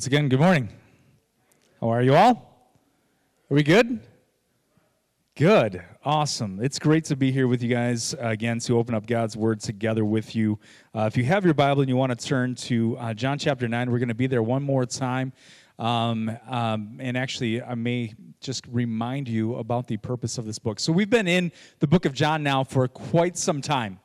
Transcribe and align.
Once 0.00 0.06
again, 0.06 0.30
good 0.30 0.40
morning. 0.40 0.66
How 1.78 1.90
are 1.90 2.00
you 2.00 2.14
all? 2.14 2.72
Are 3.50 3.54
we 3.54 3.62
good? 3.62 4.00
Good. 5.36 5.84
Awesome. 6.02 6.58
It's 6.62 6.78
great 6.78 7.04
to 7.04 7.16
be 7.16 7.30
here 7.30 7.46
with 7.46 7.62
you 7.62 7.68
guys 7.68 8.14
uh, 8.14 8.28
again 8.28 8.60
to 8.60 8.78
open 8.78 8.94
up 8.94 9.04
God's 9.04 9.36
Word 9.36 9.60
together 9.60 10.06
with 10.06 10.34
you. 10.34 10.58
Uh, 10.94 11.00
if 11.00 11.18
you 11.18 11.24
have 11.24 11.44
your 11.44 11.52
Bible 11.52 11.82
and 11.82 11.90
you 11.90 11.96
want 11.96 12.18
to 12.18 12.26
turn 12.26 12.54
to 12.54 12.96
uh, 12.96 13.12
John 13.12 13.38
chapter 13.38 13.68
9, 13.68 13.90
we're 13.90 13.98
going 13.98 14.08
to 14.08 14.14
be 14.14 14.26
there 14.26 14.42
one 14.42 14.62
more 14.62 14.86
time. 14.86 15.34
Um, 15.78 16.34
um, 16.48 16.96
and 16.98 17.14
actually, 17.14 17.60
I 17.60 17.74
may 17.74 18.14
just 18.40 18.66
remind 18.68 19.28
you 19.28 19.56
about 19.56 19.86
the 19.86 19.98
purpose 19.98 20.38
of 20.38 20.46
this 20.46 20.58
book. 20.58 20.80
So, 20.80 20.94
we've 20.94 21.10
been 21.10 21.28
in 21.28 21.52
the 21.80 21.86
book 21.86 22.06
of 22.06 22.14
John 22.14 22.42
now 22.42 22.64
for 22.64 22.88
quite 22.88 23.36
some 23.36 23.60
time. 23.60 24.00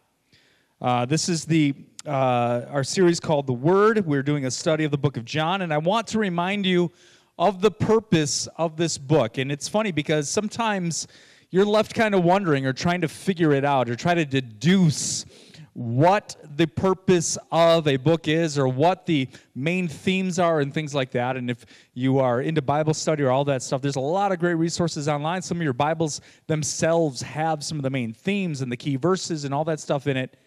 Uh, 0.82 1.06
this 1.06 1.30
is 1.30 1.46
the 1.46 1.74
uh, 2.08 2.66
our 2.70 2.84
series 2.84 3.20
called 3.20 3.48
The 3.48 3.54
Word. 3.54 4.06
We're 4.06 4.24
doing 4.24 4.46
a 4.46 4.52
study 4.52 4.84
of 4.84 4.92
the 4.92 4.98
book 4.98 5.18
of 5.18 5.26
John, 5.26 5.62
and 5.62 5.74
I 5.74 5.78
want 5.78 6.08
to 6.08 6.20
remind 6.20 6.66
you 6.66 6.92
of 7.38 7.62
the 7.62 7.72
purpose 7.72 8.48
of 8.58 8.78
this 8.78 8.98
book. 8.98 9.38
And 9.38 9.52
it's 9.52 9.68
funny 9.68 9.92
because 9.92 10.30
sometimes 10.30 11.08
you're 11.50 11.66
left 11.66 11.94
kind 11.94 12.16
of 12.16 12.24
wondering 12.24 12.66
or 12.66 12.74
trying 12.74 13.02
to 13.02 13.08
figure 13.08 13.54
it 13.54 13.66
out 13.66 13.90
or 13.90 13.96
try 13.96 14.14
to 14.14 14.26
deduce 14.26 15.26
what 15.74 16.38
the 16.56 16.66
purpose 16.66 17.38
of 17.52 17.86
a 17.88 17.98
book 17.98 18.30
is 18.30 18.58
or 18.58 18.66
what 18.68 19.06
the 19.06 19.28
main 19.56 19.90
themes 19.90 20.40
are 20.40 20.62
and 20.62 20.74
things 20.74 20.96
like 20.96 21.12
that. 21.12 21.36
And 21.36 21.50
if 21.50 21.66
you 21.94 22.20
are 22.20 22.42
into 22.42 22.62
Bible 22.62 22.94
study 22.94 23.24
or 23.24 23.32
all 23.32 23.44
that 23.46 23.62
stuff, 23.62 23.82
there's 23.82 23.98
a 23.98 24.00
lot 24.00 24.32
of 24.32 24.40
great 24.40 24.54
resources 24.54 25.10
online. 25.10 25.42
Some 25.42 25.58
of 25.58 25.64
your 25.64 25.74
Bibles 25.74 26.22
themselves 26.48 27.22
have 27.22 27.62
some 27.62 27.78
of 27.78 27.84
the 27.84 27.90
main 27.90 28.14
themes 28.14 28.62
and 28.62 28.72
the 28.72 28.78
key 28.78 28.96
verses 28.96 29.44
and 29.44 29.54
all 29.54 29.66
that 29.66 29.82
stuff 29.82 30.08
in 30.08 30.16
it. 30.16 30.38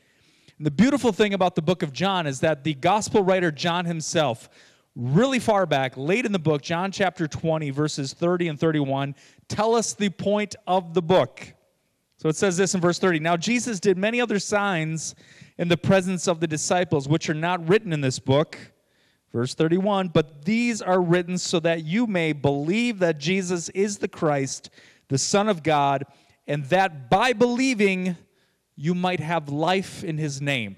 And 0.59 0.67
the 0.67 0.73
beautiful 0.73 1.13
thing 1.13 1.35
about 1.35 1.55
the 1.55 1.63
book 1.63 1.85
of 1.85 1.93
John 1.93 2.27
is 2.27 2.41
that 2.41 2.65
the 2.65 2.75
gospel 2.75 3.23
writer 3.23 3.53
John 3.53 3.85
himself, 3.85 4.49
really 4.97 5.39
far 5.39 5.67
back, 5.67 5.97
late 5.97 6.27
in 6.27 6.33
the 6.33 6.39
book, 6.41 6.63
John 6.63 6.91
chapter 6.91 7.29
20, 7.29 7.71
verses 7.71 8.13
30 8.13 8.49
and 8.49 8.59
31, 8.59 9.15
tell 9.47 9.77
us 9.77 9.95
the 9.95 10.11
point 10.11 10.57
of 10.67 10.95
the 10.95 11.03
book. 11.03 11.55
So 12.17 12.29
it 12.29 12.35
says 12.35 12.57
this 12.57 12.75
in 12.75 12.81
verse 12.81 12.99
30 12.99 13.21
Now 13.21 13.37
Jesus 13.37 13.79
did 13.79 13.97
many 13.97 14.21
other 14.21 14.41
signs 14.41 15.15
in 15.59 15.69
the 15.69 15.77
presence 15.77 16.27
of 16.27 16.41
the 16.41 16.49
disciples, 16.49 17.09
which 17.09 17.31
are 17.31 17.35
not 17.35 17.69
written 17.69 17.93
in 17.93 18.01
this 18.01 18.19
book. 18.19 18.59
Verse 19.33 19.55
31 19.55 20.09
But 20.09 20.45
these 20.45 20.83
are 20.83 21.01
written 21.01 21.39
so 21.39 21.61
that 21.61 21.85
you 21.85 22.09
may 22.09 22.33
believe 22.33 22.99
that 22.99 23.19
Jesus 23.19 23.69
is 23.69 23.99
the 23.99 24.09
Christ, 24.09 24.71
the 25.07 25.19
Son 25.19 25.49
of 25.49 25.63
God, 25.63 26.05
and 26.49 26.65
that 26.65 27.09
by 27.09 27.33
believing, 27.33 28.17
you 28.81 28.95
might 28.95 29.19
have 29.19 29.49
life 29.49 30.05
in 30.05 30.19
his 30.19 30.41
name. 30.41 30.77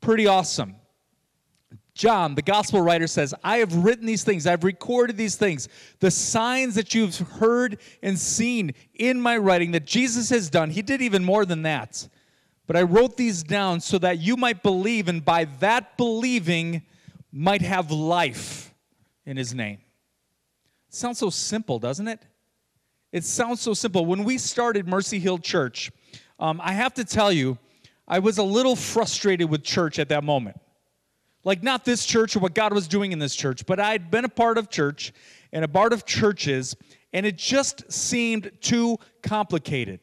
Pretty 0.00 0.28
awesome. 0.28 0.76
John, 1.94 2.36
the 2.36 2.42
gospel 2.42 2.80
writer, 2.80 3.08
says, 3.08 3.34
I 3.42 3.56
have 3.56 3.74
written 3.74 4.06
these 4.06 4.22
things, 4.22 4.46
I've 4.46 4.62
recorded 4.62 5.16
these 5.16 5.34
things, 5.34 5.68
the 5.98 6.12
signs 6.12 6.76
that 6.76 6.94
you've 6.94 7.18
heard 7.18 7.80
and 8.02 8.16
seen 8.16 8.72
in 8.94 9.20
my 9.20 9.36
writing 9.36 9.72
that 9.72 9.84
Jesus 9.84 10.30
has 10.30 10.48
done. 10.48 10.70
He 10.70 10.80
did 10.80 11.02
even 11.02 11.24
more 11.24 11.44
than 11.44 11.62
that. 11.62 12.08
But 12.68 12.76
I 12.76 12.82
wrote 12.82 13.16
these 13.16 13.42
down 13.42 13.80
so 13.80 13.98
that 13.98 14.20
you 14.20 14.36
might 14.36 14.62
believe, 14.62 15.08
and 15.08 15.24
by 15.24 15.46
that 15.58 15.96
believing, 15.96 16.82
might 17.32 17.62
have 17.62 17.90
life 17.90 18.72
in 19.26 19.36
his 19.36 19.52
name. 19.52 19.78
Sounds 20.88 21.18
so 21.18 21.30
simple, 21.30 21.80
doesn't 21.80 22.06
it? 22.06 22.20
It 23.10 23.24
sounds 23.24 23.60
so 23.60 23.74
simple. 23.74 24.06
When 24.06 24.22
we 24.22 24.38
started 24.38 24.86
Mercy 24.86 25.18
Hill 25.18 25.38
Church, 25.38 25.90
um, 26.38 26.60
I 26.62 26.72
have 26.72 26.94
to 26.94 27.04
tell 27.04 27.32
you, 27.32 27.58
I 28.06 28.18
was 28.18 28.38
a 28.38 28.42
little 28.42 28.76
frustrated 28.76 29.48
with 29.48 29.62
church 29.62 29.98
at 29.98 30.08
that 30.10 30.24
moment. 30.24 30.60
Like, 31.42 31.62
not 31.62 31.84
this 31.84 32.06
church 32.06 32.36
or 32.36 32.40
what 32.40 32.54
God 32.54 32.72
was 32.72 32.88
doing 32.88 33.12
in 33.12 33.18
this 33.18 33.34
church, 33.34 33.66
but 33.66 33.78
I'd 33.78 34.10
been 34.10 34.24
a 34.24 34.30
part 34.30 34.56
of 34.56 34.70
church 34.70 35.12
and 35.52 35.64
a 35.64 35.68
part 35.68 35.92
of 35.92 36.04
churches, 36.04 36.74
and 37.12 37.26
it 37.26 37.36
just 37.36 37.90
seemed 37.92 38.50
too 38.60 38.98
complicated. 39.22 40.00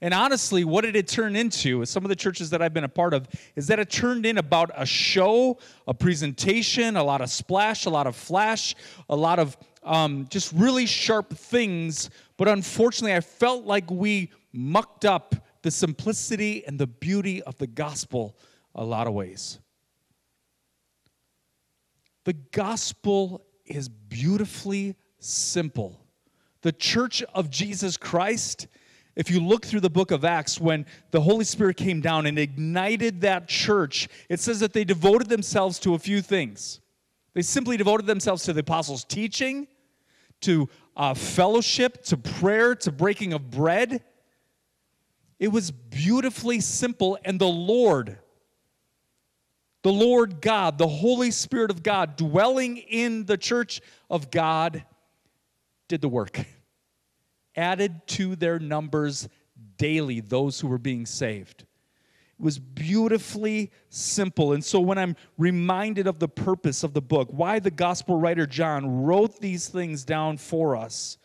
And 0.00 0.12
honestly, 0.12 0.64
what 0.64 0.80
did 0.80 0.96
it 0.96 0.98
had 0.98 1.08
turned 1.08 1.36
into, 1.36 1.84
some 1.84 2.04
of 2.04 2.08
the 2.08 2.16
churches 2.16 2.50
that 2.50 2.60
I've 2.60 2.74
been 2.74 2.82
a 2.82 2.88
part 2.88 3.14
of, 3.14 3.28
is 3.54 3.68
that 3.68 3.78
it 3.78 3.88
turned 3.88 4.26
in 4.26 4.38
about 4.38 4.72
a 4.74 4.84
show, 4.84 5.58
a 5.86 5.94
presentation, 5.94 6.96
a 6.96 7.04
lot 7.04 7.20
of 7.20 7.30
splash, 7.30 7.86
a 7.86 7.90
lot 7.90 8.08
of 8.08 8.16
flash, 8.16 8.74
a 9.08 9.14
lot 9.14 9.38
of 9.38 9.56
um, 9.84 10.26
just 10.28 10.52
really 10.52 10.86
sharp 10.86 11.32
things. 11.32 12.10
But 12.36 12.48
unfortunately, 12.48 13.14
I 13.14 13.20
felt 13.20 13.64
like 13.64 13.88
we 13.92 14.32
mucked 14.52 15.04
up 15.04 15.36
the 15.62 15.70
simplicity 15.70 16.64
and 16.66 16.78
the 16.78 16.86
beauty 16.86 17.42
of 17.42 17.56
the 17.58 17.66
gospel 17.66 18.36
a 18.74 18.84
lot 18.84 19.06
of 19.06 19.14
ways. 19.14 19.58
The 22.24 22.32
gospel 22.32 23.42
is 23.64 23.88
beautifully 23.88 24.96
simple. 25.18 26.00
The 26.62 26.72
church 26.72 27.22
of 27.34 27.50
Jesus 27.50 27.96
Christ, 27.96 28.68
if 29.16 29.30
you 29.30 29.40
look 29.40 29.66
through 29.66 29.80
the 29.80 29.90
book 29.90 30.10
of 30.10 30.24
Acts, 30.24 30.60
when 30.60 30.86
the 31.10 31.20
Holy 31.20 31.44
Spirit 31.44 31.76
came 31.76 32.00
down 32.00 32.26
and 32.26 32.38
ignited 32.38 33.20
that 33.22 33.48
church, 33.48 34.08
it 34.28 34.40
says 34.40 34.60
that 34.60 34.72
they 34.72 34.84
devoted 34.84 35.28
themselves 35.28 35.78
to 35.80 35.94
a 35.94 35.98
few 35.98 36.22
things. 36.22 36.80
They 37.34 37.42
simply 37.42 37.76
devoted 37.76 38.06
themselves 38.06 38.44
to 38.44 38.52
the 38.52 38.60
apostles' 38.60 39.04
teaching, 39.04 39.66
to 40.42 40.68
uh, 40.96 41.14
fellowship, 41.14 42.04
to 42.04 42.16
prayer, 42.16 42.74
to 42.76 42.92
breaking 42.92 43.32
of 43.32 43.50
bread. 43.50 44.02
It 45.42 45.50
was 45.50 45.72
beautifully 45.72 46.60
simple, 46.60 47.18
and 47.24 47.36
the 47.36 47.48
Lord, 47.48 48.16
the 49.82 49.90
Lord 49.90 50.40
God, 50.40 50.78
the 50.78 50.86
Holy 50.86 51.32
Spirit 51.32 51.72
of 51.72 51.82
God, 51.82 52.14
dwelling 52.14 52.76
in 52.76 53.26
the 53.26 53.36
church 53.36 53.80
of 54.08 54.30
God, 54.30 54.84
did 55.88 56.00
the 56.00 56.08
work. 56.08 56.38
Added 57.56 58.06
to 58.06 58.36
their 58.36 58.60
numbers 58.60 59.28
daily 59.78 60.20
those 60.20 60.60
who 60.60 60.68
were 60.68 60.78
being 60.78 61.06
saved. 61.06 61.62
It 61.62 62.44
was 62.44 62.60
beautifully 62.60 63.72
simple. 63.88 64.52
And 64.52 64.64
so 64.64 64.78
when 64.78 64.96
I'm 64.96 65.16
reminded 65.38 66.06
of 66.06 66.20
the 66.20 66.28
purpose 66.28 66.84
of 66.84 66.94
the 66.94 67.02
book, 67.02 67.30
why 67.32 67.58
the 67.58 67.72
gospel 67.72 68.16
writer 68.16 68.46
John 68.46 69.02
wrote 69.02 69.40
these 69.40 69.68
things 69.68 70.04
down 70.04 70.36
for 70.36 70.76
us, 70.76 71.18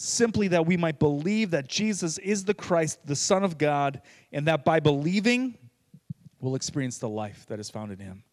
simply 0.00 0.48
that 0.48 0.64
we 0.64 0.78
might 0.78 0.98
believe 0.98 1.50
that 1.50 1.68
Jesus 1.68 2.16
is 2.18 2.44
the 2.44 2.54
Christ, 2.54 2.98
the 3.04 3.14
Son 3.14 3.44
of 3.44 3.58
God, 3.58 4.00
and 4.32 4.46
that 4.46 4.64
by 4.64 4.80
believing, 4.80 5.58
we'll 6.40 6.54
experience 6.54 6.96
the 6.96 7.08
life 7.08 7.44
that 7.48 7.60
is 7.60 7.68
found 7.68 7.92
in 7.92 7.98
Him. 7.98 8.24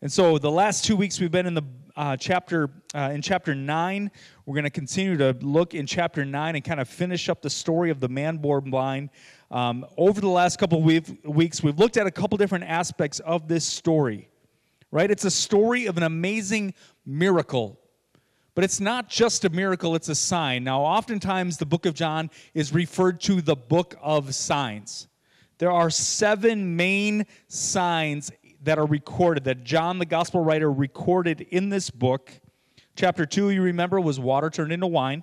And 0.00 0.10
so, 0.10 0.38
the 0.38 0.50
last 0.50 0.86
two 0.86 0.96
weeks 0.96 1.20
we've 1.20 1.30
been 1.30 1.44
in 1.44 1.52
the 1.52 1.64
uh, 1.94 2.16
chapter 2.16 2.70
uh, 2.94 3.10
in 3.12 3.20
chapter 3.20 3.54
nine. 3.54 4.10
We're 4.46 4.54
going 4.54 4.64
to 4.64 4.70
continue 4.70 5.18
to 5.18 5.36
look 5.42 5.74
in 5.74 5.86
chapter 5.86 6.24
nine 6.24 6.54
and 6.54 6.64
kind 6.64 6.80
of 6.80 6.88
finish 6.88 7.28
up 7.28 7.42
the 7.42 7.50
story 7.50 7.90
of 7.90 8.00
the 8.00 8.08
man 8.08 8.38
born 8.38 8.70
blind. 8.70 9.10
Um, 9.50 9.84
over 9.98 10.22
the 10.22 10.28
last 10.28 10.58
couple 10.58 10.78
of 10.78 10.84
weeks, 11.26 11.62
we've 11.62 11.78
looked 11.78 11.98
at 11.98 12.06
a 12.06 12.10
couple 12.10 12.38
different 12.38 12.64
aspects 12.64 13.18
of 13.20 13.46
this 13.46 13.66
story. 13.66 14.30
Right? 14.90 15.10
It's 15.10 15.26
a 15.26 15.30
story 15.30 15.84
of 15.84 15.98
an 15.98 16.02
amazing 16.02 16.74
miracle 17.04 17.79
but 18.54 18.64
it's 18.64 18.80
not 18.80 19.08
just 19.08 19.44
a 19.44 19.50
miracle, 19.50 19.94
it's 19.94 20.08
a 20.08 20.14
sign. 20.14 20.64
Now, 20.64 20.80
oftentimes 20.80 21.58
the 21.58 21.66
book 21.66 21.86
of 21.86 21.94
John 21.94 22.30
is 22.54 22.72
referred 22.72 23.20
to 23.22 23.40
the 23.40 23.56
book 23.56 23.94
of 24.00 24.34
signs. 24.34 25.08
There 25.58 25.70
are 25.70 25.90
seven 25.90 26.76
main 26.76 27.26
signs 27.48 28.32
that 28.62 28.78
are 28.78 28.86
recorded, 28.86 29.44
that 29.44 29.64
John, 29.64 29.98
the 29.98 30.06
gospel 30.06 30.42
writer, 30.42 30.70
recorded 30.70 31.42
in 31.42 31.68
this 31.68 31.90
book. 31.90 32.32
Chapter 32.96 33.24
2, 33.24 33.50
you 33.50 33.62
remember, 33.62 34.00
was 34.00 34.18
water 34.18 34.50
turned 34.50 34.72
into 34.72 34.86
wine. 34.86 35.22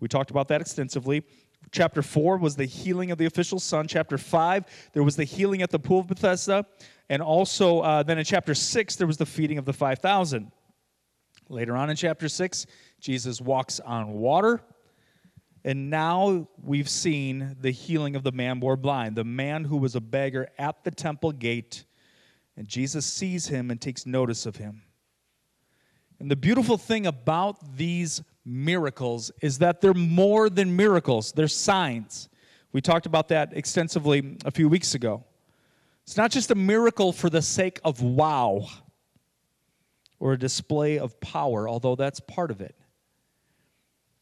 We 0.00 0.08
talked 0.08 0.30
about 0.30 0.48
that 0.48 0.60
extensively. 0.60 1.24
Chapter 1.72 2.02
4 2.02 2.36
was 2.36 2.56
the 2.56 2.66
healing 2.66 3.10
of 3.10 3.18
the 3.18 3.26
official 3.26 3.58
son. 3.58 3.88
Chapter 3.88 4.18
5, 4.18 4.90
there 4.92 5.02
was 5.02 5.16
the 5.16 5.24
healing 5.24 5.62
at 5.62 5.70
the 5.70 5.78
pool 5.78 6.00
of 6.00 6.06
Bethesda. 6.06 6.66
And 7.08 7.20
also, 7.20 7.80
uh, 7.80 8.02
then 8.02 8.18
in 8.18 8.24
chapter 8.24 8.54
6, 8.54 8.96
there 8.96 9.06
was 9.06 9.16
the 9.16 9.26
feeding 9.26 9.58
of 9.58 9.64
the 9.64 9.72
5,000. 9.72 10.50
Later 11.48 11.76
on 11.76 11.90
in 11.90 11.96
chapter 11.96 12.28
6, 12.28 12.66
Jesus 13.00 13.40
walks 13.40 13.80
on 13.80 14.12
water. 14.14 14.62
And 15.64 15.88
now 15.88 16.48
we've 16.62 16.88
seen 16.88 17.56
the 17.60 17.70
healing 17.70 18.16
of 18.16 18.22
the 18.22 18.32
man 18.32 18.60
born 18.60 18.80
blind, 18.80 19.16
the 19.16 19.24
man 19.24 19.64
who 19.64 19.78
was 19.78 19.94
a 19.94 20.00
beggar 20.00 20.48
at 20.58 20.84
the 20.84 20.90
temple 20.90 21.32
gate. 21.32 21.84
And 22.56 22.68
Jesus 22.68 23.06
sees 23.06 23.46
him 23.46 23.70
and 23.70 23.80
takes 23.80 24.04
notice 24.06 24.46
of 24.46 24.56
him. 24.56 24.82
And 26.20 26.30
the 26.30 26.36
beautiful 26.36 26.78
thing 26.78 27.06
about 27.06 27.76
these 27.76 28.22
miracles 28.44 29.32
is 29.40 29.58
that 29.58 29.80
they're 29.80 29.94
more 29.94 30.50
than 30.50 30.76
miracles, 30.76 31.32
they're 31.32 31.48
signs. 31.48 32.28
We 32.72 32.80
talked 32.80 33.06
about 33.06 33.28
that 33.28 33.56
extensively 33.56 34.36
a 34.44 34.50
few 34.50 34.68
weeks 34.68 34.94
ago. 34.94 35.24
It's 36.02 36.16
not 36.16 36.30
just 36.30 36.50
a 36.50 36.54
miracle 36.54 37.12
for 37.12 37.30
the 37.30 37.40
sake 37.40 37.80
of 37.84 38.02
wow 38.02 38.68
or 40.18 40.32
a 40.32 40.38
display 40.38 40.98
of 40.98 41.18
power, 41.20 41.68
although 41.68 41.96
that's 41.96 42.20
part 42.20 42.50
of 42.50 42.60
it. 42.60 42.74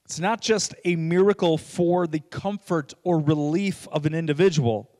It's 0.05 0.21
not 0.21 0.41
just 0.41 0.75
a 0.85 0.97
miracle 0.97 1.57
for 1.57 2.07
the 2.07 2.21
comfort 2.21 2.93
or 3.03 3.19
relief 3.19 3.89
of 3.93 4.05
an 4.05 4.15
individual, 4.15 4.91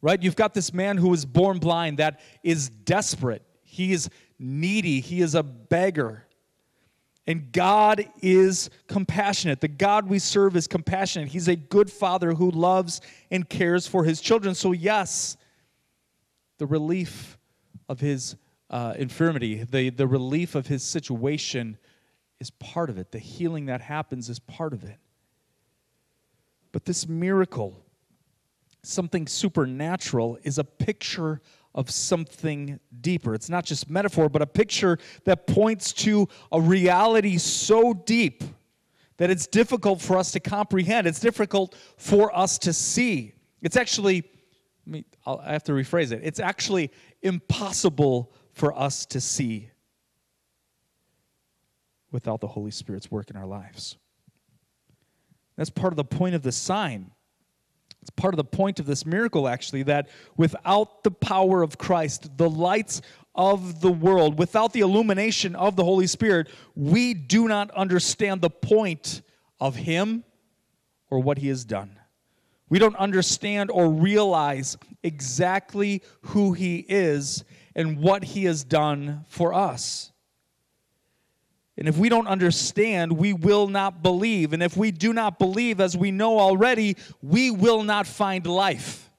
right? 0.00 0.22
You've 0.22 0.36
got 0.36 0.54
this 0.54 0.72
man 0.72 0.96
who 0.96 1.08
was 1.08 1.24
born 1.24 1.58
blind 1.58 1.98
that 1.98 2.20
is 2.42 2.68
desperate. 2.68 3.42
He 3.62 3.92
is 3.92 4.08
needy, 4.38 5.00
he 5.00 5.22
is 5.22 5.34
a 5.34 5.42
beggar. 5.42 6.26
And 7.26 7.52
God 7.52 8.06
is 8.20 8.68
compassionate. 8.86 9.62
The 9.62 9.68
God 9.68 10.08
we 10.08 10.18
serve 10.18 10.56
is 10.56 10.66
compassionate. 10.66 11.28
He's 11.28 11.48
a 11.48 11.56
good 11.56 11.90
father 11.90 12.34
who 12.34 12.50
loves 12.50 13.00
and 13.30 13.48
cares 13.48 13.86
for 13.86 14.04
his 14.04 14.20
children. 14.20 14.54
So, 14.54 14.72
yes, 14.72 15.38
the 16.58 16.66
relief 16.66 17.38
of 17.88 18.00
his 18.00 18.36
uh, 18.74 18.92
infirmity, 18.98 19.62
the, 19.62 19.88
the 19.90 20.06
relief 20.06 20.56
of 20.56 20.66
his 20.66 20.82
situation 20.82 21.78
is 22.40 22.50
part 22.50 22.90
of 22.90 22.98
it. 22.98 23.12
The 23.12 23.20
healing 23.20 23.66
that 23.66 23.80
happens 23.80 24.28
is 24.28 24.40
part 24.40 24.72
of 24.72 24.82
it. 24.82 24.98
But 26.72 26.84
this 26.84 27.06
miracle, 27.06 27.80
something 28.82 29.28
supernatural, 29.28 30.38
is 30.42 30.58
a 30.58 30.64
picture 30.64 31.40
of 31.72 31.88
something 31.88 32.80
deeper. 33.00 33.32
It's 33.32 33.48
not 33.48 33.64
just 33.64 33.88
metaphor, 33.88 34.28
but 34.28 34.42
a 34.42 34.46
picture 34.46 34.98
that 35.22 35.46
points 35.46 35.92
to 35.92 36.28
a 36.50 36.60
reality 36.60 37.38
so 37.38 37.94
deep 37.94 38.42
that 39.18 39.30
it's 39.30 39.46
difficult 39.46 40.00
for 40.00 40.16
us 40.16 40.32
to 40.32 40.40
comprehend. 40.40 41.06
It's 41.06 41.20
difficult 41.20 41.76
for 41.96 42.36
us 42.36 42.58
to 42.58 42.72
see. 42.72 43.34
It's 43.62 43.76
actually, 43.76 44.24
I 45.24 45.52
have 45.52 45.62
to 45.64 45.72
rephrase 45.72 46.10
it, 46.10 46.22
it's 46.24 46.40
actually 46.40 46.90
impossible 47.22 48.32
for 48.54 48.76
us 48.78 49.04
to 49.06 49.20
see 49.20 49.70
without 52.10 52.40
the 52.40 52.46
Holy 52.46 52.70
Spirit's 52.70 53.10
work 53.10 53.28
in 53.28 53.36
our 53.36 53.46
lives. 53.46 53.96
That's 55.56 55.70
part 55.70 55.92
of 55.92 55.96
the 55.96 56.04
point 56.04 56.34
of 56.34 56.42
the 56.42 56.52
sign. 56.52 57.10
It's 58.00 58.10
part 58.10 58.34
of 58.34 58.36
the 58.36 58.44
point 58.44 58.78
of 58.80 58.86
this 58.86 59.04
miracle, 59.04 59.48
actually, 59.48 59.82
that 59.84 60.08
without 60.36 61.02
the 61.02 61.10
power 61.10 61.62
of 61.62 61.78
Christ, 61.78 62.36
the 62.36 62.50
lights 62.50 63.02
of 63.34 63.80
the 63.80 63.90
world, 63.90 64.38
without 64.38 64.72
the 64.72 64.80
illumination 64.80 65.56
of 65.56 65.74
the 65.74 65.84
Holy 65.84 66.06
Spirit, 66.06 66.48
we 66.76 67.14
do 67.14 67.48
not 67.48 67.70
understand 67.72 68.40
the 68.40 68.50
point 68.50 69.22
of 69.58 69.74
Him 69.74 70.22
or 71.10 71.18
what 71.18 71.38
He 71.38 71.48
has 71.48 71.64
done. 71.64 71.98
We 72.68 72.78
don't 72.78 72.96
understand 72.96 73.70
or 73.70 73.88
realize 73.88 74.76
exactly 75.02 76.02
who 76.22 76.52
He 76.52 76.78
is 76.88 77.44
and 77.74 77.98
what 77.98 78.24
He 78.24 78.44
has 78.44 78.64
done 78.64 79.24
for 79.28 79.52
us. 79.52 80.12
And 81.76 81.88
if 81.88 81.96
we 81.96 82.08
don't 82.08 82.28
understand, 82.28 83.12
we 83.12 83.32
will 83.32 83.66
not 83.66 84.02
believe. 84.02 84.52
And 84.52 84.62
if 84.62 84.76
we 84.76 84.92
do 84.92 85.12
not 85.12 85.38
believe, 85.38 85.80
as 85.80 85.96
we 85.96 86.12
know 86.12 86.38
already, 86.38 86.96
we 87.20 87.50
will 87.50 87.82
not 87.82 88.06
find 88.06 88.46
life. 88.46 89.10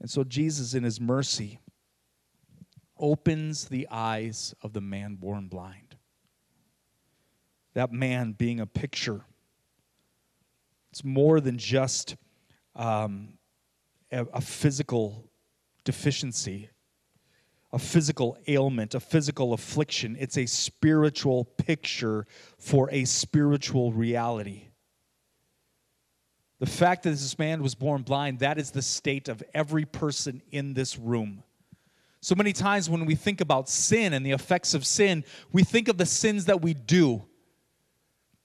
And 0.00 0.10
so 0.10 0.22
Jesus, 0.22 0.74
in 0.74 0.82
his 0.82 1.00
mercy, 1.00 1.60
opens 2.98 3.66
the 3.66 3.88
eyes 3.90 4.54
of 4.60 4.74
the 4.74 4.80
man 4.80 5.14
born 5.14 5.48
blind. 5.48 5.96
That 7.74 7.90
man 7.90 8.32
being 8.32 8.60
a 8.60 8.66
picture. 8.66 9.22
It's 10.90 11.04
more 11.04 11.40
than 11.40 11.56
just 11.56 12.16
um, 12.76 13.38
a, 14.10 14.26
a 14.34 14.40
physical 14.42 15.30
deficiency 15.84 16.68
a 17.72 17.78
physical 17.78 18.36
ailment, 18.46 18.94
a 18.94 19.00
physical 19.00 19.52
affliction. 19.52 20.16
It's 20.18 20.36
a 20.36 20.46
spiritual 20.46 21.44
picture 21.44 22.26
for 22.58 22.90
a 22.92 23.04
spiritual 23.04 23.92
reality. 23.92 24.68
The 26.58 26.66
fact 26.66 27.02
that 27.04 27.10
this 27.10 27.38
man 27.38 27.62
was 27.62 27.74
born 27.74 28.02
blind, 28.02 28.40
that 28.40 28.58
is 28.58 28.70
the 28.70 28.82
state 28.82 29.28
of 29.28 29.42
every 29.52 29.84
person 29.84 30.42
in 30.52 30.74
this 30.74 30.98
room. 30.98 31.42
So 32.20 32.36
many 32.36 32.52
times 32.52 32.88
when 32.88 33.04
we 33.04 33.16
think 33.16 33.40
about 33.40 33.68
sin 33.68 34.12
and 34.12 34.24
the 34.24 34.30
effects 34.30 34.74
of 34.74 34.86
sin, 34.86 35.24
we 35.50 35.64
think 35.64 35.88
of 35.88 35.98
the 35.98 36.06
sins 36.06 36.44
that 36.44 36.62
we 36.62 36.72
do 36.72 37.24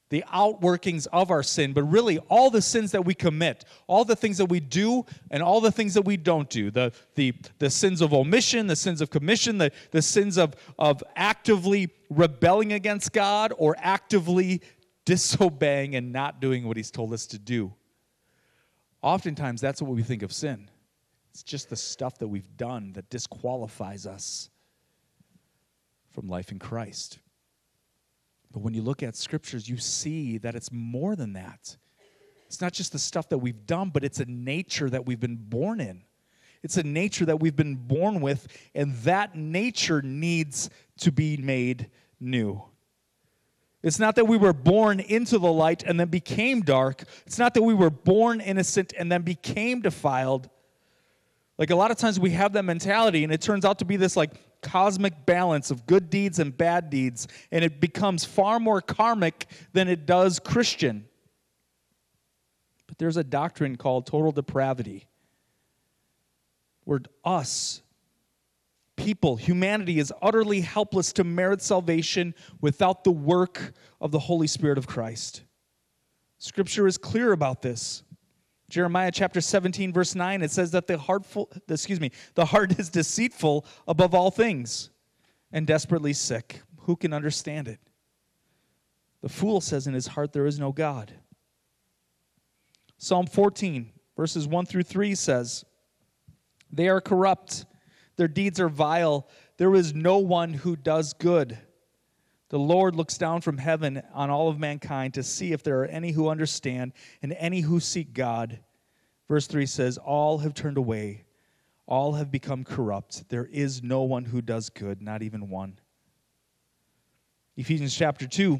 the 0.09 0.24
outworkings 0.33 1.07
of 1.12 1.31
our 1.31 1.44
sin, 1.44 1.74
but 1.74 1.83
really 1.83 2.18
all 2.30 2.50
the 2.50 2.62
sins 2.62 2.92
that 2.92 3.04
we 3.04 3.13
commit, 3.13 3.65
all 3.88 4.06
the 4.06 4.15
things 4.15 4.38
that 4.38 4.45
we 4.45 4.59
do, 4.59 5.06
and 5.31 5.44
all 5.44 5.59
the 5.59 5.71
things 5.71 5.94
that 5.94 6.04
we 6.04 6.15
don't 6.15 6.50
do 6.50 6.71
the, 6.71 6.94
the, 7.15 7.33
the 7.59 7.69
sins 7.69 8.01
of 8.01 8.13
omission, 8.13 8.68
the 8.68 8.75
sins 8.75 9.01
of 9.01 9.09
commission, 9.09 9.57
the, 9.57 9.71
the 9.92 10.01
sins 10.01 10.38
of, 10.38 10.56
of 10.80 11.04
actively 11.15 11.89
rebelling 12.09 12.74
against 12.74 13.12
God 13.12 13.54
or 13.57 13.75
actively 13.80 14.62
disobeying 15.06 15.95
and 15.95 16.12
not 16.12 16.39
doing 16.39 16.65
what 16.68 16.77
He's 16.77 16.92
told 16.92 17.13
us 17.13 17.25
to 17.27 17.39
do. 17.39 17.74
Oftentimes, 19.01 19.62
that's 19.62 19.81
what 19.81 19.92
we 19.92 20.04
think 20.04 20.24
of 20.24 20.31
sin. 20.33 20.69
It's 21.31 21.44
just 21.44 21.69
the 21.69 21.75
stuff 21.75 22.18
that 22.19 22.27
we've 22.27 22.57
done 22.57 22.94
that 22.94 23.09
disqualifies 23.09 24.07
us 24.07 24.50
from 26.12 26.27
life 26.27 26.51
in 26.51 26.59
Christ. 26.59 27.19
But 28.57 28.63
when 28.63 28.74
you 28.74 28.81
look 28.81 29.04
at 29.04 29.15
scriptures, 29.15 29.69
you 29.69 29.77
see 29.77 30.39
that 30.39 30.56
it's 30.56 30.71
more 30.71 31.15
than 31.15 31.33
that. 31.33 31.77
It's 32.48 32.59
not 32.59 32.74
just 32.74 32.92
the 32.92 32.98
stuff 32.98 33.30
that 33.30 33.38
we've 33.38 33.68
done, 33.68 33.92
but 33.92 34.04
it's 34.04 34.19
a 34.19 34.25
nature 34.25 34.89
that 34.89 35.06
we've 35.06 35.19
been 35.19 35.36
born 35.36 35.80
in. 35.80 36.01
It's 36.63 36.75
a 36.75 36.81
nature 36.81 37.24
that 37.25 37.39
we've 37.39 37.56
been 37.56 37.75
born 37.75 38.19
with, 38.19 38.48
and 38.74 38.95
that 39.04 39.36
nature 39.36 40.01
needs 40.01 40.71
to 41.01 41.12
be 41.12 41.38
made 41.38 41.92
new. 42.19 42.63
It's 43.83 44.00
not 44.00 44.15
that 44.15 44.25
we 44.25 44.38
were 44.38 44.54
born 44.54 45.01
into 45.01 45.38
the 45.38 45.51
light 45.54 45.83
and 45.83 46.00
then 46.00 46.07
became 46.07 46.62
dark. 46.62 47.04
It's 47.27 47.38
not 47.38 47.54
that 47.54 47.62
we 47.62 47.75
were 47.75 47.92
born 47.92 48.42
innocent 48.42 48.92
and 48.98 49.12
then 49.12 49.21
became 49.21 49.81
defiled. 49.81 50.50
Like 51.59 51.69
a 51.69 51.75
lot 51.75 51.92
of 51.92 51.98
times 51.98 52.19
we 52.19 52.31
have 52.31 52.54
that 52.54 52.63
mentality, 52.63 53.24
and 53.24 53.31
it 53.31 53.39
turns 53.39 53.65
out 53.65 53.77
to 53.77 53.86
be 53.86 53.98
this 53.98 54.18
like 54.18 54.31
cosmic 54.62 55.25
balance 55.25 55.71
of 55.71 55.86
good 55.86 56.09
deeds 56.09 56.39
and 56.39 56.56
bad 56.56 56.89
deeds, 56.89 57.27
and 57.51 57.63
it 57.63 57.80
becomes 57.80 58.25
far 58.25 58.59
more 58.59 58.81
karmic 58.81 59.45
than 59.74 59.88
it 59.88 60.06
does 60.06 60.39
Christian. 60.39 61.06
But 62.88 62.98
there's 62.98 63.18
a 63.18 63.24
doctrine 63.24 63.75
called 63.75 64.06
total 64.06 64.31
depravity, 64.31 65.07
where 66.83 67.01
us, 67.24 67.81
people, 68.95 69.36
humanity, 69.36 70.00
is 70.00 70.13
utterly 70.21 70.62
helpless 70.62 71.12
to 71.13 71.24
merit 71.24 71.62
salvation 71.62 72.33
without 72.62 73.04
the 73.04 73.12
work 73.12 73.74
of 74.00 74.12
the 74.12 74.19
Holy 74.19 74.48
Spirit 74.48 74.77
of 74.77 74.88
Christ. 74.88 75.44
Scripture 76.39 76.88
is 76.88 76.98
clear 76.98 77.31
about 77.31 77.62
this. 77.62 78.04
Jeremiah 78.69 79.12
chapter 79.12 79.40
17 79.40 79.94
verse 79.94 80.14
9 80.14 80.42
it 80.42 80.52
says 80.52 80.71
that 80.71 80.88
the 80.88 80.97
heartful 80.97 81.50
excuse 81.69 82.02
me 82.02 82.12
the 82.36 82.45
heart 82.45 82.78
is 82.80 82.90
deceitful 82.90 83.66
above 83.88 84.14
all 84.14 84.31
things 84.31 84.90
and 85.52 85.66
desperately 85.66 86.14
sick. 86.14 86.62
Who 86.81 86.95
can 86.95 87.14
understand 87.14 87.68
it? 87.68 87.80
The 89.21 89.30
fool 89.30 89.62
says 89.62 89.88
in 89.88 89.94
his 89.94 90.07
heart 90.07 90.33
there 90.33 90.45
is 90.45 90.59
no 90.59 90.71
god. 90.71 91.14
Psalm 92.97 93.28
14 93.28 93.92
verses 94.18 94.47
1 94.47 94.66
through 94.66 94.83
3 94.83 95.16
says 95.16 95.64
they 96.71 96.90
are 96.90 97.02
corrupt. 97.02 97.66
Their 98.18 98.28
deeds 98.28 98.59
are 98.59 98.69
vile. 98.69 99.30
There 99.57 99.76
is 99.76 99.94
no 99.94 100.18
one 100.18 100.54
who 100.54 100.76
does 100.76 101.14
good 101.14 101.57
the 102.49 102.59
Lord 102.59 102.95
looks 102.95 103.18
down 103.18 103.42
from 103.42 103.57
heaven 103.57 104.01
on 104.13 104.30
all 104.30 104.47
of 104.47 104.59
mankind 104.59 105.13
to 105.16 105.23
see 105.23 105.51
if 105.51 105.63
there 105.63 105.81
are 105.81 105.85
any 105.85 106.11
who 106.11 106.30
understand 106.30 106.94
and 107.21 107.33
any 107.33 107.61
who 107.61 107.80
seek 107.80 108.13
God. 108.13 108.59
Verse 109.27 109.47
3 109.47 109.66
says, 109.66 109.97
All 109.97 110.37
have 110.39 110.54
turned 110.54 110.77
away, 110.77 111.25
all 111.85 112.13
have 112.13 112.31
become 112.31 112.63
corrupt. 112.63 113.27
There 113.27 113.45
is 113.45 113.83
no 113.83 114.04
one 114.04 114.23
who 114.23 114.42
does 114.42 114.69
good, 114.69 115.01
not 115.01 115.23
even 115.23 115.49
one. 115.49 115.80
Ephesians 117.57 117.95
chapter 117.95 118.27
2, 118.27 118.59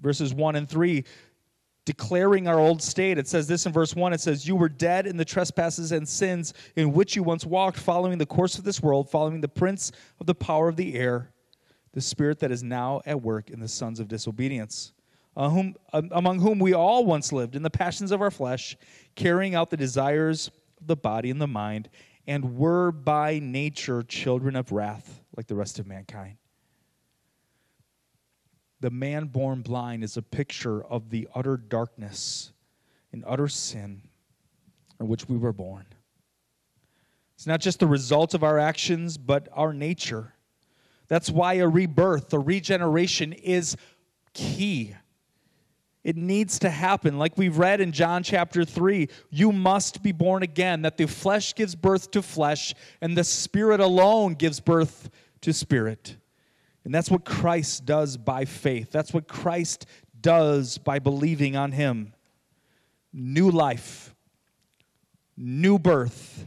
verses 0.00 0.32
1 0.32 0.56
and 0.56 0.68
3, 0.68 1.04
declaring 1.84 2.48
our 2.48 2.58
old 2.58 2.80
state. 2.80 3.18
It 3.18 3.28
says 3.28 3.46
this 3.46 3.66
in 3.66 3.72
verse 3.72 3.94
1 3.94 4.14
it 4.14 4.20
says, 4.20 4.48
You 4.48 4.56
were 4.56 4.70
dead 4.70 5.06
in 5.06 5.18
the 5.18 5.24
trespasses 5.24 5.92
and 5.92 6.08
sins 6.08 6.54
in 6.76 6.92
which 6.92 7.14
you 7.14 7.22
once 7.22 7.44
walked, 7.44 7.78
following 7.78 8.16
the 8.16 8.24
course 8.24 8.56
of 8.56 8.64
this 8.64 8.80
world, 8.80 9.10
following 9.10 9.42
the 9.42 9.48
prince 9.48 9.92
of 10.18 10.26
the 10.26 10.34
power 10.34 10.68
of 10.68 10.76
the 10.76 10.94
air 10.94 11.30
the 11.98 12.02
spirit 12.02 12.38
that 12.38 12.52
is 12.52 12.62
now 12.62 13.00
at 13.06 13.20
work 13.20 13.50
in 13.50 13.58
the 13.58 13.66
sons 13.66 13.98
of 13.98 14.06
disobedience, 14.06 14.92
uh, 15.36 15.48
whom, 15.48 15.74
uh, 15.92 16.00
among 16.12 16.38
whom 16.38 16.60
we 16.60 16.72
all 16.72 17.04
once 17.04 17.32
lived 17.32 17.56
in 17.56 17.62
the 17.64 17.70
passions 17.70 18.12
of 18.12 18.22
our 18.22 18.30
flesh, 18.30 18.76
carrying 19.16 19.56
out 19.56 19.68
the 19.68 19.76
desires 19.76 20.46
of 20.80 20.86
the 20.86 20.94
body 20.94 21.28
and 21.28 21.40
the 21.40 21.48
mind, 21.48 21.88
and 22.28 22.56
were 22.56 22.92
by 22.92 23.40
nature 23.40 24.04
children 24.04 24.54
of 24.54 24.70
wrath, 24.70 25.24
like 25.36 25.48
the 25.48 25.56
rest 25.56 25.80
of 25.80 25.88
mankind. 25.88 26.36
The 28.78 28.90
man 28.90 29.26
born 29.26 29.62
blind 29.62 30.04
is 30.04 30.16
a 30.16 30.22
picture 30.22 30.84
of 30.84 31.10
the 31.10 31.26
utter 31.34 31.56
darkness 31.56 32.52
and 33.10 33.24
utter 33.26 33.48
sin 33.48 34.02
in 35.00 35.08
which 35.08 35.28
we 35.28 35.36
were 35.36 35.52
born. 35.52 35.86
It's 37.34 37.48
not 37.48 37.60
just 37.60 37.80
the 37.80 37.88
result 37.88 38.34
of 38.34 38.44
our 38.44 38.60
actions, 38.60 39.18
but 39.18 39.48
our 39.52 39.72
nature. 39.72 40.34
That's 41.08 41.30
why 41.30 41.54
a 41.54 41.68
rebirth, 41.68 42.32
a 42.32 42.38
regeneration 42.38 43.32
is 43.32 43.76
key. 44.34 44.94
It 46.04 46.16
needs 46.16 46.60
to 46.60 46.70
happen. 46.70 47.18
Like 47.18 47.36
we've 47.36 47.58
read 47.58 47.80
in 47.80 47.92
John 47.92 48.22
chapter 48.22 48.64
3, 48.64 49.08
you 49.30 49.52
must 49.52 50.02
be 50.02 50.12
born 50.12 50.42
again, 50.42 50.82
that 50.82 50.96
the 50.96 51.06
flesh 51.06 51.54
gives 51.54 51.74
birth 51.74 52.10
to 52.12 52.22
flesh, 52.22 52.74
and 53.00 53.16
the 53.16 53.24
spirit 53.24 53.80
alone 53.80 54.34
gives 54.34 54.60
birth 54.60 55.10
to 55.42 55.52
spirit. 55.52 56.16
And 56.84 56.94
that's 56.94 57.10
what 57.10 57.24
Christ 57.24 57.84
does 57.84 58.16
by 58.16 58.44
faith. 58.44 58.90
That's 58.90 59.12
what 59.12 59.28
Christ 59.28 59.86
does 60.20 60.78
by 60.78 60.98
believing 60.98 61.56
on 61.56 61.72
Him. 61.72 62.14
New 63.12 63.50
life, 63.50 64.14
new 65.36 65.78
birth, 65.78 66.46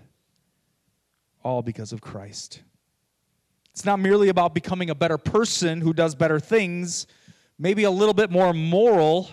all 1.43 1.61
because 1.61 1.91
of 1.91 2.01
Christ. 2.01 2.61
It's 3.81 3.85
not 3.87 3.99
merely 3.99 4.29
about 4.29 4.53
becoming 4.53 4.91
a 4.91 4.93
better 4.93 5.17
person 5.17 5.81
who 5.81 5.91
does 5.91 6.13
better 6.13 6.39
things, 6.39 7.07
maybe 7.57 7.85
a 7.85 7.89
little 7.89 8.13
bit 8.13 8.29
more 8.29 8.53
moral. 8.53 9.27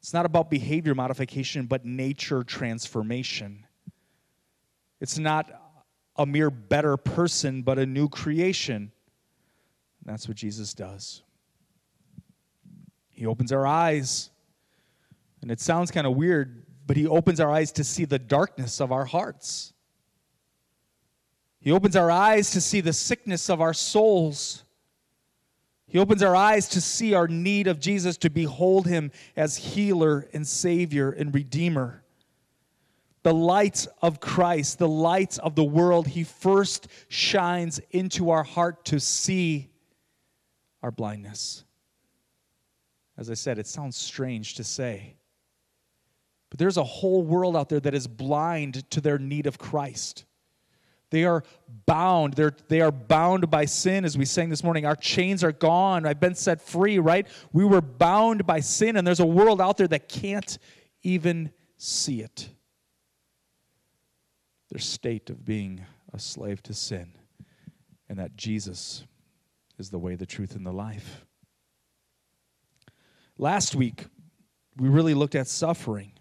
It's 0.00 0.12
not 0.12 0.26
about 0.26 0.50
behavior 0.50 0.94
modification, 0.94 1.64
but 1.64 1.86
nature 1.86 2.44
transformation. 2.44 3.64
It's 5.00 5.16
not 5.16 5.50
a 6.16 6.26
mere 6.26 6.50
better 6.50 6.98
person, 6.98 7.62
but 7.62 7.78
a 7.78 7.86
new 7.86 8.06
creation. 8.06 8.92
That's 10.04 10.28
what 10.28 10.36
Jesus 10.36 10.74
does. 10.74 11.22
He 13.08 13.24
opens 13.24 13.50
our 13.50 13.66
eyes. 13.66 14.28
And 15.40 15.50
it 15.50 15.58
sounds 15.58 15.90
kind 15.90 16.06
of 16.06 16.16
weird, 16.16 16.66
but 16.86 16.98
He 16.98 17.06
opens 17.06 17.40
our 17.40 17.50
eyes 17.50 17.72
to 17.72 17.82
see 17.82 18.04
the 18.04 18.18
darkness 18.18 18.78
of 18.78 18.92
our 18.92 19.06
hearts. 19.06 19.73
He 21.64 21.72
opens 21.72 21.96
our 21.96 22.10
eyes 22.10 22.50
to 22.50 22.60
see 22.60 22.82
the 22.82 22.92
sickness 22.92 23.48
of 23.48 23.62
our 23.62 23.72
souls. 23.72 24.64
He 25.86 25.98
opens 25.98 26.22
our 26.22 26.36
eyes 26.36 26.68
to 26.68 26.80
see 26.82 27.14
our 27.14 27.26
need 27.26 27.68
of 27.68 27.80
Jesus, 27.80 28.18
to 28.18 28.28
behold 28.28 28.86
Him 28.86 29.10
as 29.34 29.56
healer 29.56 30.28
and 30.34 30.46
Savior 30.46 31.10
and 31.10 31.34
Redeemer. 31.34 32.04
The 33.22 33.32
light 33.32 33.86
of 34.02 34.20
Christ, 34.20 34.78
the 34.78 34.86
light 34.86 35.38
of 35.38 35.54
the 35.54 35.64
world, 35.64 36.06
He 36.06 36.22
first 36.22 36.86
shines 37.08 37.80
into 37.92 38.28
our 38.28 38.44
heart 38.44 38.84
to 38.86 39.00
see 39.00 39.70
our 40.82 40.90
blindness. 40.90 41.64
As 43.16 43.30
I 43.30 43.34
said, 43.34 43.58
it 43.58 43.66
sounds 43.66 43.96
strange 43.96 44.56
to 44.56 44.64
say. 44.64 45.16
But 46.50 46.58
there's 46.58 46.76
a 46.76 46.84
whole 46.84 47.22
world 47.22 47.56
out 47.56 47.70
there 47.70 47.80
that 47.80 47.94
is 47.94 48.06
blind 48.06 48.90
to 48.90 49.00
their 49.00 49.18
need 49.18 49.46
of 49.46 49.56
Christ. 49.56 50.26
They 51.14 51.26
are 51.26 51.44
bound. 51.86 52.34
They're, 52.34 52.56
they 52.66 52.80
are 52.80 52.90
bound 52.90 53.48
by 53.48 53.66
sin, 53.66 54.04
as 54.04 54.18
we 54.18 54.24
sang 54.24 54.48
this 54.48 54.64
morning. 54.64 54.84
Our 54.84 54.96
chains 54.96 55.44
are 55.44 55.52
gone. 55.52 56.06
I've 56.06 56.18
been 56.18 56.34
set 56.34 56.60
free, 56.60 56.98
right? 56.98 57.28
We 57.52 57.64
were 57.64 57.80
bound 57.80 58.44
by 58.48 58.58
sin, 58.58 58.96
and 58.96 59.06
there's 59.06 59.20
a 59.20 59.26
world 59.26 59.60
out 59.60 59.76
there 59.76 59.86
that 59.86 60.08
can't 60.08 60.58
even 61.04 61.52
see 61.76 62.20
it. 62.20 62.48
Their 64.72 64.80
state 64.80 65.30
of 65.30 65.44
being 65.44 65.86
a 66.12 66.18
slave 66.18 66.60
to 66.64 66.74
sin, 66.74 67.12
and 68.08 68.18
that 68.18 68.34
Jesus 68.34 69.04
is 69.78 69.90
the 69.90 70.00
way, 70.00 70.16
the 70.16 70.26
truth, 70.26 70.56
and 70.56 70.66
the 70.66 70.72
life. 70.72 71.24
Last 73.38 73.76
week, 73.76 74.06
we 74.76 74.88
really 74.88 75.14
looked 75.14 75.36
at 75.36 75.46
suffering. 75.46 76.13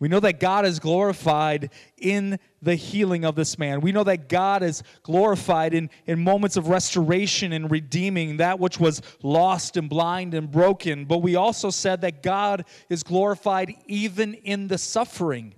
We 0.00 0.08
know 0.08 0.20
that 0.20 0.40
God 0.40 0.64
is 0.64 0.78
glorified 0.78 1.70
in 1.98 2.38
the 2.62 2.74
healing 2.74 3.26
of 3.26 3.34
this 3.34 3.58
man. 3.58 3.82
We 3.82 3.92
know 3.92 4.02
that 4.04 4.30
God 4.30 4.62
is 4.62 4.82
glorified 5.02 5.74
in, 5.74 5.90
in 6.06 6.24
moments 6.24 6.56
of 6.56 6.68
restoration 6.68 7.52
and 7.52 7.70
redeeming 7.70 8.38
that 8.38 8.58
which 8.58 8.80
was 8.80 9.02
lost 9.22 9.76
and 9.76 9.90
blind 9.90 10.32
and 10.32 10.50
broken. 10.50 11.04
But 11.04 11.18
we 11.18 11.36
also 11.36 11.68
said 11.68 12.00
that 12.00 12.22
God 12.22 12.64
is 12.88 13.02
glorified 13.02 13.74
even 13.86 14.32
in 14.32 14.68
the 14.68 14.78
suffering. 14.78 15.54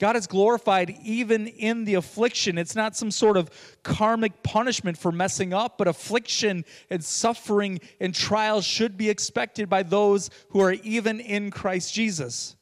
God 0.00 0.16
is 0.16 0.26
glorified 0.26 0.96
even 1.04 1.46
in 1.46 1.84
the 1.84 1.94
affliction. 1.94 2.56
It's 2.56 2.74
not 2.74 2.96
some 2.96 3.10
sort 3.10 3.36
of 3.36 3.50
karmic 3.82 4.42
punishment 4.42 4.96
for 4.96 5.12
messing 5.12 5.52
up, 5.52 5.76
but 5.76 5.86
affliction 5.86 6.64
and 6.88 7.04
suffering 7.04 7.78
and 8.00 8.14
trials 8.14 8.64
should 8.64 8.96
be 8.96 9.10
expected 9.10 9.68
by 9.68 9.82
those 9.82 10.30
who 10.48 10.60
are 10.60 10.72
even 10.72 11.20
in 11.20 11.50
Christ 11.50 11.92
Jesus. 11.92 12.56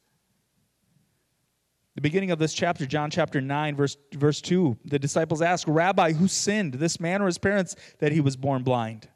The 1.94 2.00
beginning 2.00 2.30
of 2.30 2.38
this 2.38 2.54
chapter, 2.54 2.86
John 2.86 3.10
chapter 3.10 3.40
9, 3.40 3.76
verse, 3.76 3.96
verse 4.14 4.40
2, 4.40 4.78
the 4.86 4.98
disciples 4.98 5.42
ask, 5.42 5.66
Rabbi, 5.68 6.12
who 6.12 6.26
sinned, 6.26 6.74
this 6.74 6.98
man 6.98 7.20
or 7.20 7.26
his 7.26 7.38
parents, 7.38 7.76
that 7.98 8.12
he 8.12 8.20
was 8.20 8.34
born 8.34 8.62
blind? 8.62 9.08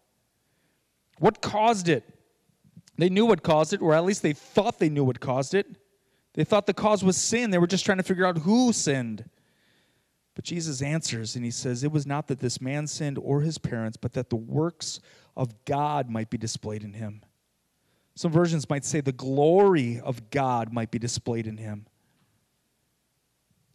What 1.19 1.41
caused 1.41 1.89
it? 1.89 2.05
They 2.99 3.09
knew 3.09 3.25
what 3.25 3.43
caused 3.43 3.73
it, 3.73 3.81
or 3.81 3.95
at 3.95 4.05
least 4.05 4.23
they 4.23 4.35
thought 4.35 4.79
they 4.79 4.91
knew 4.91 5.05
what 5.05 5.21
caused 5.21 5.55
it. 5.55 5.67
They 6.35 6.45
thought 6.45 6.67
the 6.67 6.75
cause 6.75 7.03
was 7.03 7.17
sin. 7.17 7.51
They 7.51 7.59
were 7.59 7.67
just 7.67 7.85
trying 7.87 7.99
to 7.99 8.05
figure 8.05 8.27
out 8.27 8.39
who 8.39 8.73
sinned. 8.73 9.25
But 10.35 10.45
Jesus 10.45 10.83
answers 10.83 11.35
and 11.35 11.45
he 11.47 11.51
says, 11.51 11.83
It 11.83 11.91
was 11.91 12.07
not 12.07 12.29
that 12.29 12.41
this 12.41 12.61
man 12.61 12.87
sinned 12.87 13.17
or 13.17 13.41
his 13.41 13.57
parents, 13.57 13.97
but 13.97 14.13
that 14.13 14.29
the 14.29 14.37
works 14.37 15.01
of 15.35 15.65
God 15.65 16.11
might 16.11 16.29
be 16.29 16.37
displayed 16.37 16.85
in 16.85 16.93
him. 16.93 17.23
Some 18.15 18.33
versions 18.33 18.69
might 18.69 18.85
say 18.85 19.01
the 19.01 19.13
glory 19.13 19.99
of 19.99 20.29
God 20.31 20.75
might 20.75 20.91
be 20.91 20.99
displayed 20.99 21.47
in 21.47 21.57
him. 21.57 21.87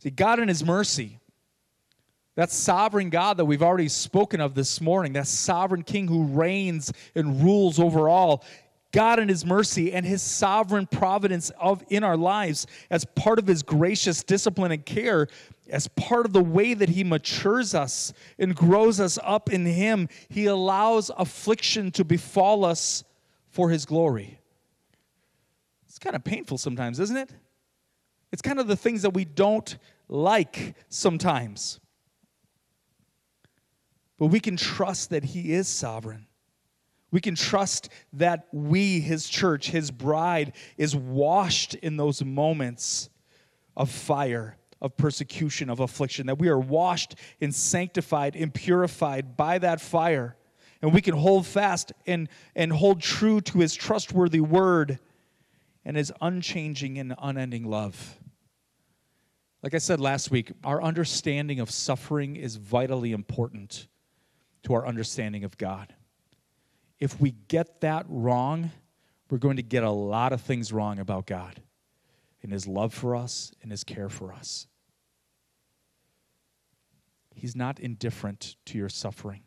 See, 0.01 0.10
God 0.10 0.39
in 0.39 0.48
His 0.48 0.65
mercy, 0.65 1.20
that 2.34 2.50
sovereign 2.50 3.12
God 3.12 3.38
that 3.38 3.46
we've 3.46 3.62
already 3.62 3.88
spoken 3.88 4.41
of 4.41 4.55
this 4.55 4.81
morning, 4.81 5.13
that 5.13 5.27
sovereign 5.27 5.84
King 5.84 6.08
who 6.08 6.24
reigns 6.24 6.91
and 7.13 7.43
rules 7.43 7.77
over 7.77 8.10
all, 8.10 8.43
God 8.91 9.20
in 9.20 9.29
His 9.29 9.46
mercy 9.46 9.93
and 9.93 10.03
His 10.03 10.24
sovereign 10.24 10.88
providence 10.88 11.51
of 11.51 11.84
in 11.89 12.03
our 12.03 12.17
lives 12.17 12.65
as 12.89 13.05
part 13.05 13.38
of 13.38 13.46
His 13.46 13.62
gracious 13.62 14.24
discipline 14.24 14.72
and 14.72 14.84
care, 14.84 15.27
as 15.70 15.88
part 15.89 16.25
of 16.25 16.34
the 16.34 16.43
way 16.43 16.74
that 16.74 16.89
He 16.89 17.03
matures 17.03 17.75
us 17.75 18.12
and 18.39 18.55
grows 18.55 19.00
us 19.00 19.20
up 19.22 19.53
in 19.53 19.67
Him, 19.67 20.10
He 20.29 20.48
allows 20.48 21.12
affliction 21.15 21.91
to 21.91 22.03
befall 22.03 22.65
us 22.65 23.03
for 23.50 23.70
His 23.70 23.86
glory. 23.86 24.39
It's 25.88 26.00
kind 26.00 26.15
of 26.15 26.24
painful 26.24 26.58
sometimes, 26.58 27.00
isn't 27.00 27.17
it? 27.17 27.29
It's 28.32 28.42
kind 28.42 28.60
of 28.60 28.68
the 28.68 28.76
things 28.76 29.02
that 29.02 29.14
we 29.14 29.26
don't 29.26 29.78
like 30.08 30.76
sometimes. 30.90 31.80
But 34.18 34.28
we 34.28 34.40
can 34.40 34.56
trust 34.56 35.10
that 35.10 35.24
He 35.24 35.54
is 35.54 35.68
sovereign. 35.68 36.28
We 37.12 37.20
can 37.20 37.36
trust 37.36 37.90
that 38.14 38.48
we, 38.52 39.02
His 39.02 39.28
church, 39.28 39.70
His 39.70 39.92
bride, 39.92 40.54
is 40.78 40.96
washed 40.96 41.76
in 41.76 41.98
those 41.98 42.24
moments 42.24 43.10
of 43.76 43.90
fire, 43.90 44.58
of 44.82 44.96
persecution, 44.96 45.70
of 45.70 45.80
affliction, 45.80 46.28
that 46.28 46.40
we 46.40 46.48
are 46.48 46.60
washed 46.60 47.16
and 47.42 47.54
sanctified 47.54 48.36
and 48.36 48.54
purified 48.54 49.36
by 49.36 49.58
that 49.58 49.82
fire. 49.82 50.38
And 50.82 50.94
we 50.94 51.02
can 51.02 51.16
hold 51.16 51.46
fast 51.46 51.92
and, 52.08 52.30
and 52.56 52.72
hold 52.72 53.02
true 53.02 53.42
to 53.42 53.60
His 53.60 53.74
trustworthy 53.74 54.40
word 54.40 55.00
and 55.84 55.98
His 55.98 56.12
unchanging 56.22 56.98
and 56.98 57.16
unending 57.22 57.66
love. 57.66 58.18
Like 59.64 59.76
I 59.76 59.80
said 59.80 60.00
last 60.00 60.32
week, 60.32 60.52
our 60.64 60.82
understanding 60.82 61.60
of 61.60 61.70
suffering 61.70 62.36
is 62.36 62.56
vitally 62.56 63.12
important 63.12 63.88
to 64.64 64.74
our 64.74 64.88
understanding 64.88 65.44
of 65.44 65.58
God. 65.58 65.94
If 67.00 67.20
we 67.20 67.32
get 67.48 67.82
that 67.82 68.06
wrong, 68.08 68.72
we're 69.30 69.38
going 69.38 69.58
to 69.58 69.64
get 69.64 69.84
a 69.84 69.92
lot 69.92 70.34
of 70.34 70.42
things 70.42 70.74
wrong 70.74 71.00
about 71.00 71.26
God 71.26 71.62
and 72.44 72.52
His 72.52 72.68
love 72.68 72.94
for 72.94 73.16
us 73.16 73.54
and 73.62 73.72
His 73.72 73.84
care 73.84 74.10
for 74.10 74.34
us. 74.34 74.68
He's 77.34 77.56
not 77.56 77.80
indifferent 77.80 78.56
to 78.66 78.78
your 78.78 78.90
suffering. 78.90 79.42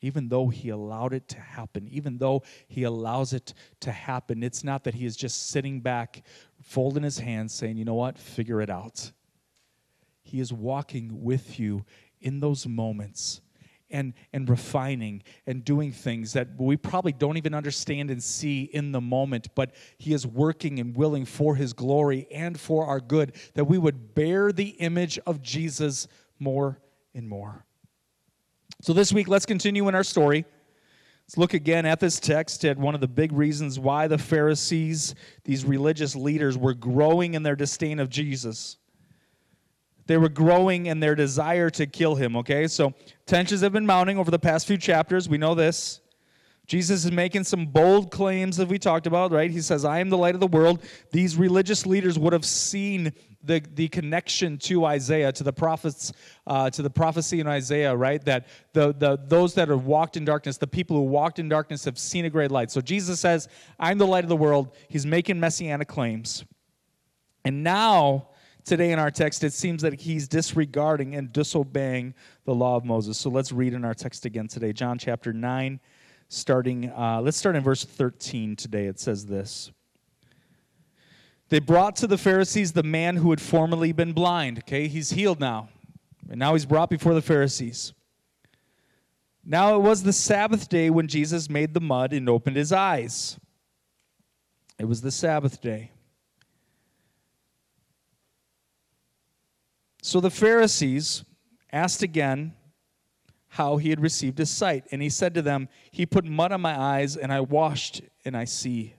Even 0.00 0.28
though 0.28 0.48
He 0.48 0.68
allowed 0.68 1.12
it 1.12 1.28
to 1.28 1.40
happen, 1.40 1.88
even 1.88 2.18
though 2.18 2.42
He 2.68 2.84
allows 2.84 3.32
it 3.32 3.54
to 3.80 3.92
happen, 3.92 4.42
it's 4.42 4.64
not 4.64 4.84
that 4.84 4.94
He 4.94 5.06
is 5.06 5.16
just 5.16 5.50
sitting 5.50 5.80
back, 5.80 6.22
folding 6.62 7.02
His 7.02 7.18
hands, 7.18 7.52
saying, 7.52 7.76
you 7.76 7.84
know 7.84 7.94
what, 7.94 8.18
figure 8.18 8.60
it 8.60 8.70
out. 8.70 9.12
He 10.22 10.40
is 10.40 10.52
walking 10.52 11.22
with 11.22 11.58
you 11.58 11.84
in 12.20 12.40
those 12.40 12.66
moments 12.66 13.40
and, 13.90 14.12
and 14.32 14.48
refining 14.48 15.22
and 15.46 15.64
doing 15.64 15.92
things 15.92 16.34
that 16.34 16.48
we 16.58 16.76
probably 16.76 17.12
don't 17.12 17.36
even 17.36 17.54
understand 17.54 18.10
and 18.10 18.22
see 18.22 18.64
in 18.64 18.92
the 18.92 19.00
moment, 19.00 19.48
but 19.54 19.74
He 19.96 20.12
is 20.12 20.26
working 20.26 20.78
and 20.78 20.96
willing 20.96 21.24
for 21.24 21.56
His 21.56 21.72
glory 21.72 22.26
and 22.30 22.58
for 22.58 22.86
our 22.86 23.00
good, 23.00 23.34
that 23.54 23.64
we 23.64 23.78
would 23.78 24.14
bear 24.14 24.52
the 24.52 24.68
image 24.68 25.18
of 25.26 25.42
Jesus 25.42 26.06
more 26.38 26.80
and 27.14 27.28
more. 27.28 27.64
So, 28.80 28.92
this 28.92 29.12
week, 29.12 29.26
let's 29.26 29.46
continue 29.46 29.88
in 29.88 29.94
our 29.94 30.04
story. 30.04 30.44
Let's 31.24 31.36
look 31.36 31.52
again 31.52 31.84
at 31.84 32.00
this 32.00 32.20
text 32.20 32.64
at 32.64 32.78
one 32.78 32.94
of 32.94 33.00
the 33.00 33.08
big 33.08 33.32
reasons 33.32 33.78
why 33.78 34.06
the 34.06 34.18
Pharisees, 34.18 35.14
these 35.44 35.64
religious 35.64 36.16
leaders, 36.16 36.56
were 36.56 36.74
growing 36.74 37.34
in 37.34 37.42
their 37.42 37.56
disdain 37.56 37.98
of 37.98 38.08
Jesus. 38.08 38.76
They 40.06 40.16
were 40.16 40.30
growing 40.30 40.86
in 40.86 41.00
their 41.00 41.14
desire 41.14 41.68
to 41.70 41.86
kill 41.86 42.14
him, 42.14 42.34
okay? 42.36 42.66
So 42.66 42.94
tensions 43.26 43.60
have 43.60 43.72
been 43.72 43.84
mounting 43.84 44.16
over 44.16 44.30
the 44.30 44.38
past 44.38 44.66
few 44.66 44.78
chapters. 44.78 45.28
We 45.28 45.36
know 45.36 45.54
this. 45.54 46.00
Jesus 46.68 47.06
is 47.06 47.10
making 47.10 47.44
some 47.44 47.64
bold 47.64 48.10
claims 48.10 48.58
that 48.58 48.68
we 48.68 48.78
talked 48.78 49.06
about, 49.06 49.32
right? 49.32 49.50
He 49.50 49.62
says, 49.62 49.86
I 49.86 50.00
am 50.00 50.10
the 50.10 50.18
light 50.18 50.34
of 50.34 50.40
the 50.40 50.46
world. 50.46 50.84
These 51.10 51.36
religious 51.36 51.86
leaders 51.86 52.18
would 52.18 52.34
have 52.34 52.44
seen 52.44 53.14
the, 53.42 53.62
the 53.74 53.88
connection 53.88 54.58
to 54.58 54.84
Isaiah, 54.84 55.32
to 55.32 55.42
the 55.42 55.52
prophets, 55.52 56.12
uh, 56.46 56.68
to 56.68 56.82
the 56.82 56.90
prophecy 56.90 57.40
in 57.40 57.46
Isaiah, 57.46 57.96
right? 57.96 58.22
That 58.26 58.48
the, 58.74 58.92
the 58.92 59.18
those 59.26 59.54
that 59.54 59.68
have 59.68 59.86
walked 59.86 60.18
in 60.18 60.26
darkness, 60.26 60.58
the 60.58 60.66
people 60.66 60.94
who 60.94 61.04
walked 61.04 61.38
in 61.38 61.48
darkness 61.48 61.86
have 61.86 61.98
seen 61.98 62.26
a 62.26 62.30
great 62.30 62.50
light. 62.50 62.70
So 62.70 62.82
Jesus 62.82 63.18
says, 63.18 63.48
I'm 63.80 63.96
the 63.96 64.06
light 64.06 64.24
of 64.24 64.28
the 64.28 64.36
world. 64.36 64.76
He's 64.90 65.06
making 65.06 65.40
messianic 65.40 65.88
claims. 65.88 66.44
And 67.46 67.64
now, 67.64 68.28
today 68.66 68.92
in 68.92 68.98
our 68.98 69.10
text, 69.10 69.42
it 69.42 69.54
seems 69.54 69.80
that 69.80 69.94
he's 69.94 70.28
disregarding 70.28 71.14
and 71.14 71.32
disobeying 71.32 72.12
the 72.44 72.54
law 72.54 72.76
of 72.76 72.84
Moses. 72.84 73.16
So 73.16 73.30
let's 73.30 73.52
read 73.52 73.72
in 73.72 73.86
our 73.86 73.94
text 73.94 74.26
again 74.26 74.48
today. 74.48 74.74
John 74.74 74.98
chapter 74.98 75.32
9 75.32 75.80
starting, 76.28 76.90
uh, 76.90 77.20
let's 77.22 77.36
start 77.36 77.56
in 77.56 77.62
verse 77.62 77.84
13 77.84 78.56
today. 78.56 78.86
It 78.86 79.00
says 79.00 79.26
this 79.26 79.70
They 81.48 81.58
brought 81.58 81.96
to 81.96 82.06
the 82.06 82.18
Pharisees 82.18 82.72
the 82.72 82.82
man 82.82 83.16
who 83.16 83.30
had 83.30 83.40
formerly 83.40 83.92
been 83.92 84.12
blind. 84.12 84.58
Okay, 84.60 84.88
he's 84.88 85.10
healed 85.10 85.40
now. 85.40 85.68
And 86.30 86.38
now 86.38 86.52
he's 86.52 86.66
brought 86.66 86.90
before 86.90 87.14
the 87.14 87.22
Pharisees. 87.22 87.94
Now 89.44 89.76
it 89.76 89.80
was 89.80 90.02
the 90.02 90.12
Sabbath 90.12 90.68
day 90.68 90.90
when 90.90 91.08
Jesus 91.08 91.48
made 91.48 91.72
the 91.72 91.80
mud 91.80 92.12
and 92.12 92.28
opened 92.28 92.56
his 92.56 92.70
eyes. 92.70 93.38
It 94.78 94.84
was 94.84 95.00
the 95.00 95.10
Sabbath 95.10 95.62
day. 95.62 95.90
So 100.02 100.20
the 100.20 100.30
Pharisees 100.30 101.24
asked 101.72 102.02
again, 102.02 102.54
how 103.48 103.78
he 103.78 103.90
had 103.90 104.00
received 104.00 104.38
his 104.38 104.50
sight. 104.50 104.84
And 104.92 105.02
he 105.02 105.08
said 105.08 105.34
to 105.34 105.42
them, 105.42 105.68
He 105.90 106.06
put 106.06 106.24
mud 106.24 106.52
on 106.52 106.60
my 106.60 106.78
eyes, 106.78 107.16
and 107.16 107.32
I 107.32 107.40
washed, 107.40 108.02
and 108.24 108.36
I 108.36 108.44
see. 108.44 108.94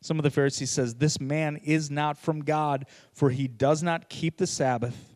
Some 0.00 0.18
of 0.18 0.22
the 0.22 0.30
Pharisees 0.30 0.70
says, 0.70 0.94
This 0.94 1.20
man 1.20 1.56
is 1.56 1.90
not 1.90 2.16
from 2.16 2.40
God, 2.40 2.86
for 3.12 3.30
he 3.30 3.46
does 3.46 3.82
not 3.82 4.08
keep 4.08 4.38
the 4.38 4.46
Sabbath. 4.46 5.14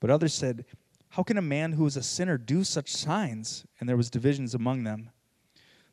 But 0.00 0.10
others 0.10 0.32
said, 0.34 0.64
How 1.10 1.22
can 1.22 1.36
a 1.36 1.42
man 1.42 1.72
who 1.72 1.86
is 1.86 1.96
a 1.96 2.02
sinner 2.02 2.38
do 2.38 2.62
such 2.62 2.94
signs? 2.94 3.66
And 3.80 3.88
there 3.88 3.96
was 3.96 4.10
divisions 4.10 4.54
among 4.54 4.84
them. 4.84 5.10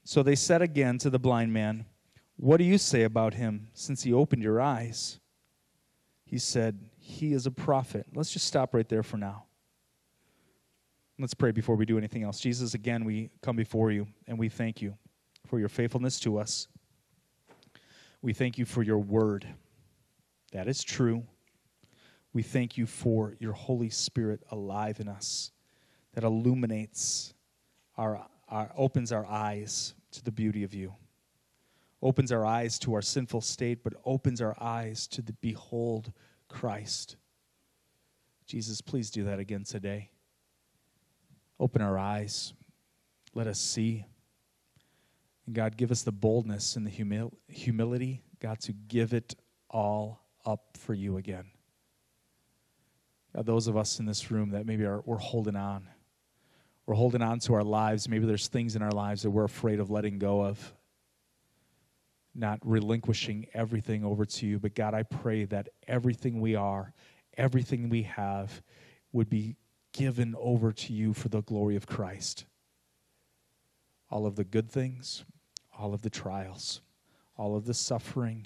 So 0.04 0.22
they 0.22 0.36
said 0.36 0.62
again 0.62 1.00
to 1.00 1.10
the 1.10 1.18
blind 1.18 1.52
man, 1.52 1.86
What 2.38 2.58
do 2.58 2.64
you 2.64 2.78
say 2.78 3.04
about 3.04 3.34
him, 3.34 3.70
since 3.74 4.04
he 4.04 4.14
opened 4.14 4.44
your 4.44 4.62
eyes? 4.62 5.20
He 6.26 6.38
said, 6.38 6.80
He 7.00 7.34
is 7.34 7.48
a 7.48 7.52
prophet. 7.52 8.06
Let's 8.14 8.32
just 8.32 8.46
stop 8.46 8.76
right 8.76 8.88
there 8.88 9.04
for 9.04 9.18
now. 9.18 9.46
Let's 11.18 11.34
pray 11.34 11.52
before 11.52 11.76
we 11.76 11.86
do 11.86 11.98
anything 11.98 12.24
else. 12.24 12.42
Jesus, 12.42 12.74
again, 12.74 13.06
we 13.06 13.30
come 13.42 13.56
before 13.56 13.90
you 13.90 14.06
and 14.28 14.38
we 14.38 14.50
thank 14.50 14.82
you 14.82 14.98
for 15.46 15.60
your 15.60 15.70
faithfulness 15.70 16.20
to 16.22 16.38
us. 16.38 16.68
We 18.22 18.34
thank 18.34 18.58
you 18.58 18.66
for 18.66 18.84
your 18.84 18.98
word. 18.98 19.48
That 20.52 20.68
is 20.68 20.84
true. 20.84 21.24
We 22.34 22.42
thank 22.42 22.78
you 22.78 22.86
for 22.86 23.36
your 23.40 23.54
Holy 23.54 23.90
Spirit 23.90 24.42
alive 24.52 25.00
in 25.00 25.08
us 25.08 25.52
that 26.16 26.26
illuminates 26.26 27.34
our, 27.98 28.28
our 28.50 28.72
opens 28.76 29.14
our 29.14 29.26
eyes 29.26 29.94
to 30.12 30.24
the 30.24 30.32
beauty 30.32 30.64
of 30.64 30.74
you. 30.74 30.94
Opens 32.02 32.32
our 32.34 32.46
eyes 32.46 32.78
to 32.80 32.94
our 32.94 33.02
sinful 33.02 33.42
state, 33.42 33.84
but 33.86 33.94
opens 34.04 34.42
our 34.42 34.56
eyes 34.60 35.08
to 35.08 35.22
the 35.22 35.34
behold 35.34 36.12
Christ. 36.50 37.16
Jesus, 38.48 38.82
please 38.82 39.10
do 39.10 39.24
that 39.24 39.40
again 39.40 39.64
today. 39.64 40.10
Open 41.60 41.82
our 41.82 41.98
eyes. 41.98 42.54
Let 43.34 43.48
us 43.48 43.60
see. 43.60 44.06
And 45.46 45.56
God, 45.56 45.78
give 45.78 45.92
us 45.92 46.04
the 46.04 46.12
boldness 46.12 46.76
and 46.76 46.86
the 46.86 46.92
humil- 46.92 47.34
humility, 47.48 48.24
God, 48.40 48.60
to 48.62 48.74
give 48.74 49.14
it 49.14 49.36
all 49.70 50.26
up 50.46 50.78
for 50.78 50.94
you 50.94 51.18
again. 51.18 51.46
God, 53.36 53.46
those 53.46 53.68
of 53.68 53.78
us 53.78 54.00
in 54.00 54.06
this 54.06 54.32
room 54.32 54.52
that 54.52 54.66
maybe 54.66 54.86
are 54.86 55.02
we're 55.06 55.18
holding 55.18 55.56
on. 55.56 55.88
We're 56.86 56.96
holding 56.96 57.22
on 57.22 57.40
to 57.40 57.54
our 57.56 57.64
lives. 57.64 58.08
Maybe 58.08 58.26
there's 58.26 58.48
things 58.48 58.76
in 58.76 58.82
our 58.82 58.92
lives 58.92 59.24
that 59.24 59.32
we're 59.32 59.44
afraid 59.44 59.80
of 59.80 59.90
letting 59.90 60.20
go 60.20 60.46
of. 60.46 60.74
Not 62.34 62.60
relinquishing 62.64 63.48
everything 63.54 64.04
over 64.04 64.26
to 64.26 64.46
you. 64.46 64.60
But 64.60 64.76
God, 64.76 64.94
I 64.94 65.04
pray 65.04 65.46
that 65.46 65.70
everything 65.88 66.42
we 66.42 66.56
are, 66.56 66.94
everything 67.38 67.90
we 67.90 68.04
have, 68.04 68.62
would 69.14 69.30
be 69.30 69.56
given 69.96 70.36
over 70.38 70.74
to 70.74 70.92
you 70.92 71.14
for 71.14 71.30
the 71.30 71.42
glory 71.42 71.78
of 71.78 71.88
Christ. 71.88 72.44
All 74.12 74.26
of 74.26 74.36
the 74.36 74.44
good 74.44 74.70
things, 74.70 75.24
all 75.78 75.94
of 75.94 76.02
the 76.02 76.10
trials, 76.10 76.82
all 77.38 77.56
of 77.56 77.66
the 77.66 77.74
suffering, 77.74 78.46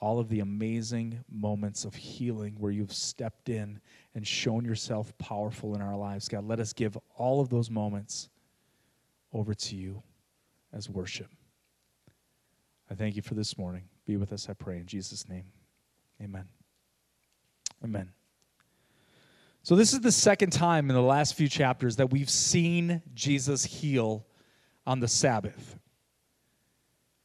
all 0.00 0.20
of 0.20 0.28
the 0.28 0.38
amazing 0.38 1.24
moments 1.28 1.84
of 1.84 1.96
healing 1.96 2.54
where 2.58 2.70
you've 2.70 2.92
stepped 2.92 3.48
in 3.48 3.80
and 4.14 4.24
shown 4.24 4.64
yourself 4.64 5.12
powerful 5.18 5.74
in 5.74 5.82
our 5.82 5.96
lives. 5.96 6.28
God, 6.28 6.46
let 6.46 6.60
us 6.60 6.72
give 6.72 6.96
all 7.16 7.40
of 7.40 7.48
those 7.48 7.70
moments 7.70 8.28
over 9.32 9.54
to 9.54 9.74
you 9.74 10.00
as 10.72 10.88
worship. 10.88 11.28
I 12.88 12.94
thank 12.94 13.16
you 13.16 13.22
for 13.22 13.34
this 13.34 13.58
morning. 13.58 13.82
Be 14.06 14.16
with 14.16 14.32
us, 14.32 14.48
I 14.48 14.52
pray, 14.52 14.78
in 14.78 14.86
Jesus' 14.86 15.28
name. 15.28 15.44
Amen. 16.22 16.44
Amen. 17.84 18.17
So, 19.68 19.76
this 19.76 19.92
is 19.92 20.00
the 20.00 20.10
second 20.10 20.50
time 20.50 20.88
in 20.88 20.96
the 20.96 21.02
last 21.02 21.34
few 21.34 21.46
chapters 21.46 21.96
that 21.96 22.10
we've 22.10 22.30
seen 22.30 23.02
Jesus 23.12 23.66
heal 23.66 24.24
on 24.86 24.98
the 24.98 25.08
Sabbath. 25.08 25.78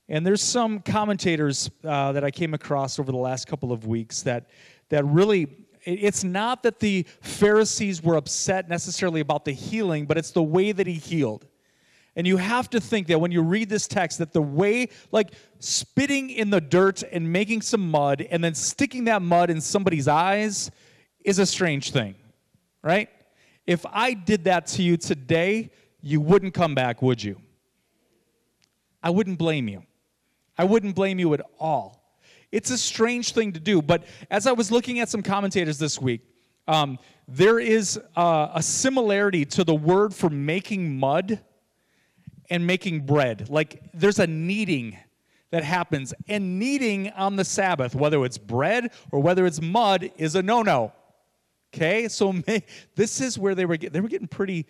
And 0.10 0.28
there's 0.28 0.42
some 0.42 0.82
commentators 0.82 1.72
uh, 1.86 2.12
that 2.12 2.26
I 2.26 2.32
came 2.32 2.54
across 2.54 3.00
over 3.00 3.14
the 3.14 3.18
last 3.18 3.48
couple 3.48 3.72
of 3.72 3.88
weeks 3.88 4.24
that, 4.24 4.50
that 4.90 5.06
really, 5.06 5.68
it's 5.86 6.26
not 6.26 6.64
that 6.64 6.82
the 6.82 7.06
Pharisees 7.22 8.04
were 8.04 8.18
upset 8.18 8.68
necessarily 8.68 9.22
about 9.22 9.46
the 9.46 9.54
healing, 9.54 10.06
but 10.06 10.18
it's 10.18 10.32
the 10.32 10.44
way 10.44 10.74
that 10.74 10.86
he 10.86 10.96
healed. 10.96 11.48
And 12.18 12.28
you 12.28 12.36
have 12.36 12.70
to 12.72 12.82
think 12.82 13.08
that 13.08 13.22
when 13.22 13.32
you 13.32 13.42
read 13.42 13.70
this 13.70 13.88
text, 13.88 14.18
that 14.18 14.34
the 14.34 14.42
way, 14.42 14.90
like 15.14 15.32
spitting 15.60 16.30
in 16.30 16.50
the 16.50 16.60
dirt 16.60 17.04
and 17.04 17.32
making 17.32 17.62
some 17.62 17.90
mud 17.90 18.20
and 18.30 18.44
then 18.44 18.54
sticking 18.54 19.06
that 19.06 19.22
mud 19.22 19.50
in 19.50 19.62
somebody's 19.62 20.10
eyes 20.10 20.72
is 21.24 21.40
a 21.40 21.46
strange 21.46 21.92
thing 21.92 22.16
right? 22.84 23.10
If 23.66 23.86
I 23.86 24.14
did 24.14 24.44
that 24.44 24.68
to 24.68 24.84
you 24.84 24.98
today, 24.98 25.72
you 26.02 26.20
wouldn't 26.20 26.54
come 26.54 26.76
back, 26.76 27.02
would 27.02 27.24
you? 27.24 27.40
I 29.02 29.10
wouldn't 29.10 29.38
blame 29.38 29.68
you. 29.68 29.84
I 30.58 30.66
wouldn't 30.66 30.96
blame 30.96 31.18
you 31.18 31.34
at 31.34 31.42
all. 31.60 32.04
It's 32.52 32.70
a 32.70 32.78
strange 32.78 33.34
thing 33.34 33.54
to 33.54 33.60
do, 33.60 33.82
but 33.82 34.04
as 34.30 34.46
I 34.46 34.52
was 34.52 34.70
looking 34.72 35.00
at 35.00 35.10
some 35.10 35.24
commentators 35.24 35.80
this 35.80 36.00
week, 36.00 36.22
um, 36.68 37.00
there 37.28 37.60
is 37.60 38.00
a 38.16 38.62
similarity 38.62 39.46
to 39.46 39.64
the 39.64 39.74
word 39.74 40.14
for 40.14 40.30
making 40.30 41.00
mud 41.00 41.40
and 42.50 42.68
making 42.68 43.06
bread. 43.06 43.50
Like 43.50 43.82
there's 43.94 44.20
a 44.20 44.28
kneading 44.28 44.98
that 45.52 45.64
happens, 45.64 46.16
and 46.28 46.58
kneading 46.58 47.12
on 47.12 47.36
the 47.36 47.46
Sabbath, 47.46 47.94
whether 47.94 48.26
it's 48.26 48.40
bread 48.40 48.92
or 49.12 49.20
whether 49.20 49.46
it's 49.46 49.62
mud, 49.62 50.10
is 50.18 50.36
a 50.36 50.42
no 50.42 50.64
no. 50.64 50.94
Okay, 51.74 52.08
so 52.08 52.34
may, 52.48 52.64
this 52.96 53.22
is 53.22 53.38
where 53.38 53.56
they 53.56 53.66
were 53.66 53.78
get, 53.78 53.94
they 53.94 54.02
were 54.02 54.10
getting 54.10 54.28
pretty 54.28 54.66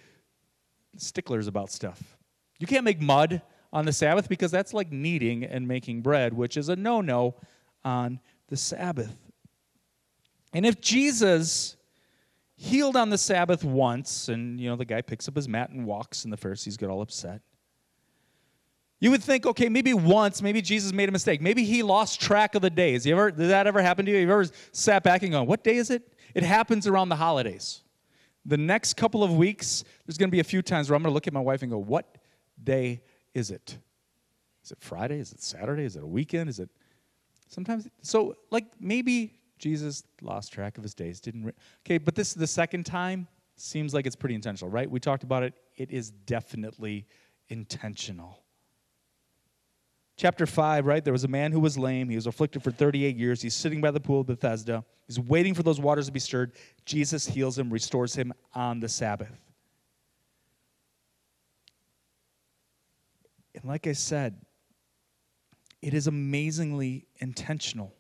sticklers 0.98 1.48
about 1.48 1.72
stuff. 1.72 2.18
You 2.60 2.68
can't 2.68 2.86
make 2.86 3.02
mud 3.02 3.42
on 3.72 3.86
the 3.86 3.94
Sabbath 3.94 4.30
because 4.30 4.52
that's 4.52 4.74
like 4.74 4.92
kneading 4.92 5.44
and 5.44 5.68
making 5.68 6.02
bread, 6.02 6.34
which 6.34 6.56
is 6.56 6.70
a 6.70 6.76
no-no 6.76 7.36
on 7.84 8.20
the 8.48 8.56
Sabbath. 8.56 9.16
And 10.54 10.66
if 10.66 10.80
Jesus 10.80 11.76
healed 12.56 12.96
on 12.96 13.10
the 13.10 13.18
Sabbath 13.18 13.64
once, 13.64 14.30
and 14.30 14.60
you 14.60 14.70
know 14.70 14.76
the 14.76 14.86
guy 14.86 15.02
picks 15.02 15.28
up 15.28 15.36
his 15.36 15.50
mat 15.50 15.72
and 15.72 15.86
walks, 15.86 16.24
and 16.24 16.32
the 16.32 16.38
Pharisees 16.38 16.78
get 16.78 16.90
all 16.90 17.02
upset. 17.02 17.42
You 19.00 19.12
would 19.12 19.24
think, 19.24 19.46
okay, 19.46 19.68
maybe 19.68 19.94
once, 19.94 20.42
maybe 20.42 20.62
Jesus 20.62 20.94
made 20.94 21.10
a 21.10 21.12
mistake. 21.12 21.42
Maybe 21.42 21.66
he 21.66 21.84
lost 21.84 22.22
track 22.22 22.56
of 22.56 22.62
the 22.62 22.70
days. 22.70 23.06
You 23.06 23.14
ever 23.14 23.32
did 23.32 23.50
that 23.50 23.68
ever 23.68 23.82
happen 23.82 24.06
to 24.06 24.12
you? 24.12 24.20
You 24.20 24.32
ever 24.32 24.46
sat 24.72 25.04
back 25.04 25.24
and 25.24 25.34
gone, 25.34 25.46
what 25.46 25.62
day 25.62 25.76
is 25.76 25.90
it? 25.90 26.13
It 26.34 26.44
happens 26.44 26.88
around 26.88 27.10
the 27.10 27.16
holidays. 27.16 27.82
The 28.46 28.58
next 28.58 28.96
couple 28.96 29.24
of 29.24 29.36
weeks, 29.36 29.84
there's 30.06 30.18
going 30.18 30.30
to 30.30 30.32
be 30.32 30.40
a 30.40 30.44
few 30.44 30.62
times 30.62 30.90
where 30.90 30.96
I'm 30.96 31.04
going 31.04 31.12
to 31.12 31.14
look 31.14 31.28
at 31.28 31.34
my 31.34 31.40
wife 31.40 31.62
and 31.62 31.72
go, 31.72 31.78
What 31.78 32.18
day 32.62 33.02
is 33.34 33.52
it? 33.52 33.78
Is 34.64 34.72
it 34.72 34.78
Friday? 34.82 35.20
Is 35.20 35.32
it 35.32 35.42
Saturday? 35.42 35.84
Is 35.84 35.96
it 35.96 36.04
a 36.04 36.08
weekend? 36.08 36.50
Is 36.50 36.60
it 36.60 36.70
sometimes? 37.48 37.88
So, 38.02 38.36
like, 38.52 38.66
maybe 38.80 39.40
Jesus 39.60 40.04
lost 40.22 40.52
track 40.52 40.78
of 40.78 40.84
his 40.84 40.94
days, 40.94 41.20
didn't. 41.20 41.46
Re- 41.46 41.54
okay, 41.86 41.98
but 41.98 42.16
this 42.16 42.30
is 42.30 42.36
the 42.36 42.48
second 42.48 42.86
time. 42.86 43.28
Seems 43.56 43.94
like 43.94 44.08
it's 44.08 44.16
pretty 44.16 44.36
intentional, 44.36 44.72
right? 44.72 44.90
We 44.90 45.00
talked 45.00 45.24
about 45.24 45.44
it. 45.44 45.54
It 45.78 45.92
is 45.92 46.10
definitely 46.10 47.06
intentional. 47.50 48.43
Chapter 50.16 50.46
5, 50.46 50.86
right? 50.86 51.04
There 51.04 51.12
was 51.12 51.24
a 51.24 51.30
man 51.30 51.52
who 51.52 51.60
was 51.60 51.78
lame. 51.78 52.10
He 52.10 52.16
was 52.16 52.28
afflicted 52.28 52.64
for 52.64 52.72
38 52.72 53.16
years. 53.18 53.42
He's 53.42 53.56
sitting 53.56 53.82
by 53.82 53.92
the 53.92 54.00
pool 54.00 54.22
of 54.22 54.28
Bethesda. 54.28 54.86
He's 55.08 55.20
waiting 55.20 55.54
for 55.54 55.64
those 55.64 55.80
waters 55.80 56.06
to 56.06 56.12
be 56.12 56.20
stirred. 56.20 56.54
Jesus 56.86 57.26
heals 57.26 57.58
him, 57.58 57.72
restores 57.72 58.16
him 58.16 58.32
on 58.54 58.80
the 58.80 58.90
Sabbath. 58.90 59.32
And 63.56 63.66
like 63.66 63.88
I 63.88 63.94
said, 63.94 64.36
it 65.82 65.94
is 65.94 66.08
amazingly 66.08 67.06
intentional. 67.18 67.94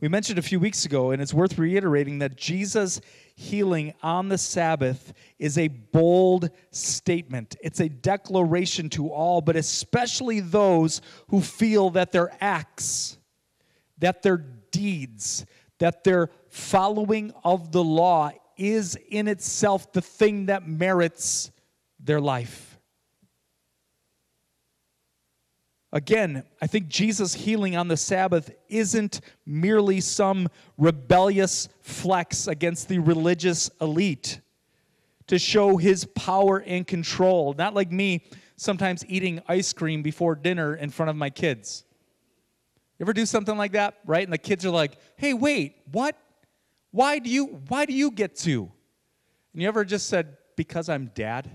We 0.00 0.06
mentioned 0.06 0.38
a 0.38 0.42
few 0.42 0.60
weeks 0.60 0.84
ago, 0.84 1.10
and 1.10 1.20
it's 1.20 1.34
worth 1.34 1.58
reiterating 1.58 2.20
that 2.20 2.36
Jesus 2.36 3.00
healing 3.34 3.94
on 4.00 4.28
the 4.28 4.38
Sabbath 4.38 5.12
is 5.40 5.58
a 5.58 5.66
bold 5.68 6.50
statement. 6.70 7.56
It's 7.62 7.80
a 7.80 7.88
declaration 7.88 8.90
to 8.90 9.08
all, 9.08 9.40
but 9.40 9.56
especially 9.56 10.38
those 10.38 11.00
who 11.30 11.40
feel 11.40 11.90
that 11.90 12.12
their 12.12 12.30
acts, 12.40 13.18
that 13.98 14.22
their 14.22 14.44
deeds, 14.70 15.44
that 15.78 16.04
their 16.04 16.30
following 16.48 17.32
of 17.42 17.72
the 17.72 17.82
law 17.82 18.30
is 18.56 18.96
in 19.08 19.26
itself 19.26 19.92
the 19.92 20.02
thing 20.02 20.46
that 20.46 20.68
merits 20.68 21.50
their 21.98 22.20
life. 22.20 22.77
Again, 25.92 26.42
I 26.60 26.66
think 26.66 26.88
Jesus 26.88 27.32
healing 27.32 27.74
on 27.74 27.88
the 27.88 27.96
Sabbath 27.96 28.50
isn't 28.68 29.22
merely 29.46 30.00
some 30.00 30.48
rebellious 30.76 31.68
flex 31.80 32.46
against 32.46 32.88
the 32.88 32.98
religious 32.98 33.70
elite 33.80 34.40
to 35.28 35.38
show 35.38 35.78
his 35.78 36.04
power 36.04 36.58
and 36.58 36.86
control. 36.86 37.54
Not 37.56 37.74
like 37.74 37.90
me 37.90 38.24
sometimes 38.56 39.04
eating 39.08 39.40
ice 39.48 39.72
cream 39.72 40.02
before 40.02 40.34
dinner 40.34 40.74
in 40.74 40.90
front 40.90 41.08
of 41.08 41.16
my 41.16 41.30
kids. 41.30 41.84
You 42.98 43.04
ever 43.04 43.14
do 43.14 43.24
something 43.24 43.56
like 43.56 43.72
that, 43.72 43.94
right? 44.04 44.24
And 44.24 44.32
the 44.32 44.38
kids 44.38 44.66
are 44.66 44.70
like, 44.70 44.98
"Hey, 45.16 45.32
wait, 45.32 45.76
what? 45.92 46.18
Why 46.90 47.18
do 47.18 47.30
you 47.30 47.46
why 47.68 47.86
do 47.86 47.94
you 47.94 48.10
get 48.10 48.36
to?" 48.38 48.70
And 49.52 49.62
you 49.62 49.68
ever 49.68 49.84
just 49.84 50.08
said, 50.08 50.36
"Because 50.56 50.88
I'm 50.88 51.12
dad?" 51.14 51.48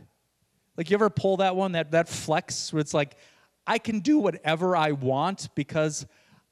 Like 0.78 0.90
you 0.90 0.96
ever 0.96 1.10
pull 1.10 1.38
that 1.38 1.56
one, 1.56 1.74
that 1.74 1.92
that 1.92 2.08
flex 2.08 2.74
where 2.74 2.80
it's 2.80 2.94
like, 2.94 3.18
I 3.66 3.78
can 3.78 4.00
do 4.00 4.20
whatever 4.20 4.76
I 4.76 4.92
want 4.92 5.50
because 5.56 6.06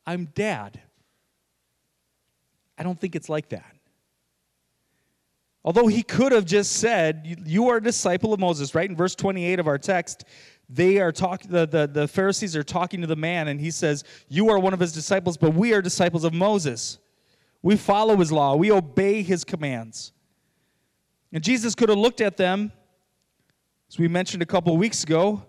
I'm 0.05 0.25
dad. 0.33 0.79
I 2.77 2.83
don't 2.83 2.99
think 2.99 3.15
it's 3.15 3.29
like 3.29 3.49
that. 3.49 3.75
Although 5.63 5.87
he 5.87 6.01
could 6.01 6.31
have 6.31 6.45
just 6.45 6.73
said, 6.73 7.43
You 7.45 7.69
are 7.69 7.77
a 7.77 7.83
disciple 7.83 8.33
of 8.33 8.39
Moses, 8.39 8.73
right? 8.73 8.89
In 8.89 8.95
verse 8.95 9.13
28 9.13 9.59
of 9.59 9.67
our 9.67 9.77
text, 9.77 10.25
they 10.67 10.99
are 10.99 11.11
talking, 11.11 11.51
the, 11.51 11.67
the, 11.67 11.87
the 11.87 12.07
Pharisees 12.07 12.55
are 12.55 12.63
talking 12.63 13.01
to 13.01 13.07
the 13.07 13.15
man, 13.15 13.49
and 13.49 13.59
he 13.59 13.69
says, 13.69 14.03
You 14.27 14.49
are 14.49 14.57
one 14.57 14.73
of 14.73 14.79
his 14.79 14.93
disciples, 14.93 15.37
but 15.37 15.53
we 15.53 15.73
are 15.73 15.81
disciples 15.81 16.23
of 16.23 16.33
Moses. 16.33 16.97
We 17.61 17.75
follow 17.75 18.17
his 18.17 18.31
law, 18.31 18.55
we 18.55 18.71
obey 18.71 19.21
his 19.21 19.43
commands. 19.43 20.13
And 21.33 21.43
Jesus 21.43 21.75
could 21.75 21.89
have 21.89 21.97
looked 21.97 22.21
at 22.21 22.37
them, 22.37 22.71
as 23.89 23.99
we 23.99 24.07
mentioned 24.07 24.41
a 24.41 24.45
couple 24.45 24.75
weeks 24.77 25.03
ago, 25.03 25.43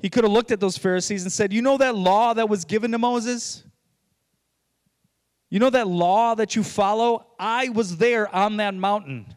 he 0.00 0.08
could 0.08 0.24
have 0.24 0.32
looked 0.32 0.52
at 0.52 0.60
those 0.60 0.78
Pharisees 0.78 1.22
and 1.22 1.32
said, 1.32 1.52
You 1.52 1.62
know 1.62 1.76
that 1.78 1.94
law 1.94 2.34
that 2.34 2.48
was 2.48 2.64
given 2.64 2.92
to 2.92 2.98
Moses? 2.98 3.64
You 5.50 5.58
know 5.58 5.70
that 5.70 5.88
law 5.88 6.34
that 6.34 6.54
you 6.54 6.62
follow? 6.62 7.26
I 7.38 7.70
was 7.70 7.96
there 7.96 8.32
on 8.34 8.58
that 8.58 8.74
mountain. 8.74 9.34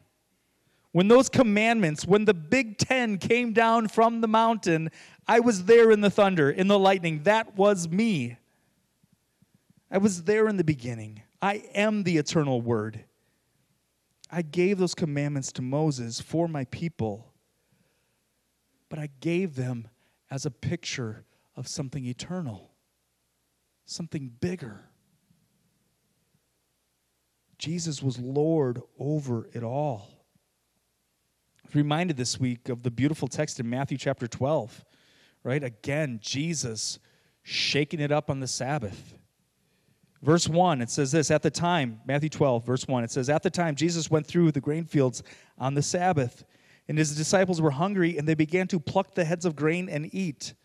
When 0.92 1.08
those 1.08 1.30
commandments, 1.30 2.06
when 2.06 2.26
the 2.26 2.34
Big 2.34 2.78
Ten 2.78 3.18
came 3.18 3.54
down 3.54 3.88
from 3.88 4.20
the 4.20 4.28
mountain, 4.28 4.90
I 5.26 5.40
was 5.40 5.64
there 5.64 5.90
in 5.92 6.02
the 6.02 6.10
thunder, 6.10 6.52
in 6.52 6.68
the 6.68 6.78
lightning. 6.78 7.24
That 7.24 7.56
was 7.56 7.88
me. 7.88 8.38
I 9.90 10.00
was 10.00 10.24
there 10.24 10.48
in 10.48 10.58
the 10.58 10.64
beginning. 10.64 11.22
I 11.42 11.64
am 11.74 12.04
the 12.04 12.18
eternal 12.18 12.62
word. 12.62 13.06
I 14.30 14.42
gave 14.42 14.78
those 14.78 14.94
commandments 14.94 15.52
to 15.54 15.62
Moses 15.62 16.20
for 16.22 16.48
my 16.48 16.66
people, 16.66 17.34
but 18.90 19.00
I 19.00 19.10
gave 19.22 19.56
them 19.56 19.88
as 20.32 20.46
a 20.46 20.52
picture 20.52 21.26
of 21.58 21.68
something 21.68 22.06
eternal, 22.06 22.72
something 23.86 24.32
bigger. 24.40 24.86
Jesus 27.58 28.02
was 28.02 28.18
Lord 28.18 28.82
over 28.98 29.50
it 29.54 29.62
all. 29.62 30.26
I'm 31.66 31.72
reminded 31.78 32.18
this 32.18 32.40
week 32.40 32.70
of 32.70 32.82
the 32.82 32.90
beautiful 32.90 33.28
text 33.28 33.60
in 33.60 33.70
Matthew 33.70 33.98
chapter 33.98 34.28
12, 34.28 34.84
right? 35.44 35.64
Again, 35.64 36.20
Jesus 36.22 36.98
shaking 37.44 38.00
it 38.00 38.12
up 38.12 38.30
on 38.30 38.40
the 38.40 38.48
Sabbath. 38.48 39.14
Verse 40.22 40.48
1, 40.48 40.82
it 40.82 40.90
says 40.90 41.12
this 41.12 41.30
At 41.30 41.42
the 41.42 41.52
time, 41.52 42.00
Matthew 42.06 42.30
12, 42.30 42.66
verse 42.66 42.88
1, 42.88 43.04
it 43.04 43.12
says, 43.12 43.30
At 43.30 43.44
the 43.44 43.50
time, 43.50 43.76
Jesus 43.76 44.10
went 44.10 44.28
through 44.28 44.52
the 44.52 44.62
grain 44.62 44.86
fields 44.86 45.24
on 45.58 45.74
the 45.74 45.82
Sabbath. 45.82 46.46
And 46.92 46.98
his 46.98 47.16
disciples 47.16 47.62
were 47.62 47.72
hungry, 47.72 48.18
and 48.18 48.28
they 48.28 48.34
began 48.34 48.68
to 48.68 48.78
pluck 48.78 49.16
the 49.16 49.24
heads 49.24 49.46
of 49.46 49.56
grain 49.56 49.88
and 49.88 50.14
eat. 50.14 50.56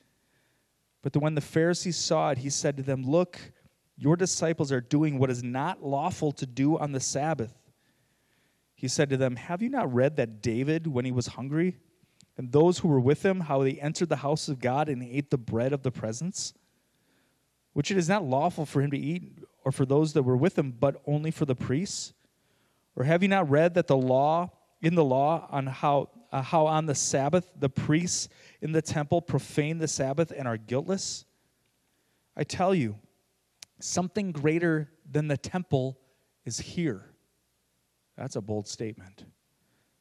But 1.01 1.17
when 1.17 1.37
the 1.37 1.41
Pharisees 1.41 1.97
saw 1.97 2.31
it, 2.31 2.39
he 2.39 2.51
said 2.51 2.77
to 2.79 2.83
them, 2.83 3.05
Look, 3.05 3.39
your 3.97 4.17
disciples 4.17 4.73
are 4.73 4.81
doing 4.81 5.21
what 5.21 5.31
is 5.31 5.45
not 5.45 5.85
lawful 5.85 6.33
to 6.33 6.45
do 6.45 6.79
on 6.79 6.91
the 6.91 6.99
Sabbath. 6.99 7.55
He 8.75 8.89
said 8.89 9.09
to 9.11 9.17
them, 9.17 9.37
Have 9.37 9.63
you 9.63 9.69
not 9.69 9.95
read 9.95 10.17
that 10.17 10.43
David, 10.43 10.89
when 10.89 11.05
he 11.05 11.13
was 11.13 11.29
hungry, 11.29 11.77
and 12.37 12.51
those 12.51 12.81
who 12.81 12.89
were 12.89 12.99
with 12.99 13.25
him, 13.25 13.39
how 13.39 13.63
they 13.63 13.75
entered 13.75 14.09
the 14.09 14.17
house 14.17 14.49
of 14.49 14.59
God 14.59 14.89
and 14.89 15.05
ate 15.05 15.31
the 15.31 15.39
bread 15.39 15.73
of 15.73 15.85
the 15.85 15.93
presence? 15.93 16.55
Which 17.73 17.93
it 17.93 17.99
is 17.99 18.09
not 18.09 18.25
lawful 18.25 18.67
for 18.67 18.83
him 18.83 18.91
to 18.91 18.99
eat, 18.99 19.45
or 19.65 19.71
for 19.71 19.87
those 19.87 20.13
that 20.15 20.25
were 20.25 20.37
with 20.37 20.59
him, 20.59 20.73
but 20.73 21.01
only 21.07 21.31
for 21.31 21.45
the 21.45 21.55
priests? 21.55 22.15
Or 22.97 23.05
have 23.05 23.23
you 23.23 23.29
not 23.29 23.49
read 23.49 23.75
that 23.75 23.87
the 23.87 23.97
law, 23.97 24.51
in 24.83 24.97
the 24.97 25.05
law, 25.05 25.47
on 25.53 25.69
how 25.69 26.09
uh, 26.37 26.43
how 26.43 26.67
on 26.67 26.85
the 26.85 26.95
Sabbath 26.95 27.51
the 27.59 27.71
priests 27.71 28.29
in 28.61 28.71
the 28.71 28.83
temple 28.83 29.23
profane 29.23 29.79
the 29.79 29.89
Sabbath 29.89 30.35
and 30.37 30.47
are 30.47 30.59
guiltless? 30.59 31.25
I 32.37 32.45
tell 32.45 32.75
you, 32.75 32.97
something 33.81 34.33
greater 34.33 34.91
than 35.11 35.29
the 35.29 35.39
temple 35.39 35.99
is 36.45 36.59
here. 36.59 37.15
That's 38.19 38.37
a 38.37 38.43
bold 38.43 38.69
statement. 38.69 39.25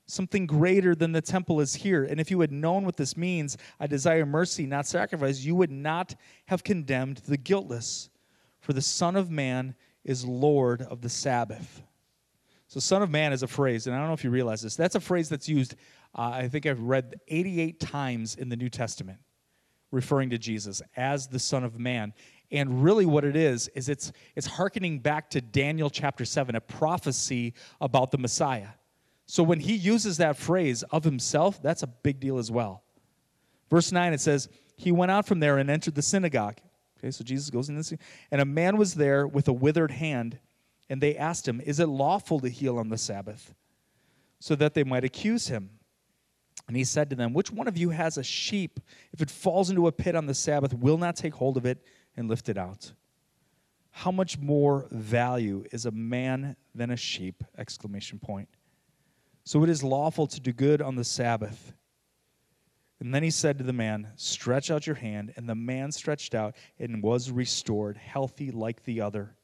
Something 0.07 0.45
greater 0.45 0.93
than 0.93 1.13
the 1.13 1.21
temple 1.21 1.61
is 1.61 1.73
here. 1.73 2.03
And 2.03 2.19
if 2.19 2.29
you 2.29 2.41
had 2.41 2.51
known 2.51 2.83
what 2.83 2.97
this 2.97 3.15
means, 3.15 3.57
I 3.79 3.87
desire 3.87 4.25
mercy, 4.25 4.65
not 4.65 4.85
sacrifice, 4.85 5.39
you 5.39 5.55
would 5.55 5.71
not 5.71 6.15
have 6.47 6.65
condemned 6.65 7.21
the 7.25 7.37
guiltless. 7.37 8.09
For 8.59 8.73
the 8.73 8.81
Son 8.81 9.15
of 9.15 9.31
Man 9.31 9.73
is 10.03 10.25
Lord 10.25 10.81
of 10.81 10.99
the 10.99 11.09
Sabbath. 11.09 11.81
So, 12.67 12.79
Son 12.79 13.01
of 13.01 13.09
Man 13.11 13.31
is 13.31 13.43
a 13.43 13.47
phrase, 13.47 13.87
and 13.87 13.95
I 13.95 13.99
don't 13.99 14.07
know 14.07 14.13
if 14.13 14.23
you 14.23 14.31
realize 14.31 14.61
this. 14.61 14.75
That's 14.75 14.95
a 14.95 14.99
phrase 14.99 15.29
that's 15.29 15.47
used 15.47 15.75
uh, 16.15 16.31
I 16.33 16.47
think 16.47 16.65
I've 16.65 16.81
read 16.81 17.19
88 17.27 17.79
times 17.79 18.35
in 18.35 18.49
the 18.49 18.55
New 18.55 18.69
Testament 18.69 19.19
referring 19.91 20.29
to 20.29 20.37
Jesus 20.37 20.81
as 20.95 21.27
the 21.27 21.39
Son 21.39 21.63
of 21.63 21.79
Man. 21.79 22.13
And 22.51 22.83
really, 22.83 23.05
what 23.05 23.25
it 23.25 23.35
is, 23.35 23.67
is 23.69 23.89
it's, 23.89 24.11
it's 24.35 24.45
hearkening 24.45 24.99
back 24.99 25.29
to 25.31 25.41
Daniel 25.41 25.89
chapter 25.89 26.25
7, 26.25 26.55
a 26.55 26.61
prophecy 26.61 27.53
about 27.81 28.11
the 28.11 28.17
Messiah. 28.17 28.69
So 29.25 29.41
when 29.41 29.59
he 29.59 29.73
uses 29.73 30.17
that 30.17 30.37
phrase 30.37 30.83
of 30.83 31.03
himself, 31.03 31.61
that's 31.61 31.81
a 31.81 31.87
big 31.87 32.19
deal 32.19 32.37
as 32.37 32.51
well. 32.51 32.83
Verse 33.69 33.91
9, 33.91 34.13
it 34.13 34.21
says, 34.21 34.47
He 34.77 34.91
went 34.91 35.11
out 35.11 35.25
from 35.25 35.39
there 35.39 35.57
and 35.57 35.69
entered 35.69 35.95
the 35.95 36.01
synagogue. 36.01 36.57
Okay, 36.99 37.11
so 37.11 37.23
Jesus 37.23 37.49
goes 37.49 37.67
in 37.67 37.75
this, 37.75 37.93
and 38.31 38.41
a 38.41 38.45
man 38.45 38.77
was 38.77 38.93
there 38.93 39.27
with 39.27 39.47
a 39.47 39.53
withered 39.53 39.91
hand, 39.91 40.39
and 40.89 41.01
they 41.01 41.17
asked 41.17 41.47
him, 41.47 41.59
Is 41.61 41.79
it 41.79 41.87
lawful 41.87 42.39
to 42.41 42.49
heal 42.49 42.77
on 42.77 42.89
the 42.89 42.97
Sabbath? 42.97 43.55
So 44.39 44.55
that 44.55 44.75
they 44.75 44.83
might 44.83 45.03
accuse 45.03 45.47
him. 45.47 45.71
And 46.67 46.75
he 46.75 46.83
said 46.83 47.09
to 47.11 47.15
them, 47.15 47.33
Which 47.33 47.51
one 47.51 47.67
of 47.67 47.77
you 47.77 47.89
has 47.91 48.17
a 48.17 48.23
sheep? 48.23 48.79
If 49.13 49.21
it 49.21 49.29
falls 49.29 49.69
into 49.69 49.87
a 49.87 49.91
pit 49.91 50.15
on 50.15 50.25
the 50.25 50.33
Sabbath, 50.33 50.73
will 50.73 50.97
not 50.97 51.15
take 51.15 51.35
hold 51.35 51.57
of 51.57 51.65
it 51.65 51.83
and 52.17 52.27
lift 52.27 52.49
it 52.49 52.57
out? 52.57 52.91
How 53.91 54.11
much 54.11 54.37
more 54.37 54.87
value 54.91 55.63
is 55.71 55.85
a 55.85 55.91
man 55.91 56.55
than 56.73 56.91
a 56.91 56.97
sheep? 56.97 57.43
Exclamation 57.57 58.19
point. 58.19 58.49
So 59.43 59.63
it 59.63 59.69
is 59.69 59.83
lawful 59.83 60.27
to 60.27 60.39
do 60.39 60.51
good 60.51 60.81
on 60.81 60.95
the 60.95 61.03
Sabbath. 61.03 61.73
And 62.99 63.13
then 63.13 63.23
he 63.23 63.29
said 63.29 63.57
to 63.59 63.63
the 63.63 63.73
man, 63.73 64.07
Stretch 64.15 64.71
out 64.71 64.87
your 64.87 64.95
hand. 64.95 65.33
And 65.35 65.47
the 65.47 65.55
man 65.55 65.91
stretched 65.91 66.33
out 66.33 66.55
and 66.79 67.03
was 67.03 67.29
restored, 67.29 67.97
healthy 67.97 68.51
like 68.51 68.83
the 68.83 69.01
other. 69.01 69.35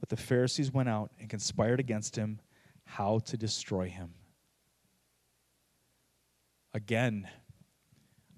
But 0.00 0.08
the 0.08 0.16
Pharisees 0.16 0.72
went 0.72 0.88
out 0.88 1.12
and 1.20 1.30
conspired 1.30 1.78
against 1.78 2.16
him 2.16 2.40
how 2.84 3.20
to 3.20 3.36
destroy 3.36 3.88
him. 3.88 4.14
Again, 6.74 7.28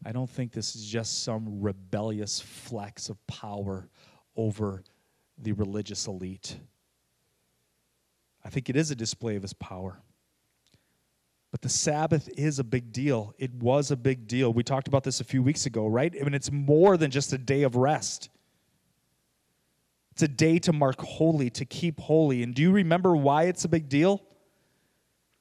I 0.05 0.13
don't 0.13 0.29
think 0.29 0.53
this 0.53 0.75
is 0.75 0.85
just 0.85 1.23
some 1.23 1.61
rebellious 1.61 2.41
flex 2.41 3.09
of 3.09 3.25
power 3.27 3.89
over 4.37 4.83
the 5.39 5.53
religious 5.53 6.07
elite. 6.07 6.59
I 8.45 8.51
think 8.51 8.69
it 8.69 8.77
is 8.77 8.91
a 8.91 8.95
display 8.95 9.37
of 9.37 9.43
his 9.43 9.55
power. 9.55 10.03
But 11.51 11.63
the 11.63 11.69
Sabbath 11.69 12.29
is 12.37 12.59
a 12.59 12.65
big 12.65 12.93
deal. 12.93 13.33
It 13.39 13.55
was 13.55 13.93
a 13.93 13.97
big 13.97 14.27
deal. 14.27 14.53
We 14.53 14.65
talked 14.65 14.89
about 14.89 15.05
this 15.05 15.21
a 15.21 15.25
few 15.25 15.43
weeks 15.43 15.67
ago, 15.67 15.87
right? 15.87 16.13
I 16.21 16.25
mean, 16.25 16.35
it's 16.35 16.51
more 16.51 16.97
than 16.97 17.13
just 17.13 17.33
a 17.33 17.39
day 17.39 17.63
of 17.63 17.77
rest. 17.77 18.29
It's 20.11 20.23
a 20.23 20.29
day 20.29 20.59
to 20.61 20.73
mark 20.73 21.01
holy, 21.01 21.51
to 21.51 21.65
keep 21.65 22.01
holy. 22.01 22.43
And 22.43 22.55
do 22.55 22.63
you 22.63 22.73
remember 22.73 23.17
why 23.17 23.45
it's 23.45 23.65
a 23.65 23.69
big 23.69 23.89
deal? 23.89 24.23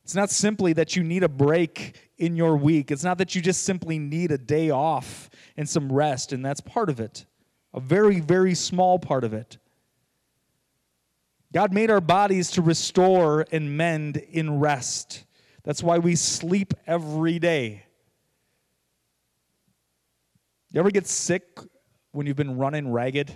It's 0.03 0.15
not 0.15 0.29
simply 0.29 0.73
that 0.73 0.95
you 0.95 1.03
need 1.03 1.23
a 1.23 1.29
break 1.29 2.09
in 2.17 2.35
your 2.35 2.57
week. 2.57 2.91
It's 2.91 3.03
not 3.03 3.17
that 3.19 3.35
you 3.35 3.41
just 3.41 3.63
simply 3.63 3.97
need 3.97 4.31
a 4.31 4.37
day 4.37 4.69
off 4.69 5.29
and 5.55 5.67
some 5.67 5.91
rest, 5.91 6.33
and 6.33 6.45
that's 6.45 6.59
part 6.61 6.89
of 6.89 6.99
it. 6.99 7.25
A 7.73 7.79
very, 7.79 8.19
very 8.19 8.53
small 8.53 8.99
part 8.99 9.23
of 9.23 9.33
it. 9.33 9.57
God 11.53 11.71
made 11.71 11.89
our 11.89 12.01
bodies 12.01 12.51
to 12.51 12.61
restore 12.61 13.45
and 13.51 13.77
mend 13.77 14.17
in 14.17 14.59
rest. 14.59 15.23
That's 15.63 15.81
why 15.81 15.99
we 15.99 16.15
sleep 16.15 16.73
every 16.85 17.39
day. 17.39 17.85
You 20.71 20.79
ever 20.79 20.89
get 20.89 21.07
sick 21.07 21.59
when 22.11 22.25
you've 22.25 22.35
been 22.35 22.57
running 22.57 22.91
ragged? 22.91 23.31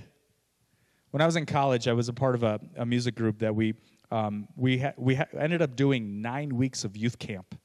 When 1.12 1.22
I 1.22 1.26
was 1.26 1.36
in 1.36 1.46
college, 1.46 1.88
I 1.88 1.94
was 1.94 2.10
a 2.10 2.14
part 2.14 2.36
of 2.36 2.44
a, 2.44 2.60
a 2.76 2.86
music 2.86 3.16
group 3.16 3.40
that 3.40 3.56
we 3.56 3.76
um, 4.12 4.48
we 4.56 4.80
ha- 4.80 4.94
we 4.98 5.16
ha- 5.16 5.26
ended 5.38 5.62
up 5.62 5.76
doing 5.76 6.22
nine 6.22 6.56
weeks 6.56 6.84
of 6.84 6.96
youth 6.96 7.20
camp, 7.20 7.56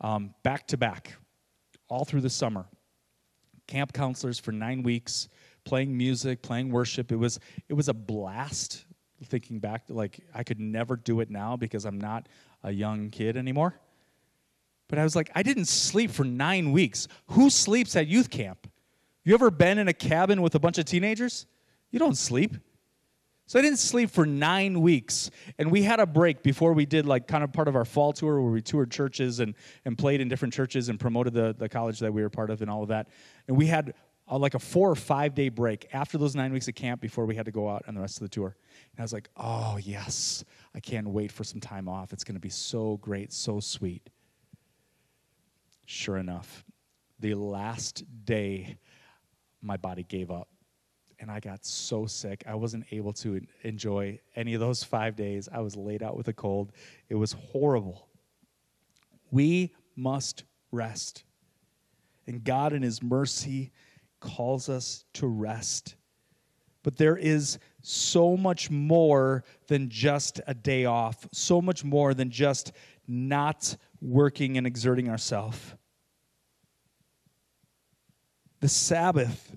um, 0.00 0.34
back 0.42 0.66
to 0.68 0.76
back, 0.76 1.14
all 1.88 2.04
through 2.04 2.22
the 2.22 2.30
summer. 2.30 2.66
Camp 3.66 3.92
counselors 3.92 4.38
for 4.38 4.52
nine 4.52 4.82
weeks, 4.82 5.28
playing 5.64 5.96
music, 5.96 6.42
playing 6.42 6.70
worship. 6.70 7.12
It 7.12 7.16
was 7.16 7.38
it 7.68 7.74
was 7.74 7.88
a 7.88 7.94
blast 7.94 8.86
thinking 9.24 9.58
back, 9.58 9.84
like 9.88 10.20
I 10.34 10.42
could 10.42 10.60
never 10.60 10.96
do 10.96 11.20
it 11.20 11.30
now 11.30 11.56
because 11.56 11.84
I'm 11.84 11.98
not 11.98 12.28
a 12.62 12.70
young 12.70 13.10
kid 13.10 13.36
anymore. 13.36 13.78
But 14.88 14.98
I 14.98 15.02
was 15.02 15.14
like, 15.14 15.30
I 15.34 15.42
didn't 15.42 15.66
sleep 15.66 16.10
for 16.10 16.24
nine 16.24 16.72
weeks. 16.72 17.08
Who 17.28 17.50
sleeps 17.50 17.94
at 17.94 18.06
youth 18.06 18.30
camp? 18.30 18.70
You 19.24 19.34
ever 19.34 19.50
been 19.50 19.78
in 19.78 19.88
a 19.88 19.92
cabin 19.92 20.40
with 20.40 20.54
a 20.54 20.58
bunch 20.58 20.78
of 20.78 20.86
teenagers? 20.86 21.46
You 21.90 21.98
don't 21.98 22.16
sleep. 22.16 22.56
So 23.48 23.58
I 23.58 23.62
didn't 23.62 23.78
sleep 23.78 24.10
for 24.10 24.26
nine 24.26 24.82
weeks. 24.82 25.30
And 25.58 25.70
we 25.72 25.82
had 25.82 26.00
a 26.00 26.06
break 26.06 26.42
before 26.42 26.74
we 26.74 26.84
did 26.84 27.06
like 27.06 27.26
kind 27.26 27.42
of 27.42 27.50
part 27.50 27.66
of 27.66 27.76
our 27.76 27.86
fall 27.86 28.12
tour 28.12 28.42
where 28.42 28.52
we 28.52 28.60
toured 28.60 28.90
churches 28.90 29.40
and, 29.40 29.54
and 29.86 29.96
played 29.96 30.20
in 30.20 30.28
different 30.28 30.52
churches 30.52 30.90
and 30.90 31.00
promoted 31.00 31.32
the, 31.32 31.54
the 31.58 31.66
college 31.66 31.98
that 32.00 32.12
we 32.12 32.20
were 32.20 32.28
part 32.28 32.50
of 32.50 32.60
and 32.60 32.70
all 32.70 32.82
of 32.82 32.90
that. 32.90 33.08
And 33.48 33.56
we 33.56 33.64
had 33.64 33.94
a, 34.26 34.36
like 34.36 34.52
a 34.52 34.58
four 34.58 34.90
or 34.90 34.94
five 34.94 35.34
day 35.34 35.48
break 35.48 35.88
after 35.94 36.18
those 36.18 36.34
nine 36.36 36.52
weeks 36.52 36.68
of 36.68 36.74
camp 36.74 37.00
before 37.00 37.24
we 37.24 37.34
had 37.34 37.46
to 37.46 37.50
go 37.50 37.70
out 37.70 37.84
on 37.88 37.94
the 37.94 38.02
rest 38.02 38.18
of 38.18 38.20
the 38.20 38.28
tour. 38.28 38.54
And 38.92 39.00
I 39.00 39.02
was 39.02 39.14
like, 39.14 39.30
oh, 39.38 39.78
yes, 39.82 40.44
I 40.74 40.80
can't 40.80 41.08
wait 41.08 41.32
for 41.32 41.42
some 41.42 41.58
time 41.58 41.88
off. 41.88 42.12
It's 42.12 42.24
going 42.24 42.36
to 42.36 42.40
be 42.40 42.50
so 42.50 42.98
great, 42.98 43.32
so 43.32 43.60
sweet. 43.60 44.10
Sure 45.86 46.18
enough, 46.18 46.66
the 47.18 47.32
last 47.32 48.04
day, 48.26 48.76
my 49.62 49.78
body 49.78 50.02
gave 50.02 50.30
up. 50.30 50.48
And 51.20 51.30
I 51.30 51.40
got 51.40 51.64
so 51.64 52.06
sick. 52.06 52.44
I 52.46 52.54
wasn't 52.54 52.84
able 52.92 53.12
to 53.14 53.40
enjoy 53.62 54.20
any 54.36 54.54
of 54.54 54.60
those 54.60 54.84
five 54.84 55.16
days. 55.16 55.48
I 55.52 55.60
was 55.60 55.76
laid 55.76 56.02
out 56.02 56.16
with 56.16 56.28
a 56.28 56.32
cold. 56.32 56.72
It 57.08 57.16
was 57.16 57.32
horrible. 57.32 58.08
We 59.30 59.74
must 59.96 60.44
rest. 60.70 61.24
And 62.26 62.44
God, 62.44 62.72
in 62.72 62.82
His 62.82 63.02
mercy, 63.02 63.72
calls 64.20 64.68
us 64.68 65.04
to 65.14 65.26
rest. 65.26 65.96
But 66.82 66.96
there 66.96 67.16
is 67.16 67.58
so 67.82 68.36
much 68.36 68.70
more 68.70 69.44
than 69.66 69.88
just 69.88 70.40
a 70.46 70.54
day 70.54 70.84
off, 70.84 71.26
so 71.32 71.60
much 71.60 71.84
more 71.84 72.14
than 72.14 72.30
just 72.30 72.72
not 73.06 73.76
working 74.00 74.56
and 74.56 74.66
exerting 74.66 75.08
ourselves. 75.08 75.74
The 78.60 78.68
Sabbath, 78.68 79.56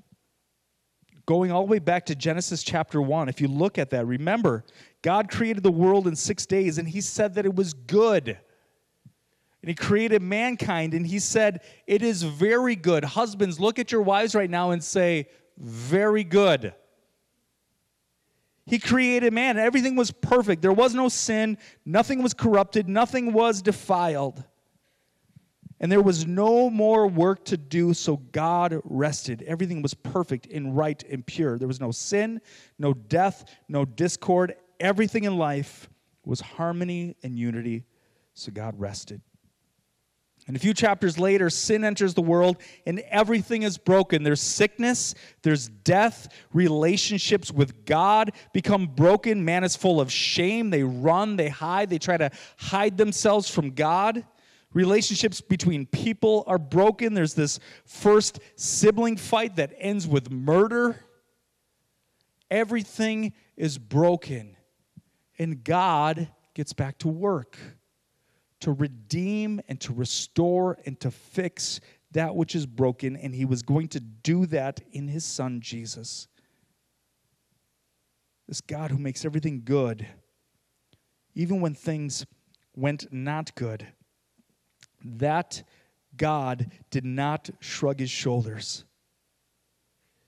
going 1.25 1.51
all 1.51 1.65
the 1.65 1.71
way 1.71 1.79
back 1.79 2.05
to 2.07 2.15
Genesis 2.15 2.63
chapter 2.63 3.01
1, 3.01 3.29
if 3.29 3.41
you 3.41 3.47
look 3.47 3.77
at 3.77 3.89
that, 3.91 4.05
remember, 4.05 4.63
God 5.01 5.29
created 5.29 5.63
the 5.63 5.71
world 5.71 6.07
in 6.07 6.15
six 6.15 6.45
days 6.45 6.77
and 6.77 6.87
He 6.87 7.01
said 7.01 7.35
that 7.35 7.45
it 7.45 7.55
was 7.55 7.73
good. 7.73 8.37
And 9.61 9.69
he 9.69 9.75
created 9.75 10.23
mankind 10.23 10.93
and 10.93 11.05
he 11.05 11.19
said, 11.19 11.61
It 11.85 12.01
is 12.01 12.23
very 12.23 12.75
good. 12.75 13.03
Husbands, 13.03 13.59
look 13.59 13.77
at 13.77 13.91
your 13.91 14.01
wives 14.01 14.33
right 14.33 14.49
now 14.49 14.71
and 14.71 14.83
say, 14.83 15.27
Very 15.57 16.23
good. 16.23 16.73
He 18.65 18.79
created 18.79 19.33
man. 19.33 19.59
Everything 19.59 19.95
was 19.95 20.11
perfect. 20.11 20.61
There 20.61 20.71
was 20.71 20.95
no 20.95 21.09
sin. 21.09 21.57
Nothing 21.85 22.23
was 22.23 22.33
corrupted. 22.33 22.87
Nothing 22.87 23.33
was 23.33 23.61
defiled. 23.61 24.43
And 25.81 25.91
there 25.91 26.01
was 26.01 26.27
no 26.27 26.69
more 26.69 27.07
work 27.07 27.43
to 27.45 27.57
do, 27.57 27.95
so 27.95 28.17
God 28.17 28.79
rested. 28.83 29.41
Everything 29.47 29.81
was 29.81 29.95
perfect 29.95 30.45
and 30.45 30.77
right 30.77 31.03
and 31.09 31.25
pure. 31.25 31.57
There 31.57 31.67
was 31.67 31.81
no 31.81 31.89
sin, 31.89 32.39
no 32.77 32.93
death, 32.93 33.45
no 33.67 33.83
discord. 33.83 34.53
Everything 34.79 35.23
in 35.23 35.37
life 35.37 35.89
was 36.23 36.39
harmony 36.39 37.15
and 37.23 37.35
unity, 37.35 37.83
so 38.35 38.51
God 38.51 38.79
rested. 38.79 39.21
And 40.47 40.55
a 40.55 40.59
few 40.59 40.75
chapters 40.75 41.17
later, 41.17 41.49
sin 41.49 41.83
enters 41.83 42.13
the 42.13 42.21
world 42.21 42.57
and 42.85 42.99
everything 43.09 43.63
is 43.63 43.79
broken. 43.79 44.21
There's 44.21 44.41
sickness, 44.41 45.15
there's 45.41 45.67
death, 45.67 46.27
relationships 46.53 47.51
with 47.51 47.85
God 47.85 48.33
become 48.53 48.85
broken. 48.85 49.45
Man 49.45 49.63
is 49.63 49.75
full 49.75 49.99
of 49.99 50.11
shame. 50.11 50.69
They 50.69 50.83
run, 50.83 51.37
they 51.37 51.49
hide, 51.49 51.89
they 51.89 51.99
try 51.99 52.17
to 52.17 52.29
hide 52.57 52.97
themselves 52.97 53.49
from 53.49 53.71
God. 53.71 54.25
Relationships 54.73 55.41
between 55.41 55.85
people 55.85 56.43
are 56.47 56.57
broken. 56.57 57.13
There's 57.13 57.33
this 57.33 57.59
first 57.85 58.39
sibling 58.55 59.17
fight 59.17 59.57
that 59.57 59.73
ends 59.77 60.07
with 60.07 60.31
murder. 60.31 61.03
Everything 62.49 63.33
is 63.57 63.77
broken. 63.77 64.55
And 65.37 65.63
God 65.63 66.29
gets 66.53 66.73
back 66.73 66.97
to 66.99 67.07
work 67.07 67.57
to 68.61 68.71
redeem 68.71 69.59
and 69.67 69.79
to 69.81 69.93
restore 69.93 70.77
and 70.85 70.99
to 70.99 71.11
fix 71.11 71.81
that 72.11 72.35
which 72.35 72.55
is 72.55 72.65
broken, 72.65 73.15
and 73.15 73.35
he 73.35 73.45
was 73.45 73.61
going 73.61 73.87
to 73.89 73.99
do 73.99 74.45
that 74.45 74.79
in 74.91 75.07
his 75.07 75.25
son 75.25 75.59
Jesus. 75.61 76.27
This 78.47 78.61
God 78.61 78.91
who 78.91 78.97
makes 78.97 79.25
everything 79.25 79.61
good, 79.63 80.05
even 81.35 81.61
when 81.61 81.73
things 81.73 82.25
went 82.75 83.11
not 83.11 83.55
good, 83.55 83.87
that 85.03 85.63
God 86.15 86.71
did 86.89 87.05
not 87.05 87.49
shrug 87.59 87.99
his 87.99 88.11
shoulders. 88.11 88.85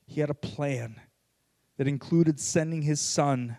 He 0.06 0.22
had 0.22 0.30
a 0.30 0.36
plan 0.36 1.00
that 1.78 1.88
included 1.88 2.40
sending 2.40 2.82
his 2.82 3.02
son 3.02 3.58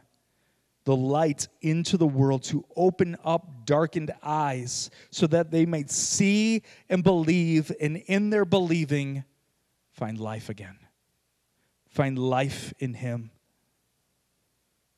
the 0.85 0.95
light 0.95 1.49
into 1.63 1.97
the 1.97 2.07
world 2.07 2.43
to 2.45 2.65
open 2.77 3.17
up 3.25 3.65
darkened 3.65 4.13
eyes 4.23 4.91
so 5.11 5.27
that 5.27 5.51
they 5.51 5.65
might 5.65 5.91
see 5.91 6.63
and 6.91 7.03
believe, 7.03 7.73
and 7.81 7.97
in 8.07 8.31
their 8.31 8.45
believing, 8.45 9.25
find 9.93 10.19
life 10.19 10.51
again. 10.51 10.79
Find 11.89 12.19
life 12.19 12.75
in 12.79 12.93
Him. 12.93 13.31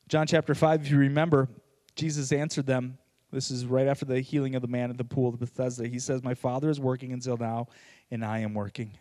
John 0.09 0.27
chapter 0.27 0.55
5, 0.55 0.87
if 0.87 0.91
you 0.91 0.99
remember, 0.99 1.49
Jesus 1.95 2.33
answered 2.33 2.67
them. 2.67 2.99
This 3.37 3.51
is 3.51 3.67
right 3.67 3.87
after 3.87 4.05
the 4.05 4.21
healing 4.21 4.55
of 4.55 4.63
the 4.63 4.69
man 4.69 4.91
at 4.91 4.97
the 4.97 5.05
pool 5.05 5.29
of 5.29 5.39
Bethesda. 5.39 5.87
He 5.87 5.99
says, 5.99 6.23
My 6.23 6.35
Father 6.35 6.71
is 6.71 6.81
working 6.81 7.13
until 7.13 7.37
now, 7.37 7.69
and 8.11 8.25
I 8.25 8.39
am 8.39 8.55
working 8.55 8.99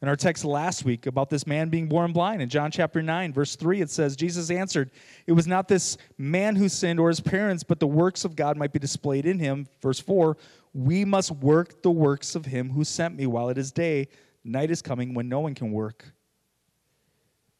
in 0.00 0.08
our 0.08 0.16
text 0.16 0.44
last 0.44 0.84
week 0.84 1.06
about 1.06 1.28
this 1.28 1.46
man 1.46 1.70
being 1.70 1.88
born 1.88 2.12
blind. 2.12 2.40
In 2.40 2.48
John 2.48 2.70
chapter 2.70 3.02
9, 3.02 3.32
verse 3.32 3.56
3, 3.56 3.80
it 3.80 3.90
says, 3.90 4.14
Jesus 4.14 4.50
answered, 4.50 4.92
It 5.26 5.32
was 5.32 5.46
not 5.46 5.66
this 5.66 5.96
man 6.16 6.54
who 6.54 6.68
sinned 6.68 7.00
or 7.00 7.08
his 7.08 7.20
parents, 7.20 7.64
but 7.64 7.80
the 7.80 7.86
works 7.86 8.24
of 8.24 8.36
God 8.36 8.56
might 8.56 8.72
be 8.72 8.78
displayed 8.78 9.26
in 9.26 9.38
him. 9.38 9.66
Verse 9.82 9.98
4, 9.98 10.36
We 10.72 11.04
must 11.04 11.32
work 11.32 11.82
the 11.82 11.90
works 11.90 12.36
of 12.36 12.46
him 12.46 12.70
who 12.70 12.84
sent 12.84 13.16
me 13.16 13.26
while 13.26 13.48
it 13.48 13.58
is 13.58 13.72
day. 13.72 14.08
Night 14.44 14.70
is 14.70 14.82
coming 14.82 15.14
when 15.14 15.28
no 15.28 15.40
one 15.40 15.54
can 15.54 15.72
work. 15.72 16.04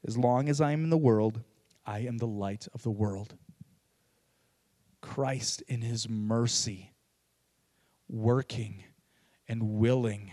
As 0.07 0.17
long 0.17 0.49
as 0.49 0.61
I 0.61 0.71
am 0.71 0.85
in 0.85 0.91
the 0.91 0.97
world, 0.97 1.41
I 1.85 2.01
am 2.01 2.19
the 2.19 2.27
light 2.27 2.69
of 2.73 2.83
the 2.83 2.91
world. 2.91 3.35
Christ, 5.01 5.63
in 5.69 5.83
his 5.83 6.09
mercy, 6.09 6.93
working 8.09 8.85
and 9.49 9.79
willing 9.79 10.33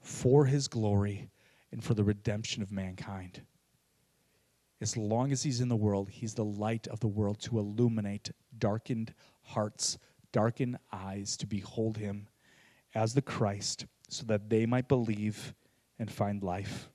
for 0.00 0.46
his 0.46 0.68
glory 0.68 1.30
and 1.72 1.82
for 1.82 1.94
the 1.94 2.04
redemption 2.04 2.62
of 2.62 2.72
mankind. 2.72 3.42
As 4.80 4.96
long 4.96 5.30
as 5.30 5.42
he's 5.42 5.60
in 5.60 5.68
the 5.68 5.76
world, 5.76 6.08
he's 6.08 6.34
the 6.34 6.44
light 6.44 6.88
of 6.88 7.00
the 7.00 7.08
world 7.08 7.38
to 7.40 7.58
illuminate 7.58 8.30
darkened 8.58 9.12
hearts, 9.42 9.98
darkened 10.32 10.78
eyes 10.92 11.36
to 11.36 11.46
behold 11.46 11.98
him 11.98 12.28
as 12.94 13.14
the 13.14 13.22
Christ 13.22 13.86
so 14.08 14.24
that 14.24 14.48
they 14.48 14.66
might 14.66 14.88
believe 14.88 15.54
and 15.98 16.10
find 16.10 16.42
life. 16.42 16.88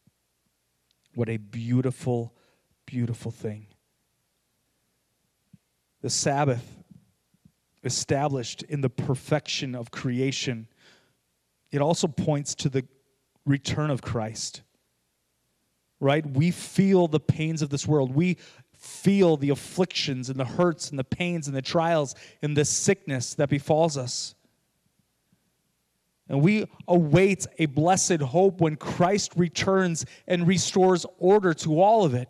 What 1.14 1.30
a 1.30 1.38
beautiful, 1.38 2.34
beautiful 2.86 3.32
thing. 3.32 3.68
The 6.02 6.10
Sabbath, 6.10 6.84
established 7.86 8.64
in 8.64 8.82
the 8.82 8.90
perfection 8.90 9.76
of 9.76 9.92
creation, 9.92 10.68
it 11.72 11.82
also 11.82 12.08
points 12.08 12.56
to 12.56 12.70
the 12.70 12.86
return 13.46 13.90
of 13.90 14.02
Christ. 14.02 14.64
Right? 16.00 16.26
We 16.26 16.52
feel 16.52 17.08
the 17.08 17.20
pains 17.20 17.62
of 17.62 17.70
this 17.70 17.88
world. 17.88 18.14
We 18.14 18.38
feel 18.78 19.38
the 19.38 19.50
afflictions 19.50 20.30
and 20.30 20.40
the 20.40 20.46
hurts 20.46 20.90
and 20.90 21.00
the 21.00 21.04
pains 21.04 21.48
and 21.48 21.56
the 21.56 21.62
trials 21.62 22.16
and 22.42 22.56
the 22.56 22.66
sickness 22.66 23.36
that 23.36 23.50
befalls 23.50 23.98
us. 23.98 24.36
And 26.28 26.42
we 26.42 26.66
await 26.88 27.46
a 27.60 27.68
blessed 27.68 28.22
hope 28.22 28.60
when 28.60 28.76
Christ 28.76 29.34
returns 29.36 30.06
and 30.28 30.48
restores 30.48 31.06
order 31.20 31.54
to 31.56 31.80
all 31.80 32.04
of 32.04 32.16
it, 32.16 32.30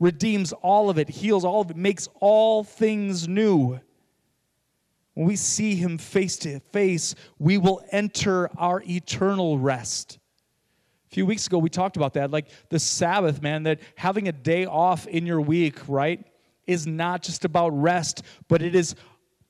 redeems 0.00 0.52
all 0.52 0.88
of 0.88 0.98
it, 0.98 1.08
heals 1.08 1.44
all 1.44 1.60
of 1.60 1.70
it, 1.70 1.76
makes 1.76 2.08
all 2.20 2.64
things 2.64 3.28
new. 3.28 3.78
When 5.14 5.26
we 5.26 5.36
see 5.36 5.76
him 5.76 5.96
face 5.96 6.36
to 6.38 6.60
face, 6.60 7.14
we 7.38 7.56
will 7.56 7.82
enter 7.90 8.50
our 8.58 8.82
eternal 8.86 9.58
rest. 9.58 10.18
A 11.10 11.14
few 11.14 11.24
weeks 11.24 11.46
ago, 11.46 11.58
we 11.58 11.70
talked 11.70 11.96
about 11.96 12.14
that. 12.14 12.32
Like 12.32 12.48
the 12.68 12.80
Sabbath, 12.80 13.40
man, 13.40 13.62
that 13.62 13.78
having 13.94 14.26
a 14.26 14.32
day 14.32 14.66
off 14.66 15.06
in 15.06 15.24
your 15.24 15.40
week, 15.40 15.88
right, 15.88 16.24
is 16.66 16.86
not 16.86 17.22
just 17.22 17.44
about 17.44 17.70
rest, 17.70 18.22
but 18.48 18.60
it 18.60 18.74
is 18.74 18.96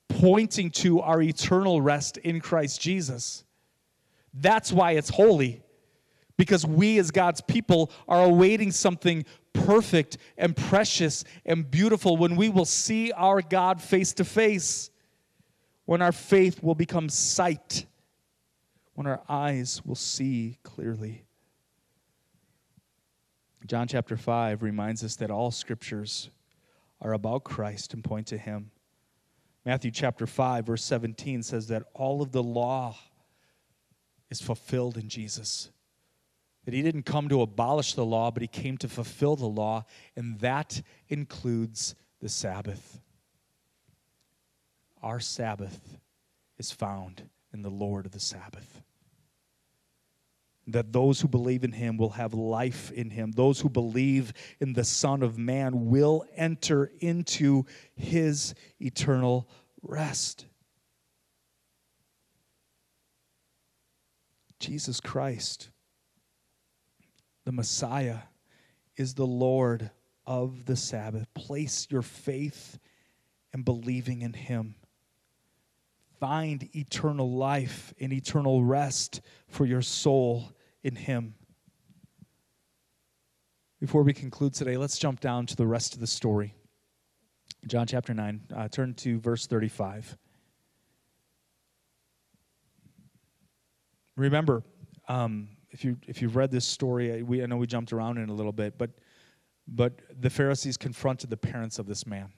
pointing 0.09 0.71
to 0.71 1.01
our 1.01 1.23
eternal 1.23 1.81
rest 1.81 2.19
in 2.19 2.41
Christ 2.41 2.81
Jesus. 2.81 3.45
That's 4.35 4.71
why 4.71 4.93
it's 4.93 5.09
holy, 5.09 5.63
because 6.37 6.67
we 6.67 6.99
as 6.99 7.11
God's 7.11 7.41
people 7.41 7.91
are 8.07 8.25
awaiting 8.25 8.71
something 8.71 9.25
perfect 9.55 10.19
and 10.37 10.55
precious 10.55 11.25
and 11.47 11.71
beautiful 11.71 12.19
when 12.19 12.37
we 12.37 12.51
will 12.51 12.65
see 12.67 13.13
our 13.13 13.41
God 13.41 13.81
face 13.81 14.13
to 14.15 14.25
face 14.25 14.91
when 15.85 16.03
our 16.03 16.13
faith 16.13 16.63
will 16.63 16.75
become 16.75 17.09
sight, 17.09 17.87
when 18.95 19.07
our 19.07 19.21
eyes 19.29 19.83
will 19.85 19.95
see 19.95 20.59
clearly. 20.63 21.25
John 23.67 23.89
chapter 23.89 24.17
5 24.17 24.63
reminds 24.63 25.03
us 25.03 25.17
that 25.17 25.31
all 25.31 25.51
scriptures 25.51 26.31
are 27.01 27.13
about 27.13 27.45
Christ 27.45 27.95
and 27.95 28.05
point 28.05 28.27
to 28.29 28.39
him. 28.39 28.71
Matthew 29.65 29.91
chapter 29.91 30.27
5, 30.27 30.67
verse 30.67 30.85
17 30.85 31.43
says 31.43 31.69
that 31.69 31.85
all 31.95 32.21
of 32.21 32.33
the 32.33 32.43
law 32.43 32.97
is 34.31 34.41
fulfilled 34.41 34.99
in 34.99 35.09
Jesus. 35.09 35.71
That 36.67 36.75
he 36.75 36.83
didn't 36.83 37.05
come 37.05 37.29
to 37.29 37.43
abolish 37.43 37.95
the 37.95 38.05
law, 38.05 38.31
but 38.31 38.43
he 38.43 38.49
came 38.49 38.77
to 38.79 38.89
fulfill 38.89 39.37
the 39.37 39.47
law, 39.47 39.85
and 40.17 40.39
that 40.41 40.83
includes 41.09 41.95
the 42.21 42.29
Sabbath. 42.29 43.01
Our 45.05 45.21
Sabbath 45.21 45.99
is 46.57 46.73
found 46.73 47.29
in 47.53 47.61
the 47.61 47.71
Lord 47.71 48.07
of 48.07 48.13
the 48.13 48.21
Sabbath. 48.21 48.83
That 50.67 50.95
those 50.95 51.21
who 51.21 51.29
believe 51.29 51.63
in 51.63 51.73
him 51.73 51.99
will 51.99 52.11
have 52.11 52.33
life 52.33 52.91
in 52.91 53.11
him. 53.11 53.33
Those 53.33 53.61
who 53.61 53.69
believe 53.69 54.33
in 54.61 54.73
the 54.73 54.83
Son 54.83 55.23
of 55.23 55.37
Man 55.37 55.91
will 55.91 56.25
enter 56.35 56.91
into 57.01 57.67
his 57.95 58.55
eternal 58.81 59.47
rest. 59.83 60.47
Jesus 64.59 65.01
Christ, 65.01 65.69
the 67.45 67.53
Messiah, 67.53 68.21
is 68.97 69.13
the 69.13 69.27
Lord 69.27 69.91
of 70.27 70.65
the 70.65 70.77
Sabbath. 70.77 71.27
Place 71.35 71.89
your 71.91 72.01
faith 72.01 72.79
and 73.53 73.67
believing 73.67 74.23
in 74.23 74.33
him 74.33 74.77
find 76.19 76.69
eternal 76.75 77.31
life 77.31 77.93
and 78.01 78.13
eternal 78.13 78.65
rest 78.65 79.21
for 79.49 79.67
your 79.67 79.83
soul 79.83 80.53
in 80.83 80.97
Him. 80.97 81.35
Before 83.81 84.03
we 84.03 84.13
conclude 84.13 84.55
today, 84.55 84.77
let's 84.77 84.99
jump 84.99 85.21
down 85.21 85.47
to 85.47 85.57
the 85.57 85.67
rest 85.67 85.95
of 85.95 86.01
the 86.01 86.07
story. 86.07 86.55
John 87.67 87.87
chapter 87.87 88.15
9, 88.15 88.41
uh, 88.55 88.69
turn 88.69 88.95
to 88.95 89.19
verse 89.21 89.47
35. 89.47 90.17
Remember, 94.17 94.63
um, 95.09 95.49
if, 95.71 95.85
you, 95.85 95.97
if 96.07 96.23
you've 96.23 96.37
read 96.37 96.51
this 96.51 96.67
story, 96.67 97.23
we, 97.23 97.43
I 97.43 97.47
know 97.47 97.57
we 97.57 97.67
jumped 97.67 97.93
around 97.93 98.19
in 98.19 98.29
a 98.29 98.33
little 98.33 98.53
bit, 98.53 98.79
but, 98.79 98.91
but 99.67 100.01
the 100.21 100.31
Pharisees 100.31 100.77
confronted 100.77 101.31
the 101.31 101.37
parents 101.37 101.79
of 101.79 101.87
this 101.87 102.07
man. 102.07 102.33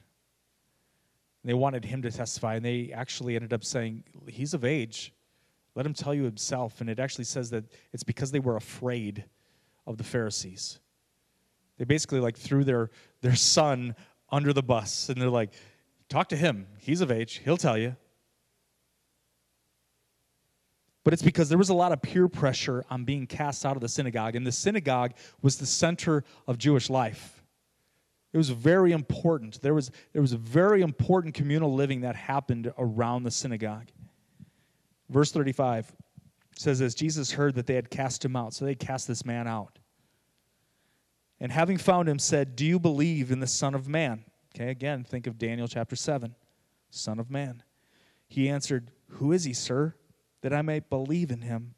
They 1.47 1.55
wanted 1.55 1.85
him 1.85 2.03
to 2.03 2.11
testify, 2.11 2.57
and 2.57 2.65
they 2.65 2.91
actually 2.93 3.37
ended 3.37 3.53
up 3.53 3.65
saying, 3.65 4.03
He's 4.29 4.53
of 4.53 4.65
age. 4.65 5.15
Let 5.77 5.87
him 5.87 5.95
tell 5.95 6.13
you 6.13 6.25
himself. 6.25 6.81
And 6.81 6.91
it 6.91 6.99
actually 6.99 7.25
says 7.25 7.51
that 7.51 7.65
it's 7.93 8.03
because 8.03 8.33
they 8.33 8.41
were 8.41 8.57
afraid 8.57 9.25
of 9.87 9.97
the 9.97 10.03
Pharisees. 10.03 10.81
They 11.79 11.85
basically 11.85 12.19
like 12.19 12.37
threw 12.37 12.65
their, 12.65 12.91
their 13.21 13.37
son 13.37 13.95
under 14.29 14.53
the 14.53 14.63
bus, 14.63 15.09
and 15.09 15.23
they're 15.23 15.31
like, 15.31 15.53
Talk 16.09 16.29
to 16.31 16.37
him. 16.37 16.67
He's 16.79 17.01
of 17.01 17.11
age. 17.13 17.41
He'll 17.45 17.57
tell 17.57 17.79
you. 17.79 17.97
But 21.05 21.13
it's 21.13 21.23
because 21.23 21.49
there 21.49 21.59
was 21.59 21.69
a 21.69 21.75
lot 21.75 21.93
of 21.93 22.03
peer 22.03 22.27
pressure 22.27 22.85
on 22.91 23.05
being 23.05 23.29
cast 23.29 23.65
out 23.65 23.77
of 23.77 23.83
the 23.83 23.89
synagogue, 23.89 24.35
and 24.35 24.45
the 24.45 24.51
synagogue 24.51 25.13
was 25.43 25.59
the 25.59 25.67
center 25.67 26.25
of 26.49 26.59
Jewish 26.59 26.91
life. 26.91 27.36
It 28.37 28.38
was 28.38 28.51
very 28.51 28.92
important. 28.92 29.62
There 29.62 29.72
was, 29.72 29.90
there 30.12 30.20
was 30.20 30.35
a 30.35 30.37
very 30.37 30.83
important 30.83 31.33
communal 31.33 31.72
living 31.72 32.03
that 32.03 32.14
happened 32.14 32.70
around 32.77 33.22
the 33.22 33.31
synagogue. 33.31 33.87
Verse 35.09 35.33
35 35.33 35.90
says, 36.55 36.83
As 36.83 36.94
Jesus 36.94 37.33
heard 37.33 37.55
that 37.55 37.66
they 37.66 37.77
had 37.77 37.88
cast 37.88 38.22
him 38.22 38.37
out, 38.37 38.53
so 38.53 38.66
they 38.66 38.75
cast 38.75 39.09
this 39.09 39.25
man 39.25 39.49
out. 39.49 39.79
And 41.40 41.51
having 41.51 41.79
found 41.79 42.11
him, 42.11 42.18
said, 42.18 42.57
Do 42.57 42.66
you 42.66 42.79
believe 42.79 43.31
in 43.31 43.40
the 43.40 43.46
Son 43.46 43.75
of 43.75 43.88
Man? 43.88 44.22
Okay, 44.55 44.68
again, 44.68 45.03
think 45.03 45.27
of 45.27 45.38
Daniel 45.38 45.66
chapter 45.66 45.96
7, 45.96 46.35
Son 46.90 47.18
of 47.18 47.31
Man. 47.31 47.62
He 48.29 48.51
answered, 48.51 48.90
Who 49.12 49.33
is 49.33 49.44
he, 49.44 49.55
sir, 49.55 49.94
that 50.42 50.53
I 50.53 50.61
may 50.61 50.81
believe 50.81 51.31
in 51.31 51.40
him? 51.40 51.75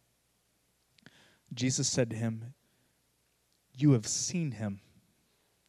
Jesus 1.55 1.87
said 1.87 2.11
to 2.11 2.17
him, 2.17 2.53
You 3.77 3.93
have 3.93 4.09
seen 4.09 4.51
him. 4.51 4.81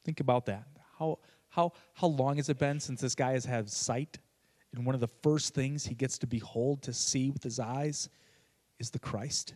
Think 0.04 0.19
about 0.19 0.47
that. 0.47 0.65
How, 1.00 1.20
how, 1.50 1.74
how 1.94 2.08
long 2.08 2.36
has 2.36 2.50
it 2.50 2.60
been 2.60 2.80
since 2.80 3.02
this 3.02 3.16
guy 3.16 3.32
has 3.32 3.46
had 3.46 3.70
sight? 3.70 4.20
And 4.74 4.86
one 4.86 4.94
of 4.94 5.02
the 5.02 5.08
first 5.08 5.56
things 5.56 5.86
he 5.86 5.96
gets 5.96 6.18
to 6.20 6.28
behold, 6.28 6.84
to 6.84 6.94
see 6.94 7.32
with 7.32 7.44
his 7.44 7.60
eyes, 7.60 8.10
is 8.78 8.92
the 8.92 9.00
Christ, 9.00 9.56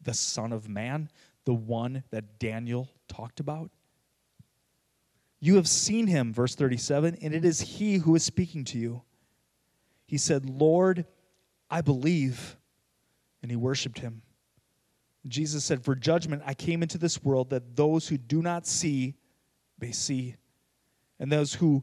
the 0.00 0.14
Son 0.14 0.52
of 0.52 0.68
Man, 0.68 1.10
the 1.44 1.54
one 1.54 2.04
that 2.10 2.38
Daniel 2.38 2.88
talked 3.08 3.40
about. 3.40 3.70
You 5.40 5.56
have 5.56 5.68
seen 5.68 6.06
him, 6.06 6.32
verse 6.32 6.54
37, 6.54 7.18
and 7.20 7.34
it 7.34 7.44
is 7.44 7.60
he 7.60 7.96
who 7.96 8.14
is 8.14 8.24
speaking 8.24 8.64
to 8.66 8.78
you. 8.78 9.02
He 10.06 10.18
said, 10.18 10.48
Lord, 10.48 11.04
I 11.68 11.82
believe. 11.82 12.56
And 13.42 13.50
he 13.50 13.56
worshiped 13.56 13.98
him. 13.98 14.22
Jesus 15.28 15.64
said, 15.64 15.84
For 15.84 15.94
judgment 15.94 16.42
I 16.46 16.54
came 16.54 16.82
into 16.82 16.98
this 16.98 17.22
world 17.22 17.50
that 17.50 17.76
those 17.76 18.08
who 18.08 18.16
do 18.16 18.40
not 18.40 18.66
see 18.66 19.14
may 19.78 19.92
see, 19.92 20.36
and 21.18 21.30
those 21.30 21.54
who 21.54 21.82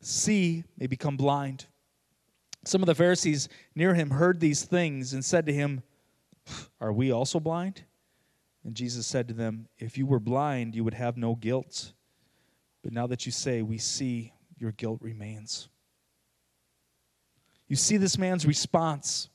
see 0.00 0.64
may 0.78 0.86
become 0.86 1.16
blind. 1.16 1.66
Some 2.64 2.82
of 2.82 2.86
the 2.86 2.94
Pharisees 2.94 3.48
near 3.74 3.94
him 3.94 4.10
heard 4.10 4.40
these 4.40 4.64
things 4.64 5.12
and 5.12 5.24
said 5.24 5.46
to 5.46 5.52
him, 5.52 5.82
Are 6.80 6.92
we 6.92 7.10
also 7.10 7.40
blind? 7.40 7.82
And 8.64 8.74
Jesus 8.74 9.06
said 9.06 9.28
to 9.28 9.34
them, 9.34 9.68
If 9.78 9.98
you 9.98 10.06
were 10.06 10.20
blind, 10.20 10.74
you 10.74 10.84
would 10.84 10.94
have 10.94 11.16
no 11.16 11.34
guilt. 11.34 11.92
But 12.82 12.92
now 12.92 13.06
that 13.06 13.26
you 13.26 13.32
say, 13.32 13.62
We 13.62 13.78
see, 13.78 14.32
your 14.58 14.72
guilt 14.72 15.00
remains. 15.02 15.68
You 17.68 17.76
see 17.76 17.96
this 17.96 18.18
man's 18.18 18.46
response. 18.46 19.28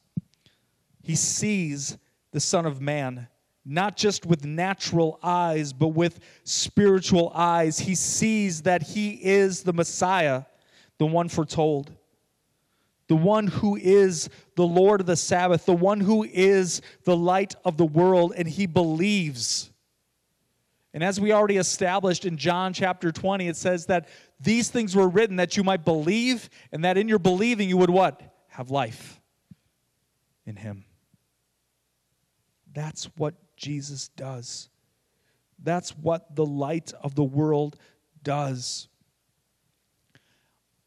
He 1.02 1.16
sees 1.16 1.98
the 2.32 2.40
Son 2.40 2.66
of 2.66 2.82
Man 2.82 3.28
not 3.66 3.98
just 3.98 4.26
with 4.26 4.46
natural 4.46 5.20
eyes, 5.22 5.74
but 5.74 5.90
with 5.90 6.20
spiritual 6.44 7.32
eyes. 7.36 7.80
He 7.80 7.96
sees 7.96 8.64
that 8.64 8.82
he 8.82 9.12
is 9.12 9.64
the 9.64 9.74
Messiah, 9.74 10.44
the 10.98 11.06
one 11.06 11.30
foretold, 11.30 11.92
the 13.08 13.16
one 13.16 13.48
who 13.48 13.76
is 13.76 14.30
the 14.56 14.66
Lord 14.66 15.02
of 15.02 15.08
the 15.08 15.16
Sabbath, 15.16 15.66
the 15.66 15.74
one 15.74 16.00
who 16.00 16.24
is 16.24 16.82
the 17.04 17.18
light 17.18 17.56
of 17.66 17.78
the 17.78 17.86
world, 17.86 18.34
and 18.36 18.48
he 18.48 18.66
believes. 18.66 19.72
And 20.94 21.04
as 21.04 21.20
we 21.20 21.32
already 21.32 21.58
established 21.58 22.26
in 22.26 22.38
John 22.38 22.74
chapter 22.74 23.12
20, 23.12 23.48
it 23.48 23.56
says 23.56 23.86
that 23.88 24.08
these 24.40 24.70
things 24.70 24.96
were 24.96 25.08
written 25.08 25.36
that 25.36 25.58
you 25.58 25.64
might 25.64 25.86
believe, 25.86 26.50
and 26.72 26.84
that 26.84 26.98
in 26.98 27.08
your 27.08 27.20
believing 27.20 27.70
you 27.70 27.78
would 27.78 27.90
what? 27.90 28.22
Have 28.48 28.72
life 28.72 29.20
in 30.46 30.56
him. 30.56 30.86
That's 32.74 33.06
what 33.18 33.36
Jesus 33.60 34.08
does. 34.08 34.70
That's 35.62 35.92
what 35.92 36.36
the 36.36 36.46
light 36.46 36.94
of 37.04 37.14
the 37.14 37.24
world 37.24 37.78
does. 38.24 38.88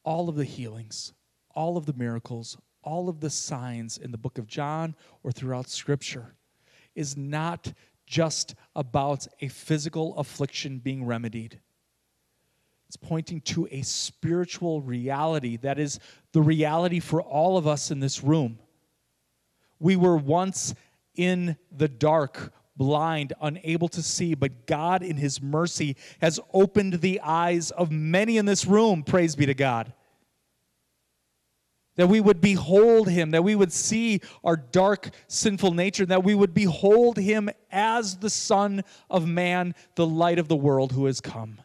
All 0.02 0.28
of 0.28 0.36
the 0.36 0.44
healings, 0.44 1.12
all 1.54 1.76
of 1.76 1.86
the 1.86 1.92
miracles, 1.92 2.56
all 2.82 3.08
of 3.08 3.20
the 3.20 3.30
signs 3.30 3.98
in 3.98 4.10
the 4.10 4.18
book 4.18 4.38
of 4.38 4.46
John 4.46 4.96
or 5.22 5.30
throughout 5.30 5.68
Scripture 5.68 6.34
is 6.94 7.16
not 7.16 7.72
just 8.06 8.54
about 8.74 9.26
a 9.40 9.48
physical 9.48 10.16
affliction 10.16 10.78
being 10.78 11.04
remedied. 11.04 11.60
It's 12.88 12.96
pointing 12.96 13.40
to 13.42 13.68
a 13.70 13.82
spiritual 13.82 14.82
reality 14.82 15.56
that 15.58 15.78
is 15.78 16.00
the 16.32 16.42
reality 16.42 17.00
for 17.00 17.22
all 17.22 17.56
of 17.56 17.66
us 17.66 17.90
in 17.90 18.00
this 18.00 18.22
room. 18.22 18.58
We 19.78 19.96
were 19.96 20.16
once 20.16 20.74
in 21.14 21.56
the 21.70 21.88
dark, 21.88 22.52
blind, 22.76 23.32
unable 23.40 23.88
to 23.88 24.02
see, 24.02 24.34
but 24.34 24.66
God, 24.66 25.02
in 25.02 25.16
His 25.16 25.42
mercy, 25.42 25.96
has 26.20 26.40
opened 26.52 26.94
the 26.94 27.20
eyes 27.20 27.70
of 27.70 27.90
many 27.90 28.36
in 28.38 28.46
this 28.46 28.66
room. 28.66 29.02
Praise 29.02 29.36
be 29.36 29.46
to 29.46 29.54
God. 29.54 29.92
That 31.96 32.08
we 32.08 32.20
would 32.20 32.40
behold 32.40 33.08
Him, 33.08 33.32
that 33.32 33.44
we 33.44 33.54
would 33.54 33.72
see 33.72 34.20
our 34.42 34.56
dark, 34.56 35.10
sinful 35.28 35.72
nature, 35.72 36.06
that 36.06 36.24
we 36.24 36.34
would 36.34 36.54
behold 36.54 37.18
Him 37.18 37.50
as 37.70 38.16
the 38.16 38.30
Son 38.30 38.82
of 39.10 39.26
Man, 39.26 39.74
the 39.94 40.06
light 40.06 40.38
of 40.38 40.48
the 40.48 40.56
world 40.56 40.92
who 40.92 41.06
has 41.06 41.20
come. 41.20 41.60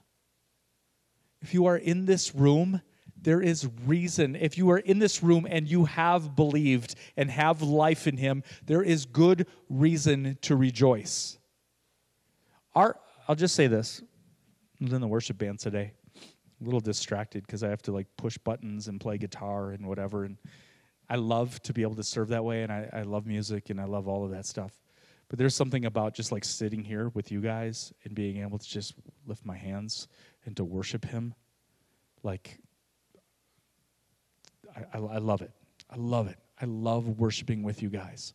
If 1.42 1.54
you 1.54 1.66
are 1.68 1.78
in 1.78 2.06
this 2.06 2.36
room 2.36 2.82
there 3.28 3.42
is 3.42 3.68
reason. 3.86 4.38
If 4.38 4.58
you 4.58 4.70
are 4.72 4.78
in 4.78 5.00
this 5.00 5.22
room 5.22 5.46
and 5.50 5.68
you 5.68 5.84
have 5.84 6.34
believed 6.34 6.96
and 7.18 7.30
have 7.30 7.62
life 7.62 8.08
in 8.08 8.16
Him, 8.16 8.42
there 8.66 8.82
is 8.82 9.06
good 9.06 9.48
reason 9.68 10.38
to 10.44 10.56
rejoice. 10.56 11.38
Our, 12.74 12.98
I'll 13.28 13.36
just 13.36 13.54
say 13.54 13.68
this. 13.68 14.02
I 14.80 14.86
was 14.86 14.94
in 14.94 15.02
the 15.02 15.10
worship 15.10 15.40
band 15.40 15.60
today, 15.60 15.92
a 16.16 16.64
little 16.64 16.80
distracted 16.80 17.46
because 17.46 17.64
I 17.64 17.68
have 17.68 17.82
to 17.82 17.92
like 17.92 18.08
push 18.16 18.38
buttons 18.38 18.88
and 18.88 18.98
play 18.98 19.18
guitar 19.18 19.72
and 19.72 19.86
whatever. 19.86 20.24
And 20.24 20.38
I 21.10 21.18
love 21.18 21.62
to 21.64 21.74
be 21.74 21.82
able 21.82 21.96
to 21.96 22.06
serve 22.06 22.30
that 22.30 22.46
way, 22.46 22.64
and 22.64 22.72
I, 22.72 22.90
I 22.94 23.02
love 23.02 23.26
music 23.26 23.70
and 23.70 23.82
I 23.82 23.88
love 23.88 24.08
all 24.08 24.24
of 24.24 24.32
that 24.32 24.46
stuff. 24.46 24.72
But 25.28 25.38
there's 25.38 25.54
something 25.54 25.84
about 25.84 26.14
just 26.14 26.32
like 26.32 26.46
sitting 26.46 26.82
here 26.82 27.10
with 27.10 27.30
you 27.30 27.42
guys 27.42 27.92
and 28.06 28.16
being 28.16 28.38
able 28.38 28.58
to 28.58 28.70
just 28.70 28.94
lift 29.26 29.46
my 29.46 29.58
hands 29.58 30.08
and 30.46 30.56
to 30.56 30.64
worship 30.64 31.04
Him. 31.04 31.34
Like, 32.24 32.60
I, 34.94 34.98
I, 34.98 35.18
love 35.18 35.42
it. 35.42 35.52
I 35.90 35.96
love 35.96 36.28
it. 36.28 36.38
I 36.62 36.66
love 36.66 37.20
worshiping 37.20 37.64
with 37.64 37.82
you 37.82 37.90
guys. 37.90 38.34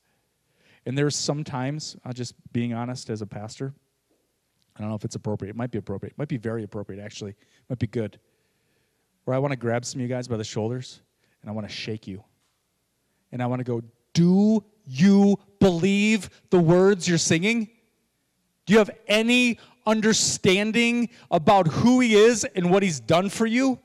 And 0.87 0.99
there's 0.99 1.17
sometimes, 1.17 1.97
uh, 2.05 2.13
just 2.13 2.35
being 2.53 2.75
honest 2.75 3.11
as 3.11 3.23
a 3.23 3.27
pastor, 3.27 3.73
I 4.77 4.81
don't 4.81 4.89
know 4.89 4.97
if 4.97 5.05
it's 5.05 5.15
appropriate. 5.15 5.51
It 5.51 5.57
might 5.57 5.71
be 5.71 5.79
appropriate. 5.79 6.13
It 6.13 6.19
might 6.19 6.29
be 6.29 6.39
very 6.39 6.65
appropriate, 6.65 7.01
actually. 7.03 7.33
It 7.33 7.37
might 7.69 7.79
be 7.79 7.87
good. 7.87 8.19
Where 9.25 9.37
I 9.37 9.39
want 9.39 9.53
to 9.53 9.57
grab 9.57 9.85
some 9.85 10.01
of 10.01 10.03
you 10.03 10.09
guys 10.09 10.27
by 10.27 10.37
the 10.37 10.45
shoulders 10.45 11.01
and 11.43 11.51
I 11.51 11.53
want 11.53 11.69
to 11.69 11.73
shake 11.73 12.07
you. 12.07 12.25
And 13.31 13.43
I 13.43 13.47
want 13.47 13.61
to 13.61 13.65
go, 13.65 13.83
Do 14.15 14.65
you 14.87 15.39
believe 15.61 16.29
the 16.51 16.59
words 16.59 17.09
you're 17.09 17.19
singing? 17.19 17.69
Do 18.67 18.73
you 18.73 18.79
have 18.79 18.91
any 19.07 19.59
understanding 19.87 21.11
about 21.31 21.67
who 21.69 22.01
He 22.01 22.15
is 22.15 22.45
and 22.45 22.71
what 22.71 22.83
He's 22.83 23.01
done 23.01 23.29
for 23.29 23.47
you? 23.47 23.79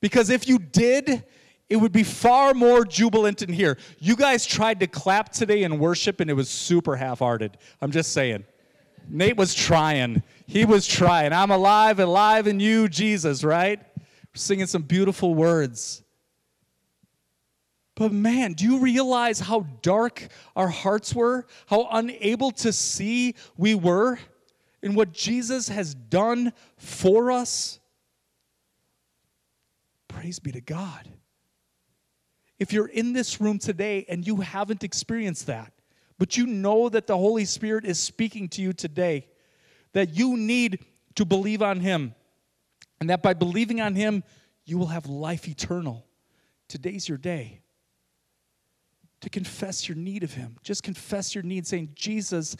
Because 0.00 0.30
if 0.30 0.48
you 0.48 0.58
did, 0.58 1.24
it 1.68 1.76
would 1.76 1.92
be 1.92 2.02
far 2.02 2.54
more 2.54 2.84
jubilant 2.84 3.42
in 3.42 3.52
here. 3.52 3.78
You 3.98 4.16
guys 4.16 4.46
tried 4.46 4.80
to 4.80 4.86
clap 4.86 5.32
today 5.32 5.62
in 5.62 5.78
worship 5.78 6.20
and 6.20 6.30
it 6.30 6.34
was 6.34 6.48
super 6.48 6.96
half 6.96 7.20
hearted. 7.20 7.58
I'm 7.80 7.90
just 7.90 8.12
saying. 8.12 8.44
Nate 9.08 9.36
was 9.36 9.54
trying. 9.54 10.22
He 10.46 10.64
was 10.64 10.86
trying. 10.86 11.32
I'm 11.32 11.50
alive, 11.50 12.00
alive 12.00 12.46
in 12.46 12.60
you, 12.60 12.88
Jesus, 12.88 13.44
right? 13.44 13.80
We're 13.96 14.04
singing 14.34 14.66
some 14.66 14.82
beautiful 14.82 15.34
words. 15.34 16.02
But 17.94 18.12
man, 18.12 18.52
do 18.52 18.64
you 18.64 18.78
realize 18.78 19.40
how 19.40 19.66
dark 19.80 20.28
our 20.54 20.68
hearts 20.68 21.14
were? 21.14 21.46
How 21.66 21.88
unable 21.90 22.50
to 22.52 22.72
see 22.72 23.34
we 23.56 23.74
were? 23.74 24.18
in 24.86 24.94
what 24.94 25.12
Jesus 25.12 25.68
has 25.68 25.94
done 25.94 26.52
for 26.78 27.32
us? 27.32 27.80
Praise 30.16 30.38
be 30.38 30.50
to 30.52 30.62
God. 30.62 31.10
If 32.58 32.72
you're 32.72 32.88
in 32.88 33.12
this 33.12 33.38
room 33.38 33.58
today 33.58 34.06
and 34.08 34.26
you 34.26 34.36
haven't 34.36 34.82
experienced 34.82 35.46
that, 35.48 35.74
but 36.18 36.38
you 36.38 36.46
know 36.46 36.88
that 36.88 37.06
the 37.06 37.18
Holy 37.18 37.44
Spirit 37.44 37.84
is 37.84 37.98
speaking 37.98 38.48
to 38.48 38.62
you 38.62 38.72
today, 38.72 39.28
that 39.92 40.16
you 40.16 40.38
need 40.38 40.82
to 41.16 41.26
believe 41.26 41.60
on 41.60 41.80
Him, 41.80 42.14
and 42.98 43.10
that 43.10 43.22
by 43.22 43.34
believing 43.34 43.82
on 43.82 43.94
Him, 43.94 44.24
you 44.64 44.78
will 44.78 44.86
have 44.86 45.04
life 45.04 45.46
eternal. 45.48 46.06
Today's 46.66 47.06
your 47.06 47.18
day 47.18 47.60
to 49.20 49.28
confess 49.28 49.86
your 49.86 49.98
need 49.98 50.22
of 50.22 50.32
Him. 50.32 50.56
Just 50.62 50.82
confess 50.82 51.34
your 51.34 51.44
need, 51.44 51.66
saying, 51.66 51.90
Jesus, 51.94 52.56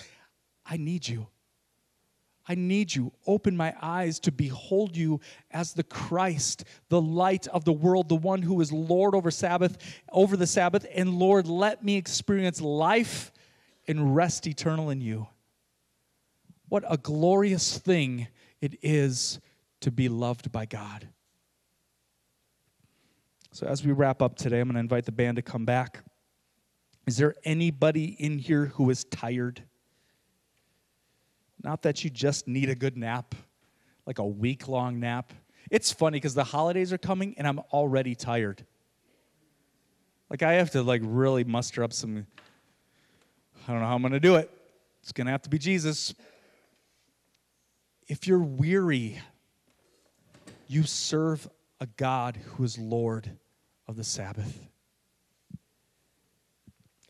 I 0.67 0.77
need 0.77 1.09
you. 1.09 1.27
I 2.49 2.55
need 2.55 2.95
you. 2.95 3.13
Open 3.27 3.57
my 3.57 3.75
eyes 3.83 4.21
to 4.21 4.33
behold 4.33 4.97
you 4.97 5.21
as 5.51 5.73
the 5.73 5.83
Christ, 5.83 6.65
the 6.89 7.01
light 7.01 7.49
of 7.49 7.65
the 7.65 7.73
world, 7.73 8.09
the 8.09 8.15
one 8.15 8.43
who 8.43 8.61
is 8.61 8.73
Lord 8.73 9.15
over 9.15 9.31
Sabbath, 9.31 9.77
over 10.13 10.37
the 10.37 10.47
Sabbath. 10.47 10.87
And 10.95 11.19
Lord, 11.19 11.49
let 11.49 11.85
me 11.85 11.97
experience 11.97 12.61
life 12.61 13.33
and 13.89 14.15
rest 14.15 14.47
eternal 14.47 14.91
in 14.91 15.01
you. 15.01 15.27
What 16.69 16.85
a 16.89 16.97
glorious 16.97 17.79
thing 17.79 18.29
it 18.61 18.77
is 18.83 19.41
to 19.81 19.91
be 19.91 20.09
loved 20.09 20.51
by 20.53 20.67
God. 20.67 21.09
So, 23.53 23.67
as 23.67 23.85
we 23.85 23.93
wrap 23.93 24.21
up 24.21 24.37
today, 24.37 24.61
I'm 24.61 24.69
going 24.69 24.75
to 24.75 24.81
invite 24.81 25.07
the 25.07 25.13
band 25.13 25.37
to 25.37 25.43
come 25.43 25.65
back. 25.65 26.03
Is 27.07 27.17
there 27.17 27.35
anybody 27.45 28.05
in 28.05 28.39
here 28.39 28.67
who 28.67 28.91
is 28.91 29.05
tired? 29.05 29.63
Not 31.67 31.83
that 31.83 32.05
you 32.05 32.11
just 32.11 32.47
need 32.47 32.71
a 32.71 32.77
good 32.77 32.97
nap, 32.97 33.35
like 34.07 34.21
a 34.21 34.25
week 34.25 34.69
long 34.69 35.01
nap. 35.01 35.33
It's 35.69 35.91
funny 35.91 36.19
because 36.19 36.33
the 36.33 36.45
holidays 36.45 36.93
are 36.93 36.99
coming 36.99 37.35
and 37.39 37.45
I'm 37.45 37.59
already 37.73 38.15
tired. 38.15 38.65
Like 40.31 40.45
I 40.45 40.53
have 40.53 40.71
to 40.71 40.83
like 40.85 41.01
really 41.05 41.43
muster 41.43 41.83
up 41.83 41.93
some 41.93 42.25
I 43.67 43.73
don't 43.73 43.81
know 43.81 43.87
how 43.89 43.97
I'm 43.97 44.01
going 44.01 44.13
to 44.13 44.21
do 44.21 44.37
it. 44.37 44.49
It's 45.03 45.11
going 45.11 45.25
to 45.25 45.33
have 45.33 45.43
to 45.43 45.51
be 45.51 45.59
Jesus. 45.59 46.15
If 48.07 48.29
you're 48.29 48.39
weary, 48.39 49.21
you 50.69 50.85
serve 50.85 51.49
a 51.81 51.87
God 51.97 52.37
who 52.37 52.63
is 52.63 52.79
Lord 52.79 53.29
of 53.89 53.97
the 53.97 54.05
Sabbath. 54.05 54.57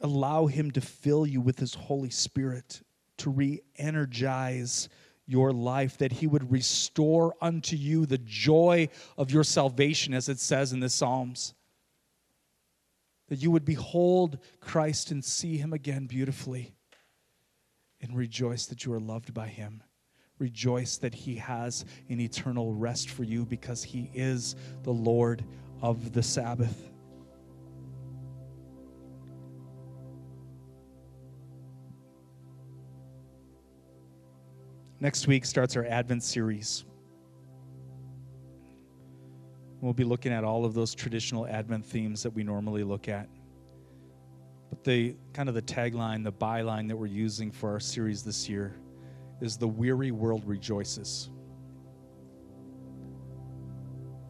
Allow 0.00 0.46
him 0.46 0.70
to 0.70 0.80
fill 0.80 1.26
you 1.26 1.42
with 1.42 1.58
his 1.58 1.74
Holy 1.74 2.08
Spirit 2.08 2.80
to 3.18 3.30
re 3.30 3.60
energize 3.76 4.88
your 5.26 5.52
life, 5.52 5.98
that 5.98 6.12
He 6.12 6.26
would 6.26 6.50
restore 6.50 7.34
unto 7.40 7.76
you 7.76 8.06
the 8.06 8.18
joy 8.18 8.88
of 9.16 9.30
your 9.30 9.44
salvation, 9.44 10.14
as 10.14 10.28
it 10.28 10.38
says 10.38 10.72
in 10.72 10.80
the 10.80 10.88
Psalms. 10.88 11.54
That 13.28 13.42
you 13.42 13.50
would 13.50 13.64
behold 13.64 14.38
Christ 14.60 15.10
and 15.10 15.24
see 15.24 15.56
Him 15.56 15.72
again 15.72 16.06
beautifully 16.06 16.74
and 18.00 18.16
rejoice 18.16 18.66
that 18.66 18.84
you 18.84 18.92
are 18.92 19.00
loved 19.00 19.34
by 19.34 19.48
Him. 19.48 19.82
Rejoice 20.38 20.98
that 20.98 21.14
He 21.14 21.36
has 21.36 21.84
an 22.08 22.20
eternal 22.20 22.72
rest 22.72 23.10
for 23.10 23.24
you 23.24 23.44
because 23.44 23.82
He 23.82 24.10
is 24.14 24.54
the 24.84 24.92
Lord 24.92 25.44
of 25.82 26.12
the 26.12 26.22
Sabbath. 26.22 26.90
Next 34.98 35.26
week 35.26 35.44
starts 35.44 35.76
our 35.76 35.84
Advent 35.84 36.22
series. 36.22 36.86
We'll 39.82 39.92
be 39.92 40.04
looking 40.04 40.32
at 40.32 40.42
all 40.42 40.64
of 40.64 40.72
those 40.72 40.94
traditional 40.94 41.46
Advent 41.46 41.84
themes 41.84 42.22
that 42.22 42.30
we 42.30 42.42
normally 42.42 42.82
look 42.82 43.08
at. 43.08 43.28
But 44.70 44.82
the 44.84 45.14
kind 45.34 45.50
of 45.50 45.54
the 45.54 45.62
tagline, 45.62 46.24
the 46.24 46.32
byline 46.32 46.88
that 46.88 46.96
we're 46.96 47.06
using 47.06 47.50
for 47.50 47.70
our 47.70 47.80
series 47.80 48.22
this 48.22 48.48
year 48.48 48.74
is 49.42 49.58
The 49.58 49.68
Weary 49.68 50.12
World 50.12 50.42
Rejoices. 50.46 51.30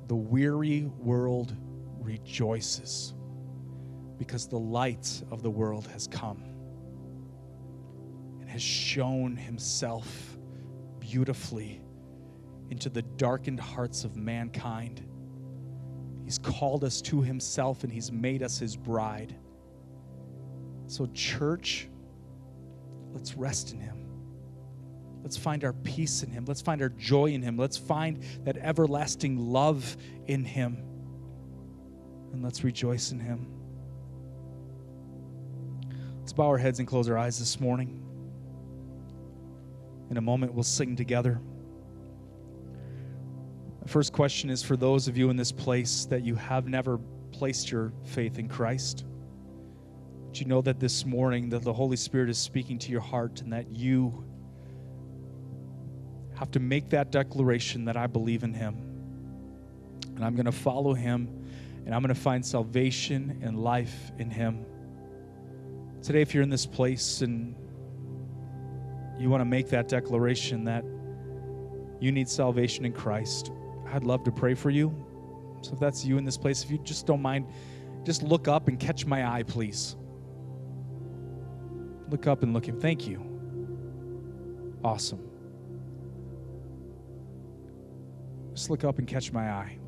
The 0.08 0.16
weary 0.16 0.90
world 0.98 1.56
rejoices 2.00 3.14
because 4.18 4.48
the 4.48 4.58
light 4.58 5.22
of 5.30 5.42
the 5.42 5.50
world 5.50 5.86
has 5.88 6.08
come 6.08 6.42
and 8.40 8.50
has 8.50 8.62
shown 8.62 9.36
himself 9.36 10.35
beautifully 11.10 11.80
into 12.70 12.88
the 12.88 13.02
darkened 13.02 13.60
hearts 13.60 14.04
of 14.04 14.16
mankind. 14.16 15.02
He's 16.24 16.38
called 16.38 16.82
us 16.82 17.00
to 17.02 17.22
himself 17.22 17.84
and 17.84 17.92
he's 17.92 18.10
made 18.10 18.42
us 18.42 18.58
his 18.58 18.76
bride. 18.76 19.34
So, 20.88 21.06
church, 21.14 21.88
let's 23.12 23.34
rest 23.34 23.72
in 23.72 23.80
him. 23.80 24.06
Let's 25.22 25.36
find 25.36 25.64
our 25.64 25.72
peace 25.72 26.22
in 26.22 26.30
him. 26.30 26.44
Let's 26.44 26.60
find 26.62 26.82
our 26.82 26.88
joy 26.88 27.26
in 27.26 27.42
him. 27.42 27.56
Let's 27.56 27.76
find 27.76 28.22
that 28.44 28.56
everlasting 28.56 29.38
love 29.38 29.96
in 30.26 30.44
him. 30.44 30.84
And 32.32 32.42
let's 32.42 32.64
rejoice 32.64 33.12
in 33.12 33.20
him. 33.20 33.46
Let's 36.20 36.32
bow 36.32 36.46
our 36.46 36.58
heads 36.58 36.80
and 36.80 36.88
close 36.88 37.08
our 37.08 37.18
eyes 37.18 37.38
this 37.38 37.60
morning. 37.60 38.05
In 40.10 40.16
a 40.16 40.20
moment, 40.20 40.54
we'll 40.54 40.62
sing 40.62 40.96
together. 40.96 41.40
The 43.82 43.88
first 43.88 44.12
question 44.12 44.50
is 44.50 44.62
for 44.62 44.76
those 44.76 45.08
of 45.08 45.16
you 45.16 45.30
in 45.30 45.36
this 45.36 45.52
place 45.52 46.06
that 46.06 46.22
you 46.22 46.34
have 46.34 46.66
never 46.66 46.98
placed 47.32 47.70
your 47.70 47.92
faith 48.04 48.38
in 48.38 48.48
Christ. 48.48 49.04
Do 50.32 50.40
you 50.40 50.46
know 50.46 50.60
that 50.62 50.80
this 50.80 51.06
morning 51.06 51.48
that 51.50 51.62
the 51.62 51.72
Holy 51.72 51.96
Spirit 51.96 52.28
is 52.28 52.38
speaking 52.38 52.78
to 52.80 52.90
your 52.90 53.00
heart 53.00 53.40
and 53.42 53.52
that 53.52 53.70
you 53.70 54.24
have 56.34 56.50
to 56.50 56.60
make 56.60 56.90
that 56.90 57.10
declaration 57.10 57.84
that 57.86 57.96
I 57.96 58.06
believe 58.06 58.42
in 58.42 58.52
him 58.52 58.86
and 60.16 60.24
I'm 60.24 60.34
going 60.34 60.46
to 60.46 60.52
follow 60.52 60.94
him 60.94 61.28
and 61.84 61.94
I'm 61.94 62.02
going 62.02 62.14
to 62.14 62.20
find 62.20 62.44
salvation 62.44 63.38
and 63.42 63.58
life 63.58 64.10
in 64.18 64.30
him. 64.30 64.64
Today 66.02 66.22
if 66.22 66.34
you're 66.34 66.42
in 66.42 66.50
this 66.50 66.66
place 66.66 67.20
and 67.20 67.54
you 69.18 69.30
want 69.30 69.40
to 69.40 69.46
make 69.46 69.68
that 69.70 69.88
declaration 69.88 70.64
that 70.64 70.84
you 72.00 72.12
need 72.12 72.28
salvation 72.28 72.84
in 72.84 72.92
Christ, 72.92 73.50
I'd 73.92 74.04
love 74.04 74.24
to 74.24 74.32
pray 74.32 74.54
for 74.54 74.70
you. 74.70 74.94
So 75.62 75.72
if 75.72 75.80
that's 75.80 76.04
you 76.04 76.18
in 76.18 76.24
this 76.24 76.36
place, 76.36 76.62
if 76.62 76.70
you 76.70 76.78
just 76.78 77.06
don't 77.06 77.22
mind, 77.22 77.46
just 78.04 78.22
look 78.22 78.46
up 78.48 78.68
and 78.68 78.78
catch 78.78 79.06
my 79.06 79.26
eye, 79.26 79.42
please. 79.42 79.96
Look 82.08 82.26
up 82.26 82.42
and 82.42 82.52
look 82.52 82.66
him. 82.66 82.80
Thank 82.80 83.08
you. 83.08 83.22
Awesome. 84.84 85.20
Just 88.54 88.70
look 88.70 88.84
up 88.84 88.98
and 88.98 89.08
catch 89.08 89.32
my 89.32 89.50
eye. 89.50 89.78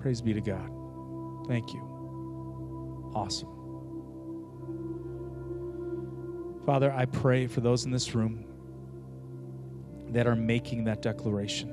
Praise 0.00 0.20
be 0.20 0.34
to 0.34 0.40
God. 0.40 0.68
Thank 1.46 1.72
you. 1.72 3.12
Awesome. 3.14 3.59
Father, 6.70 6.94
I 6.96 7.04
pray 7.04 7.48
for 7.48 7.60
those 7.60 7.84
in 7.84 7.90
this 7.90 8.14
room 8.14 8.44
that 10.10 10.28
are 10.28 10.36
making 10.36 10.84
that 10.84 11.02
declaration. 11.02 11.68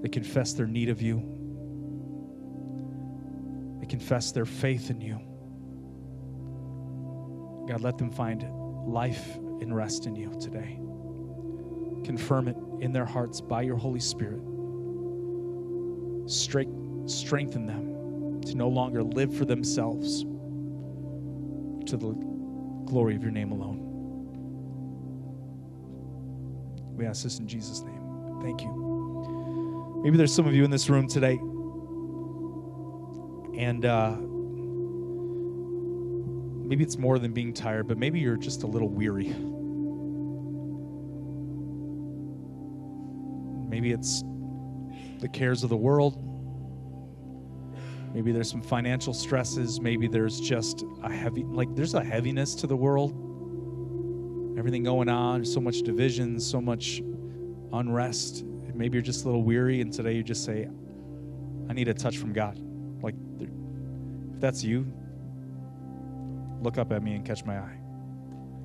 They 0.00 0.08
confess 0.08 0.52
their 0.52 0.68
need 0.68 0.88
of 0.88 1.02
you. 1.02 1.16
They 3.80 3.86
confess 3.86 4.30
their 4.30 4.44
faith 4.44 4.90
in 4.90 5.00
you. 5.00 5.18
God, 7.66 7.80
let 7.80 7.98
them 7.98 8.12
find 8.12 8.44
life 8.86 9.34
and 9.34 9.74
rest 9.74 10.06
in 10.06 10.14
you 10.14 10.32
today. 10.38 10.78
Confirm 12.04 12.46
it 12.46 12.56
in 12.78 12.92
their 12.92 13.06
hearts 13.06 13.40
by 13.40 13.62
your 13.62 13.76
Holy 13.76 13.98
Spirit. 13.98 14.40
strengthen 17.08 17.66
them 17.66 18.40
to 18.42 18.54
no 18.54 18.68
longer 18.68 19.02
live 19.02 19.34
for 19.34 19.46
themselves, 19.46 20.22
to 21.86 21.96
the 21.96 22.31
glory 22.92 23.16
of 23.16 23.22
your 23.22 23.32
name 23.32 23.52
alone. 23.52 23.78
We 26.94 27.06
ask 27.06 27.22
this 27.22 27.38
in 27.38 27.48
Jesus' 27.48 27.80
name. 27.80 28.38
Thank 28.42 28.60
you. 28.60 30.02
Maybe 30.04 30.18
there's 30.18 30.34
some 30.34 30.46
of 30.46 30.52
you 30.52 30.62
in 30.62 30.70
this 30.70 30.90
room 30.90 31.08
today, 31.08 31.38
and 33.58 33.86
uh, 33.86 34.14
maybe 36.68 36.84
it's 36.84 36.98
more 36.98 37.18
than 37.18 37.32
being 37.32 37.54
tired, 37.54 37.88
but 37.88 37.96
maybe 37.96 38.20
you're 38.20 38.36
just 38.36 38.62
a 38.62 38.66
little 38.66 38.90
weary. 38.90 39.34
Maybe 43.70 43.92
it's 43.92 44.22
the 45.20 45.28
cares 45.28 45.62
of 45.64 45.70
the 45.70 45.78
world. 45.78 46.18
Maybe 48.12 48.30
there's 48.32 48.50
some 48.50 48.60
financial 48.60 49.14
stresses. 49.14 49.80
Maybe 49.80 50.06
there's 50.06 50.38
just 50.38 50.84
a 51.02 51.10
heavy, 51.10 51.44
like, 51.44 51.74
there's 51.74 51.94
a 51.94 52.04
heaviness 52.04 52.54
to 52.56 52.66
the 52.66 52.76
world. 52.76 53.12
Everything 54.58 54.82
going 54.82 55.08
on, 55.08 55.44
so 55.44 55.60
much 55.60 55.80
division, 55.82 56.38
so 56.38 56.60
much 56.60 57.02
unrest. 57.72 58.44
Maybe 58.74 58.96
you're 58.96 59.02
just 59.02 59.24
a 59.24 59.28
little 59.28 59.42
weary, 59.42 59.80
and 59.80 59.92
today 59.92 60.14
you 60.14 60.22
just 60.22 60.44
say, 60.44 60.68
I 61.68 61.72
need 61.72 61.88
a 61.88 61.94
touch 61.94 62.18
from 62.18 62.32
God. 62.32 62.58
Like, 63.02 63.14
if 63.40 63.48
that's 64.40 64.62
you, 64.62 64.86
look 66.60 66.78
up 66.78 66.92
at 66.92 67.02
me 67.02 67.14
and 67.14 67.24
catch 67.24 67.44
my 67.44 67.58
eye. 67.58 67.78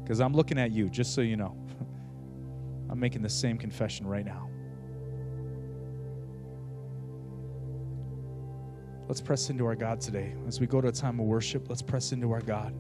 Because 0.04 0.20
I'm 0.20 0.34
looking 0.34 0.60
at 0.60 0.72
you, 0.72 0.90
just 0.90 1.14
so 1.14 1.22
you 1.22 1.38
know. 1.38 1.56
I'm 2.90 3.00
making 3.00 3.22
the 3.22 3.30
same 3.30 3.58
confession 3.58 4.08
right 4.08 4.26
now. 4.26 4.47
Let's 9.08 9.22
press 9.22 9.50
into 9.50 9.66
our 9.66 9.76
God 9.76 10.02
today. 10.02 10.34
As 10.48 10.60
we 10.60 10.68
go 10.68 10.82
to 10.82 10.90
a 10.90 10.92
time 10.92 11.20
of 11.20 11.26
worship, 11.26 11.70
let's 11.70 11.82
press 11.82 12.12
into 12.12 12.32
our 12.34 12.42
God, 12.42 12.74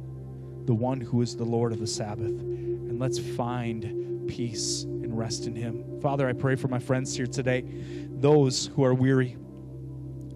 the 0.65 0.73
one 0.73 0.99
who 0.99 1.21
is 1.21 1.37
the 1.37 1.45
Lord 1.45 1.71
of 1.71 1.79
the 1.79 1.87
Sabbath, 1.87 2.27
and 2.27 2.99
let's 2.99 3.17
find 3.17 4.27
peace 4.27 4.83
and 4.83 5.17
rest 5.17 5.47
in 5.47 5.55
Him. 5.55 6.01
Father, 6.01 6.27
I 6.27 6.33
pray 6.33 6.55
for 6.55 6.67
my 6.67 6.79
friends 6.79 7.15
here 7.15 7.27
today, 7.27 7.63
those 8.09 8.67
who 8.67 8.83
are 8.83 8.93
weary, 8.93 9.37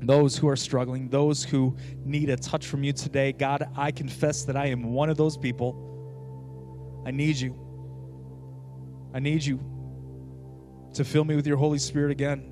those 0.02 0.38
who 0.38 0.48
are 0.48 0.56
struggling, 0.56 1.10
those 1.10 1.44
who 1.44 1.76
need 2.06 2.30
a 2.30 2.38
touch 2.38 2.68
from 2.68 2.86
you 2.86 2.94
today. 2.94 3.34
God, 3.34 3.68
I 3.76 3.92
confess 3.92 4.46
that 4.46 4.56
I 4.56 4.68
am 4.68 4.94
one 4.94 5.10
of 5.10 5.18
those 5.18 5.38
people. 5.38 7.04
I 7.06 7.12
need 7.12 7.36
you. 7.36 7.54
I 9.14 9.20
need 9.20 9.44
you 9.44 9.60
to 10.94 11.04
fill 11.04 11.26
me 11.26 11.36
with 11.36 11.46
your 11.46 11.58
Holy 11.58 11.80
Spirit 11.80 12.12
again. 12.12 12.51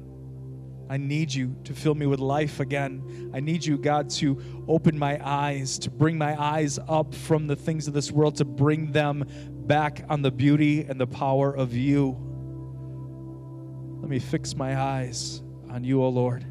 I 0.89 0.97
need 0.97 1.31
you 1.31 1.55
to 1.65 1.73
fill 1.73 1.93
me 1.93 2.07
with 2.07 2.19
life 2.19 2.59
again. 2.59 3.31
I 3.33 3.39
need 3.39 3.63
you, 3.63 3.77
God, 3.77 4.09
to 4.11 4.41
open 4.67 4.97
my 4.97 5.19
eyes, 5.23 5.77
to 5.79 5.91
bring 5.91 6.17
my 6.17 6.41
eyes 6.41 6.79
up 6.87 7.13
from 7.13 7.45
the 7.45 7.55
things 7.55 7.87
of 7.87 7.93
this 7.93 8.11
world, 8.11 8.37
to 8.37 8.45
bring 8.45 8.91
them 8.91 9.25
back 9.67 10.03
on 10.09 10.23
the 10.23 10.31
beauty 10.31 10.81
and 10.81 10.99
the 10.99 11.05
power 11.05 11.55
of 11.55 11.75
you. 11.75 12.17
Let 14.01 14.09
me 14.09 14.17
fix 14.17 14.55
my 14.55 14.81
eyes 14.81 15.43
on 15.69 15.83
you, 15.83 16.01
O 16.01 16.07
oh 16.07 16.09
Lord. 16.09 16.43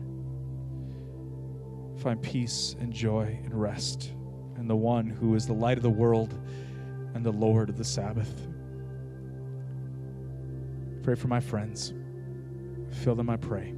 Find 2.01 2.23
peace 2.23 2.77
and 2.79 2.93
joy 2.93 3.41
and 3.43 3.61
rest 3.61 4.13
in 4.57 4.69
the 4.69 4.77
one 4.77 5.11
who 5.11 5.35
is 5.35 5.49
the 5.49 5.53
light 5.53 5.79
of 5.79 5.83
the 5.83 5.91
world 5.91 6.33
and 7.15 7.27
the 7.27 7.33
Lord 7.33 7.71
of 7.71 7.77
the 7.77 7.85
Sabbath. 7.85 8.47
Pray 11.03 11.17
for 11.17 11.27
my 11.27 11.41
friends. 11.41 11.93
Fill 13.03 13.17
them, 13.17 13.31
I 13.31 13.37
pray. 13.37 13.75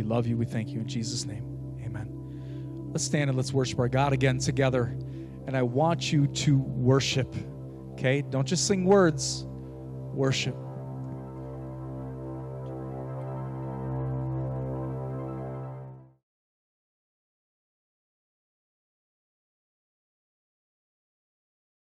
We 0.00 0.06
love 0.06 0.26
you. 0.26 0.38
We 0.38 0.46
thank 0.46 0.70
you 0.70 0.80
in 0.80 0.88
Jesus' 0.88 1.26
name. 1.26 1.44
Amen. 1.84 2.08
Let's 2.90 3.04
stand 3.04 3.28
and 3.28 3.36
let's 3.36 3.52
worship 3.52 3.78
our 3.78 3.88
God 3.88 4.14
again 4.14 4.38
together. 4.38 4.96
And 5.46 5.54
I 5.54 5.60
want 5.62 6.10
you 6.10 6.26
to 6.26 6.56
worship. 6.56 7.34
Okay? 7.92 8.22
Don't 8.22 8.48
just 8.48 8.66
sing 8.66 8.86
words, 8.86 9.44
worship. 10.14 10.56